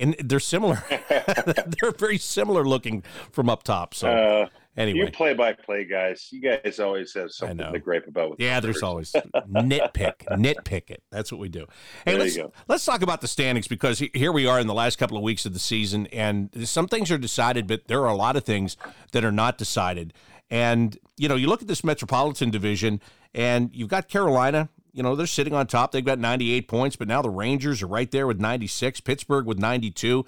and 0.00 0.16
they're 0.18 0.40
similar. 0.40 0.82
they're 1.08 1.92
very 1.96 2.18
similar 2.18 2.64
looking 2.64 3.02
from 3.30 3.48
up 3.48 3.62
top. 3.62 3.94
So 3.94 4.08
uh, 4.08 4.48
anyway, 4.76 4.98
you 4.98 5.10
play 5.10 5.34
by 5.34 5.52
play 5.52 5.84
guys. 5.84 6.28
You 6.30 6.40
guys 6.40 6.78
always 6.78 7.12
have 7.14 7.30
something 7.32 7.72
to 7.72 7.78
gripe 7.78 8.06
about. 8.06 8.30
With. 8.30 8.40
Yeah, 8.40 8.60
there's 8.60 8.82
always 8.82 9.12
nitpick, 9.12 10.24
nitpick 10.30 10.90
it. 10.90 11.02
That's 11.10 11.30
what 11.30 11.40
we 11.40 11.48
do. 11.48 11.66
Hey, 12.04 12.12
there 12.12 12.20
let's 12.20 12.38
let's 12.68 12.84
talk 12.84 13.02
about 13.02 13.20
the 13.20 13.28
standings 13.28 13.68
because 13.68 14.02
here 14.14 14.32
we 14.32 14.46
are 14.46 14.60
in 14.60 14.66
the 14.66 14.74
last 14.74 14.98
couple 14.98 15.16
of 15.16 15.22
weeks 15.22 15.46
of 15.46 15.52
the 15.52 15.58
season, 15.58 16.06
and 16.08 16.50
some 16.68 16.88
things 16.88 17.10
are 17.10 17.18
decided, 17.18 17.66
but 17.66 17.88
there 17.88 18.00
are 18.00 18.10
a 18.10 18.16
lot 18.16 18.36
of 18.36 18.44
things 18.44 18.76
that 19.12 19.24
are 19.24 19.32
not 19.32 19.58
decided. 19.58 20.12
And 20.50 20.98
you 21.16 21.28
know, 21.28 21.36
you 21.36 21.46
look 21.46 21.62
at 21.62 21.68
this 21.68 21.84
Metropolitan 21.84 22.50
Division, 22.50 23.00
and 23.34 23.70
you've 23.72 23.88
got 23.88 24.08
Carolina 24.08 24.68
you 24.92 25.02
know, 25.02 25.16
they're 25.16 25.26
sitting 25.26 25.54
on 25.54 25.66
top. 25.66 25.92
They've 25.92 26.04
got 26.04 26.18
98 26.18 26.68
points, 26.68 26.96
but 26.96 27.08
now 27.08 27.22
the 27.22 27.30
Rangers 27.30 27.82
are 27.82 27.86
right 27.86 28.10
there 28.10 28.26
with 28.26 28.38
96, 28.38 29.00
Pittsburgh 29.00 29.46
with 29.46 29.58
92. 29.58 30.26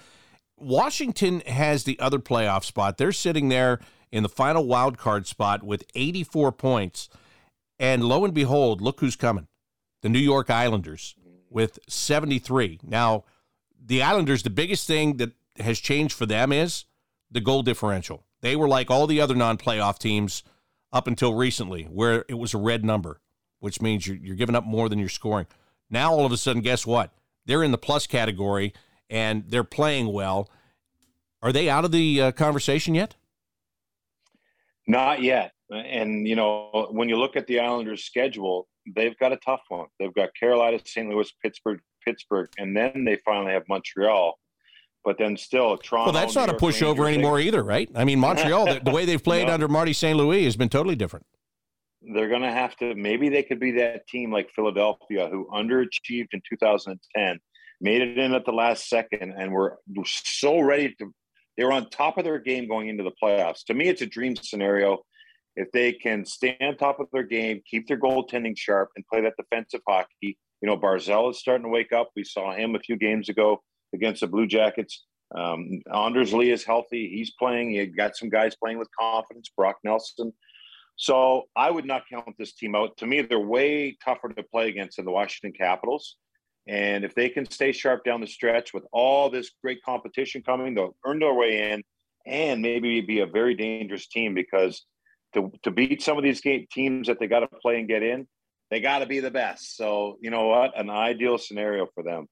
Washington 0.57 1.40
has 1.40 1.84
the 1.84 1.99
other 2.01 2.18
playoff 2.18 2.64
spot. 2.64 2.97
They're 2.97 3.12
sitting 3.12 3.49
there 3.49 3.80
in 4.14 4.22
the 4.22 4.28
final 4.28 4.66
wild 4.66 4.96
card 4.96 5.26
spot 5.26 5.62
with 5.62 5.84
84 5.94 6.52
points. 6.52 7.08
And 7.78 8.04
lo 8.04 8.24
and 8.24 8.32
behold, 8.32 8.80
look 8.80 9.00
who's 9.00 9.16
coming. 9.16 9.48
The 10.02 10.08
New 10.08 10.18
York 10.18 10.50
Islanders 10.50 11.14
with 11.50 11.78
73. 11.88 12.80
Now, 12.82 13.24
the 13.84 14.02
Islanders, 14.02 14.42
the 14.42 14.50
biggest 14.50 14.86
thing 14.86 15.18
that 15.18 15.32
has 15.58 15.78
changed 15.78 16.14
for 16.14 16.26
them 16.26 16.52
is 16.52 16.84
the 17.30 17.40
goal 17.40 17.62
differential. 17.62 18.24
They 18.40 18.56
were 18.56 18.68
like 18.68 18.90
all 18.90 19.06
the 19.06 19.20
other 19.20 19.34
non 19.34 19.58
playoff 19.58 19.98
teams 19.98 20.42
up 20.92 21.06
until 21.06 21.34
recently, 21.34 21.84
where 21.84 22.24
it 22.28 22.38
was 22.38 22.54
a 22.54 22.58
red 22.58 22.84
number 22.84 23.20
which 23.64 23.80
means 23.80 24.06
you're, 24.06 24.18
you're 24.18 24.36
giving 24.36 24.54
up 24.54 24.66
more 24.66 24.90
than 24.90 24.98
you're 24.98 25.08
scoring. 25.08 25.46
Now, 25.88 26.12
all 26.12 26.26
of 26.26 26.32
a 26.32 26.36
sudden, 26.36 26.60
guess 26.60 26.86
what? 26.86 27.14
They're 27.46 27.62
in 27.62 27.70
the 27.70 27.78
plus 27.78 28.06
category 28.06 28.74
and 29.08 29.44
they're 29.48 29.64
playing 29.64 30.12
well. 30.12 30.50
Are 31.40 31.50
they 31.50 31.70
out 31.70 31.86
of 31.86 31.90
the 31.90 32.20
uh, 32.20 32.32
conversation 32.32 32.94
yet? 32.94 33.16
Not 34.87 35.22
yet. 35.22 35.53
And, 35.70 36.28
you 36.28 36.37
know, 36.37 36.89
when 36.91 37.09
you 37.09 37.16
look 37.16 37.37
at 37.37 37.47
the 37.47 37.61
Islanders' 37.61 38.05
schedule, 38.05 38.68
they've 38.95 39.16
got 39.18 39.32
a 39.32 39.39
tough 39.39 39.62
one. 39.68 39.87
They've 39.99 40.14
got 40.14 40.30
Carolina, 40.39 40.78
St. 40.85 41.09
Louis, 41.09 41.32
Pittsburgh, 41.43 41.80
Pittsburgh, 42.05 42.49
and 42.59 42.76
then 42.76 43.05
they 43.05 43.18
finally 43.24 43.53
have 43.53 43.62
Montreal. 43.68 44.39
But 45.05 45.18
then 45.18 45.37
still, 45.37 45.76
Toronto. 45.76 46.12
Well, 46.12 46.20
that's 46.20 46.35
not 46.35 46.49
a 46.49 46.55
pushover 46.55 47.07
anymore 47.07 47.39
either, 47.39 47.62
right? 47.62 47.91
I 47.95 48.05
mean, 48.05 48.18
Montreal, 48.18 48.66
the, 48.66 48.80
the, 48.82 48.91
way 48.91 49.05
they've 49.05 49.22
played 49.22 49.49
under 49.51 49.68
Marty 49.68 49.93
St. 49.93 50.16
Louis 50.16 50.45
has 50.45 50.57
been 50.57 50.70
totally 50.70 50.97
different 50.97 51.26
they're 52.12 52.28
going 52.28 52.43
to 52.43 52.53
have 52.53 52.76
to 52.76 52.95
maybe 52.95 53.28
they 53.28 53.43
could 53.43 53.61
be 53.61 53.72
that 53.72 54.07
team 54.09 54.32
like 54.32 54.51
Philadelphia 54.51 55.28
who 55.30 55.49
underachieved 55.53 56.28
in 56.32 56.43
2010, 56.49 57.39
made 57.80 58.03
it 58.03 58.18
in 58.18 58.35
at 58.35 58.45
the 58.45 58.53
last 58.53 58.89
second, 58.89 59.35
and 59.37 59.53
were 59.53 59.78
so 60.05 60.61
ready 60.61 60.95
to. 60.99 61.12
They 61.57 61.64
were 61.64 61.72
on 61.72 61.88
top 61.90 62.18
of 62.18 62.24
their 62.24 62.38
game 62.38 62.68
going 62.68 62.88
into 62.88 63.05
the 63.05 63.12
playoffs. 63.22 63.64
To 63.66 63.74
me, 63.74 63.88
it's 63.88 64.02
a 64.02 64.07
dream 64.07 64.36
scenario. 64.36 64.98
If 65.57 65.70
they 65.72 65.92
can 65.92 66.24
stay 66.24 66.57
on 66.61 66.76
top 66.76 66.98
of 66.98 67.07
their 67.12 67.22
game, 67.22 67.61
keep 67.68 67.86
their 67.86 67.98
goaltending 67.98 68.59
sharp, 68.59 68.90
and 68.96 69.07
play 69.07 69.20
that 69.20 69.34
defensive 69.36 69.82
hockey. 69.86 70.38
You 70.61 70.68
know, 70.68 70.76
Barzal 70.76 71.30
is 71.30 71.38
starting 71.38 71.64
to 71.64 71.68
wake 71.68 71.92
up. 71.92 72.11
We 72.16 72.24
saw 72.24 72.55
him 72.55 72.74
a 72.74 72.80
few 72.80 72.96
games 72.96 73.28
ago 73.28 73.62
against 73.94 74.20
the 74.20 74.26
Blue 74.26 74.46
Jackets. 74.46 75.05
Um, 75.36 75.80
Anders 75.94 76.32
Lee 76.32 76.50
is 76.50 76.64
healthy. 76.64 77.11
He's 77.14 77.32
playing. 77.38 77.72
You 77.72 77.86
got 77.86 78.16
some 78.16 78.30
guys 78.30 78.57
playing 78.57 78.78
with 78.78 78.88
confidence. 78.98 79.50
Brock 79.57 79.76
Nelson 79.84 80.32
so 80.96 81.44
I 81.57 81.70
would 81.70 81.86
not 81.86 82.05
count 82.09 82.36
this 82.38 82.52
team 82.52 82.74
out. 82.74 82.96
To 82.98 83.07
me, 83.07 83.22
they're 83.22 83.38
way 83.38 83.96
tougher 84.05 84.28
to 84.28 84.42
play 84.42 84.68
against 84.68 84.96
than 84.96 85.05
the 85.05 85.11
Washington 85.11 85.57
Capitals. 85.57 86.16
And 86.66 87.04
if 87.04 87.14
they 87.14 87.28
can 87.28 87.48
stay 87.50 87.72
sharp 87.72 88.04
down 88.04 88.20
the 88.20 88.26
stretch 88.26 88.72
with 88.72 88.84
all 88.92 89.28
this 89.28 89.50
great 89.62 89.82
competition 89.82 90.42
coming, 90.42 90.74
they'll 90.74 90.96
earn 91.04 91.18
their 91.18 91.34
way 91.34 91.72
in 91.72 91.82
and 92.26 92.62
maybe 92.62 93.00
be 93.02 93.20
a 93.20 93.26
very 93.26 93.54
dangerous 93.54 94.06
team 94.06 94.34
because 94.34 94.84
to, 95.34 95.52
to 95.62 95.70
beat 95.70 96.02
some 96.02 96.16
of 96.16 96.24
these 96.24 96.40
teams 96.40 97.06
that 97.06 97.18
they 97.20 97.26
got 97.26 97.40
to 97.40 97.48
play 97.60 97.78
and 97.78 97.88
get 97.88 98.02
in, 98.02 98.26
they 98.70 98.80
got 98.80 99.00
to 99.00 99.06
be 99.06 99.20
the 99.20 99.30
best. 99.30 99.76
So, 99.76 100.16
you 100.20 100.30
know 100.30 100.46
what? 100.46 100.78
An 100.78 100.88
ideal 100.88 101.36
scenario 101.36 101.86
for 101.94 102.02
them. 102.02 102.26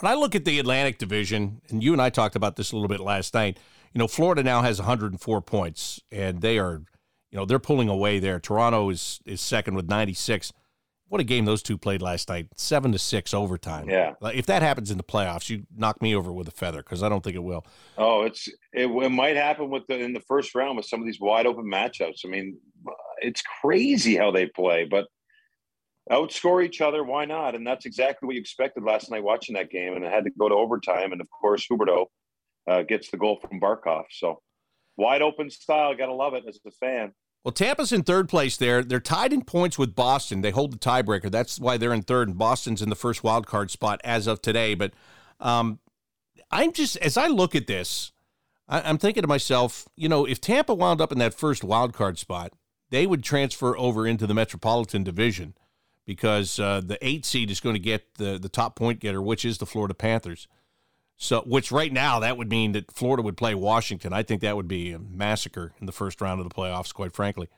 When 0.00 0.10
I 0.10 0.14
look 0.14 0.34
at 0.34 0.44
the 0.44 0.58
Atlantic 0.58 0.98
Division, 0.98 1.60
and 1.68 1.82
you 1.82 1.92
and 1.92 2.00
I 2.00 2.10
talked 2.10 2.36
about 2.36 2.56
this 2.56 2.72
a 2.72 2.76
little 2.76 2.88
bit 2.88 3.00
last 3.00 3.34
night, 3.34 3.58
you 3.92 3.98
know, 3.98 4.08
Florida 4.08 4.42
now 4.42 4.62
has 4.62 4.78
104 4.78 5.40
points, 5.42 6.00
and 6.10 6.40
they 6.40 6.58
are 6.58 6.82
you 7.30 7.38
know, 7.38 7.44
they're 7.44 7.58
pulling 7.58 7.88
away 7.88 8.18
there. 8.18 8.40
Toronto 8.40 8.88
is 8.88 9.20
is 9.26 9.40
second 9.40 9.74
with 9.74 9.88
96. 9.88 10.52
What 11.08 11.20
a 11.20 11.24
game 11.24 11.44
those 11.44 11.62
two 11.62 11.78
played 11.78 12.02
last 12.02 12.28
night. 12.28 12.48
7 12.56 12.90
to 12.92 12.98
6 12.98 13.34
overtime. 13.34 13.88
Yeah. 13.88 14.14
If 14.34 14.46
that 14.46 14.62
happens 14.62 14.90
in 14.90 14.96
the 14.96 15.04
playoffs, 15.04 15.48
you 15.48 15.64
knock 15.76 16.02
me 16.02 16.14
over 16.16 16.32
with 16.32 16.48
a 16.48 16.52
feather 16.52 16.82
cuz 16.82 17.02
I 17.02 17.08
don't 17.08 17.22
think 17.22 17.36
it 17.36 17.44
will. 17.44 17.64
Oh, 17.96 18.22
it's 18.22 18.48
it, 18.72 18.86
it 18.86 19.10
might 19.10 19.36
happen 19.36 19.70
with 19.70 19.86
the 19.86 19.98
in 19.98 20.12
the 20.12 20.20
first 20.20 20.54
round 20.54 20.76
with 20.76 20.86
some 20.86 21.00
of 21.00 21.06
these 21.06 21.20
wide 21.20 21.46
open 21.46 21.64
matchups. 21.64 22.24
I 22.24 22.28
mean, 22.28 22.58
it's 23.18 23.42
crazy 23.60 24.16
how 24.16 24.32
they 24.32 24.46
play, 24.46 24.84
but 24.84 25.06
outscore 26.10 26.64
each 26.64 26.80
other, 26.80 27.04
why 27.04 27.24
not? 27.24 27.54
And 27.54 27.66
that's 27.66 27.86
exactly 27.86 28.26
what 28.26 28.34
you 28.34 28.40
expected 28.40 28.82
last 28.82 29.10
night 29.10 29.22
watching 29.22 29.54
that 29.54 29.70
game 29.70 29.94
and 29.94 30.04
it 30.04 30.12
had 30.12 30.24
to 30.24 30.30
go 30.30 30.48
to 30.48 30.54
overtime 30.54 31.12
and 31.12 31.20
of 31.20 31.28
course 31.30 31.66
Huberdeau 31.70 32.06
uh, 32.68 32.82
gets 32.82 33.10
the 33.10 33.16
goal 33.16 33.38
from 33.40 33.60
Barkov. 33.60 34.04
So 34.10 34.40
wide 34.96 35.22
open 35.22 35.50
style. 35.50 35.94
Got 35.94 36.06
to 36.06 36.14
love 36.14 36.34
it 36.34 36.44
as 36.48 36.58
a 36.66 36.70
fan. 36.72 37.12
Well, 37.46 37.52
Tampa's 37.52 37.92
in 37.92 38.02
third 38.02 38.28
place 38.28 38.56
there. 38.56 38.82
They're 38.82 38.98
tied 38.98 39.32
in 39.32 39.44
points 39.44 39.78
with 39.78 39.94
Boston. 39.94 40.40
They 40.40 40.50
hold 40.50 40.72
the 40.72 40.78
tiebreaker. 40.78 41.30
That's 41.30 41.60
why 41.60 41.76
they're 41.76 41.94
in 41.94 42.02
third, 42.02 42.26
and 42.26 42.36
Boston's 42.36 42.82
in 42.82 42.88
the 42.88 42.96
first 42.96 43.22
wild 43.22 43.46
card 43.46 43.70
spot 43.70 44.00
as 44.02 44.26
of 44.26 44.42
today. 44.42 44.74
But 44.74 44.94
um, 45.38 45.78
I'm 46.50 46.72
just, 46.72 46.96
as 46.96 47.16
I 47.16 47.28
look 47.28 47.54
at 47.54 47.68
this, 47.68 48.10
I, 48.68 48.80
I'm 48.80 48.98
thinking 48.98 49.22
to 49.22 49.28
myself, 49.28 49.86
you 49.94 50.08
know, 50.08 50.24
if 50.24 50.40
Tampa 50.40 50.74
wound 50.74 51.00
up 51.00 51.12
in 51.12 51.20
that 51.20 51.34
first 51.34 51.62
wild 51.62 51.92
card 51.92 52.18
spot, 52.18 52.52
they 52.90 53.06
would 53.06 53.22
transfer 53.22 53.78
over 53.78 54.08
into 54.08 54.26
the 54.26 54.34
Metropolitan 54.34 55.04
Division 55.04 55.54
because 56.04 56.58
uh, 56.58 56.80
the 56.84 56.98
eight 57.00 57.24
seed 57.24 57.52
is 57.52 57.60
going 57.60 57.76
to 57.76 57.80
get 57.80 58.16
the, 58.16 58.40
the 58.40 58.48
top 58.48 58.74
point 58.74 58.98
getter, 58.98 59.22
which 59.22 59.44
is 59.44 59.58
the 59.58 59.66
Florida 59.66 59.94
Panthers. 59.94 60.48
So, 61.18 61.40
which 61.46 61.72
right 61.72 61.92
now 61.92 62.20
that 62.20 62.36
would 62.36 62.50
mean 62.50 62.72
that 62.72 62.90
Florida 62.92 63.22
would 63.22 63.36
play 63.36 63.54
Washington. 63.54 64.12
I 64.12 64.22
think 64.22 64.42
that 64.42 64.54
would 64.56 64.68
be 64.68 64.92
a 64.92 64.98
massacre 64.98 65.72
in 65.80 65.86
the 65.86 65.92
first 65.92 66.20
round 66.20 66.40
of 66.40 66.48
the 66.48 66.54
playoffs, 66.54 66.92
quite 66.92 67.14
frankly. 67.14 67.48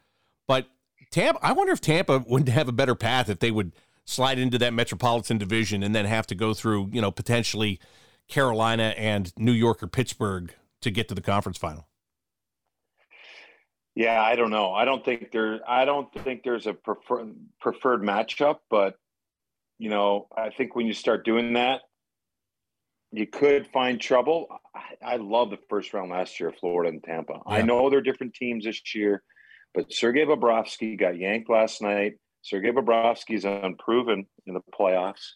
But 0.47 0.67
Tampa, 1.11 1.45
I 1.45 1.53
wonder 1.53 1.73
if 1.73 1.81
Tampa 1.81 2.25
would 2.27 2.49
have 2.49 2.69
a 2.69 2.73
better 2.73 2.95
path 2.95 3.29
if 3.29 3.41
they 3.41 3.51
would 3.51 3.73
slide 4.05 4.39
into 4.39 4.59
that 4.59 4.73
Metropolitan 4.73 5.39
Division 5.39 5.83
and 5.83 5.95
then 5.95 6.05
have 6.05 6.27
to 6.29 6.35
go 6.35 6.55
through, 6.55 6.91
you 6.93 7.01
know, 7.01 7.11
potentially 7.11 7.81
Carolina 8.29 8.95
and 8.97 9.33
New 9.37 9.53
York 9.53 9.83
or 9.83 9.87
Pittsburgh 9.87 10.55
to 10.81 10.91
get 10.91 11.09
to 11.09 11.15
the 11.15 11.21
conference 11.21 11.59
final. 11.59 11.89
Yeah, 13.95 14.23
I 14.23 14.37
don't 14.37 14.51
know. 14.51 14.73
I 14.73 14.85
don't 14.85 15.05
think 15.05 15.33
there. 15.33 15.59
I 15.69 15.85
don't 15.85 16.13
think 16.23 16.45
there's 16.45 16.69
a 16.69 16.73
prefer, 16.73 17.29
preferred 17.61 18.01
matchup, 18.03 18.59
but 18.71 18.97
you 19.79 19.91
know, 19.91 20.29
I 20.37 20.51
think 20.51 20.77
when 20.77 20.87
you 20.87 20.93
start 20.93 21.25
doing 21.25 21.55
that, 21.55 21.81
you 23.13 23.27
could 23.27 23.67
find 23.69 24.01
trouble. 24.01 24.47
I, 24.75 25.15
I 25.15 25.17
love 25.17 25.51
the 25.51 25.59
first 25.69 25.93
round 25.95 26.11
last 26.11 26.39
year, 26.41 26.53
Florida 26.53 26.91
and 26.91 27.03
Tampa. 27.03 27.35
Yeah. 27.35 27.55
I 27.55 27.63
know 27.63 27.89
they're 27.89 28.01
different 28.01 28.35
teams 28.35 28.65
this 28.65 28.81
year, 28.95 29.23
but 29.75 29.93
Sergei 29.93 30.25
Bobrovsky 30.25 30.99
got 30.99 31.19
yanked 31.19 31.49
last 31.49 31.83
night. 31.83 32.15
Sergei 32.43 32.71
Bobrovsky 32.71 33.35
is 33.35 33.45
unproven 33.45 34.27
in 34.47 34.55
the 34.55 34.61
playoffs. 34.79 35.33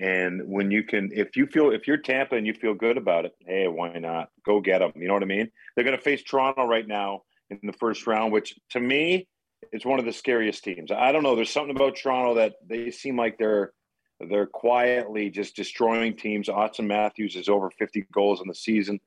And 0.00 0.42
when 0.46 0.70
you 0.70 0.84
can, 0.84 1.10
if 1.12 1.36
you 1.36 1.46
feel, 1.46 1.72
if 1.72 1.88
you're 1.88 1.96
Tampa 1.96 2.36
and 2.36 2.46
you 2.46 2.54
feel 2.54 2.74
good 2.74 2.96
about 2.96 3.24
it, 3.24 3.32
hey, 3.46 3.66
why 3.66 3.92
not? 3.98 4.28
Go 4.46 4.60
get 4.60 4.78
them. 4.78 4.92
You 4.94 5.08
know 5.08 5.14
what 5.14 5.24
I 5.24 5.26
mean? 5.26 5.50
They're 5.74 5.84
going 5.84 5.96
to 5.96 6.02
face 6.02 6.22
Toronto 6.22 6.66
right 6.66 6.86
now 6.86 7.22
in 7.50 7.58
the 7.64 7.72
first 7.72 8.06
round, 8.06 8.32
which 8.32 8.54
to 8.70 8.80
me 8.80 9.26
is 9.72 9.84
one 9.84 9.98
of 9.98 10.04
the 10.04 10.12
scariest 10.12 10.62
teams. 10.62 10.92
I 10.92 11.10
don't 11.10 11.24
know. 11.24 11.34
There's 11.34 11.50
something 11.50 11.74
about 11.74 11.96
Toronto 11.96 12.34
that 12.34 12.54
they 12.64 12.92
seem 12.92 13.16
like 13.16 13.38
they're 13.38 13.72
they're 14.20 14.46
quietly 14.46 15.30
just 15.30 15.56
destroying 15.56 16.16
teams. 16.16 16.48
Auston 16.48 16.86
Matthews 16.86 17.36
is 17.36 17.48
over 17.48 17.70
50 17.70 18.06
goals 18.12 18.40
in 18.40 18.48
the 18.48 18.54
season. 18.54 19.00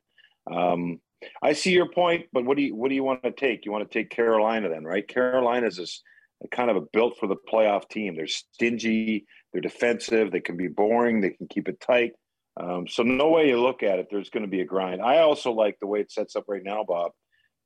Um, 0.52 1.00
I 1.42 1.54
see 1.54 1.72
your 1.72 1.90
point, 1.90 2.28
but 2.34 2.46
what 2.46 2.58
do 2.58 2.64
you 2.64 2.76
what 2.76 2.90
do 2.90 2.96
you 2.96 3.04
want 3.04 3.24
to 3.24 3.32
take? 3.32 3.66
You 3.66 3.72
want 3.72 3.90
to 3.90 4.00
take 4.00 4.10
Carolina 4.10 4.70
then, 4.70 4.84
right? 4.84 5.08
Carolina's 5.08 5.78
this 5.78 6.02
kind 6.50 6.72
of 6.72 6.78
a 6.78 6.82
built 6.82 7.18
for 7.20 7.28
the 7.28 7.36
playoff 7.36 7.88
team. 7.90 8.16
They're 8.16 8.28
stingy, 8.28 9.28
they're 9.52 9.62
defensive, 9.62 10.32
they 10.32 10.40
can 10.40 10.58
be 10.58 10.68
boring, 10.68 11.22
they 11.22 11.32
can 11.32 11.48
keep 11.48 11.68
it 11.68 11.80
tight. 11.80 12.14
Um, 12.60 12.88
so 12.88 13.04
no 13.04 13.30
way 13.30 13.48
you 13.48 13.62
look 13.62 13.84
at 13.84 14.00
it, 14.00 14.08
there's 14.10 14.30
going 14.30 14.44
to 14.44 14.50
be 14.50 14.62
a 14.62 14.66
grind. 14.66 15.02
I 15.02 15.20
also 15.20 15.52
like 15.52 15.78
the 15.80 15.88
way 15.88 16.00
it 16.02 16.12
sets 16.12 16.36
up 16.36 16.46
right 16.48 16.64
now, 16.64 16.84
Bob. 16.84 17.12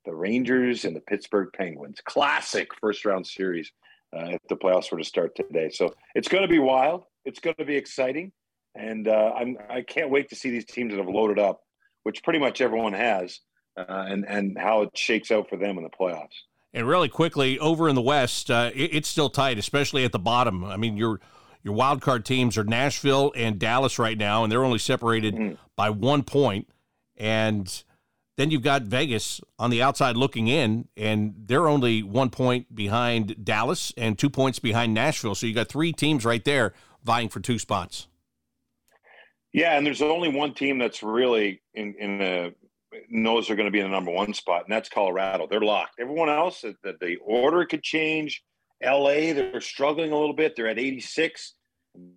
The 0.06 0.14
Rangers 0.14 0.86
and 0.86 0.96
the 0.96 1.02
Pittsburgh 1.02 1.50
Penguins, 1.56 2.00
classic 2.06 2.70
first 2.80 3.06
round 3.06 3.26
series 3.26 3.72
uh, 4.16 4.26
if 4.26 4.42
the 4.50 4.56
playoffs 4.56 4.92
were 4.92 5.00
to 5.00 5.04
start 5.04 5.36
today. 5.36 5.70
So 5.72 5.96
it's 6.14 6.28
going 6.28 6.44
to 6.44 6.48
be 6.48 6.60
wild. 6.60 7.04
It's 7.26 7.40
going 7.40 7.56
to 7.58 7.66
be 7.66 7.76
exciting, 7.76 8.32
and 8.76 9.08
uh, 9.08 9.34
I'm 9.36 9.58
I 9.70 9.82
can't 9.82 10.10
wait 10.10 10.30
to 10.30 10.36
see 10.36 10.50
these 10.50 10.66
teams 10.66 10.92
that 10.92 10.98
have 10.98 11.10
loaded 11.10 11.40
up, 11.40 11.62
which 12.04 12.24
pretty 12.24 12.40
much 12.40 12.62
everyone 12.62 12.94
has, 12.94 13.40
uh, 13.78 13.84
and 13.88 14.26
and 14.28 14.58
how 14.58 14.84
it 14.84 14.90
shakes 14.96 15.32
out 15.32 15.50
for 15.50 15.58
them 15.58 15.78
in 15.78 15.84
the 15.84 15.90
playoffs. 15.90 16.28
And 16.74 16.88
really 16.88 17.10
quickly, 17.10 17.58
over 17.60 17.88
in 17.88 17.96
the 17.96 18.02
West, 18.02 18.52
uh, 18.52 18.70
it, 18.76 18.94
it's 18.94 19.10
still 19.10 19.30
tight, 19.30 19.58
especially 19.58 20.04
at 20.04 20.12
the 20.12 20.20
bottom. 20.20 20.64
I 20.66 20.78
mean, 20.78 20.98
your 20.98 21.20
your 21.64 21.74
wild 21.74 22.02
card 22.02 22.26
teams 22.26 22.58
are 22.58 22.64
Nashville 22.64 23.34
and 23.36 23.58
Dallas 23.58 23.98
right 23.98 24.18
now, 24.18 24.44
and 24.44 24.52
they're 24.52 24.64
only 24.64 24.78
separated 24.78 25.36
mm. 25.36 25.58
by 25.76 25.90
one 25.90 26.22
point. 26.22 26.70
And 27.18 27.84
then 28.38 28.52
you've 28.52 28.62
got 28.62 28.84
Vegas 28.84 29.42
on 29.58 29.70
the 29.70 29.82
outside 29.82 30.18
looking 30.18 30.48
in, 30.48 30.90
and 30.98 31.34
they're 31.46 31.68
only 31.68 32.04
one 32.04 32.30
point 32.30 32.76
behind 32.76 33.44
Dallas 33.44 33.94
and 33.98 34.20
two 34.20 34.30
points 34.30 34.60
behind 34.60 34.94
Nashville. 34.94 35.34
So 35.34 35.48
you 35.48 35.56
got 35.56 35.70
three 35.70 35.94
teams 35.94 36.26
right 36.26 36.44
there 36.44 36.74
vying 37.06 37.30
for 37.30 37.40
two 37.40 37.60
spots. 37.60 38.08
Yeah, 39.54 39.78
and 39.78 39.86
there's 39.86 40.02
only 40.02 40.28
one 40.28 40.54
team 40.54 40.78
that's 40.80 41.02
really 41.02 41.62
in, 41.74 41.96
in 41.98 42.18
the 42.18 42.56
knows 43.10 43.48
they're 43.48 43.56
going 43.56 43.68
to 43.68 43.72
be 43.72 43.80
in 43.80 43.86
the 43.86 43.92
number 43.92 44.12
one 44.12 44.34
spot, 44.34 44.64
and 44.66 44.74
that's 44.74 44.90
Colorado. 44.90 45.48
They're 45.50 45.62
locked. 45.62 46.00
Everyone 46.00 46.30
else, 46.30 46.62
the, 46.62 46.76
the 47.00 47.18
order 47.24 47.66
could 47.66 47.84
change. 47.84 48.44
LA, 48.84 49.34
they're 49.34 49.62
struggling 49.62 50.12
a 50.12 50.18
little 50.18 50.36
bit. 50.36 50.56
They're 50.56 50.68
at 50.68 50.80
86. 50.80 51.54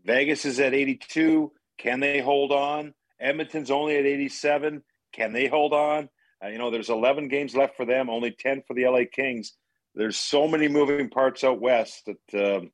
Vegas 0.05 0.45
is 0.45 0.59
at 0.59 0.75
82. 0.75 1.53
Can 1.79 2.01
they 2.01 2.21
hold 2.21 2.53
on? 2.53 2.95
Edmonton's 3.21 3.71
only 3.71 3.97
at 3.97 4.07
87. 4.07 4.83
Can 5.13 5.33
they 5.33 5.47
hold 5.47 5.73
on? 5.73 6.09
Uh, 6.45 6.49
you 6.49 6.59
know, 6.59 6.71
there's 6.71 6.91
11 6.91 7.29
games 7.29 7.55
left 7.55 7.77
for 7.77 7.85
them, 7.85 8.11
only 8.11 8.31
10 8.31 8.63
for 8.67 8.75
the 8.75 8.87
LA 8.87 9.03
Kings. 9.11 9.55
There's 9.95 10.17
so 10.17 10.47
many 10.47 10.69
moving 10.69 11.09
parts 11.09 11.43
out 11.43 11.61
west 11.61 12.07
that 12.07 12.71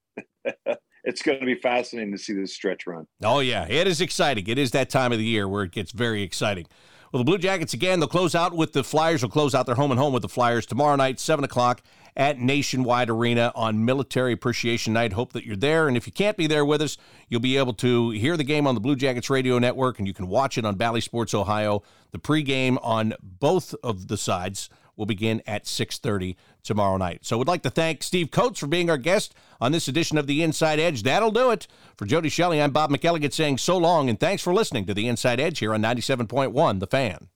uh, 0.47 0.55
it's 1.05 1.23
going 1.23 1.39
to 1.39 1.47
be 1.47 1.55
fascinating 1.55 2.13
to 2.13 2.19
see 2.19 2.33
this 2.33 2.55
stretch 2.55 2.87
run. 2.87 3.07
Oh, 3.23 3.41
yeah. 3.41 3.67
It 3.69 3.87
is 3.87 4.01
exciting. 4.01 4.47
It 4.47 4.59
is 4.59 4.73
that 4.73 4.91
time 4.91 5.13
of 5.13 5.19
the 5.19 5.25
year 5.25 5.49
where 5.49 5.63
it 5.63 5.73
gets 5.73 5.93
very 5.93 6.23
exciting. 6.23 6.67
Well, 7.13 7.23
the 7.23 7.25
Blue 7.25 7.39
Jackets, 7.39 7.75
again, 7.75 8.01
they'll 8.01 8.09
close 8.09 8.35
out 8.35 8.55
with 8.55 8.73
the 8.73 8.83
Flyers. 8.83 9.21
They'll 9.21 9.31
close 9.31 9.55
out 9.55 9.67
their 9.67 9.77
home 9.77 9.93
and 9.93 10.01
home 10.01 10.13
with 10.13 10.23
the 10.23 10.29
Flyers 10.29 10.67
tomorrow 10.67 10.97
night, 10.97 11.21
7 11.21 11.45
o'clock 11.45 11.81
at 12.17 12.39
Nationwide 12.39 13.11
Arena 13.11 13.53
on 13.55 13.85
Military 13.85 14.33
Appreciation 14.33 14.93
Night. 14.93 15.13
Hope 15.13 15.33
that 15.33 15.45
you're 15.45 15.55
there. 15.55 15.87
And 15.87 15.97
if 15.97 16.07
you 16.07 16.13
can't 16.13 16.37
be 16.37 16.47
there 16.47 16.65
with 16.65 16.83
us, 16.83 16.97
you'll 17.29 17.41
be 17.41 17.57
able 17.57 17.75
to 17.75 18.11
hear 18.11 18.37
the 18.37 18.45
game 18.45 18.67
on 18.67 18.75
the 18.75 18.81
Blue 18.81 18.97
Jackets 18.97 19.31
Radio 19.31 19.59
Network, 19.59 19.99
and 19.99 20.09
you 20.09 20.15
can 20.15 20.27
watch 20.27 20.59
it 20.59 20.65
on 20.65 20.75
Bally 20.75 21.01
Sports 21.01 21.35
Ohio. 21.35 21.83
The 22.13 22.19
pregame 22.19 22.79
on 22.83 23.15
both 23.23 23.75
of 23.83 24.09
the 24.09 24.17
sides 24.17 24.69
will 24.97 25.07
begin 25.07 25.43
at 25.47 25.65
6.30 25.65 26.37
tomorrow 26.65 26.97
night. 26.97 27.25
So 27.25 27.39
we'd 27.39 27.49
like 27.49 27.63
to 27.63 27.71
thank 27.71 28.03
Steve 28.03 28.31
Coates 28.31 28.59
for 28.59 28.67
being 28.67 28.91
our 28.91 28.99
guest 28.99 29.35
on 29.61 29.73
this 29.73 29.87
edition 29.89 30.19
of 30.19 30.27
The 30.27 30.43
Inside 30.43 30.81
Edge. 30.81 31.03
That'll 31.03 31.31
do 31.31 31.51
it. 31.51 31.67
For 31.97 32.07
Jody 32.07 32.29
Shelley, 32.29 32.61
I'm 32.61 32.73
Bob 32.73 32.91
McElligott 32.91 33.33
saying 33.33 33.59
so 33.59 33.77
long 33.77 34.09
and 34.09 34.19
thanks 34.19 34.43
for 34.43 34.53
listening 34.53 34.87
to 34.87 34.95
The 34.95 35.07
Inside 35.07 35.39
Edge 35.39 35.61
here 35.61 35.75
on 35.75 35.83
97.1 35.83 36.81
The 36.81 36.87
Fan. 36.87 37.29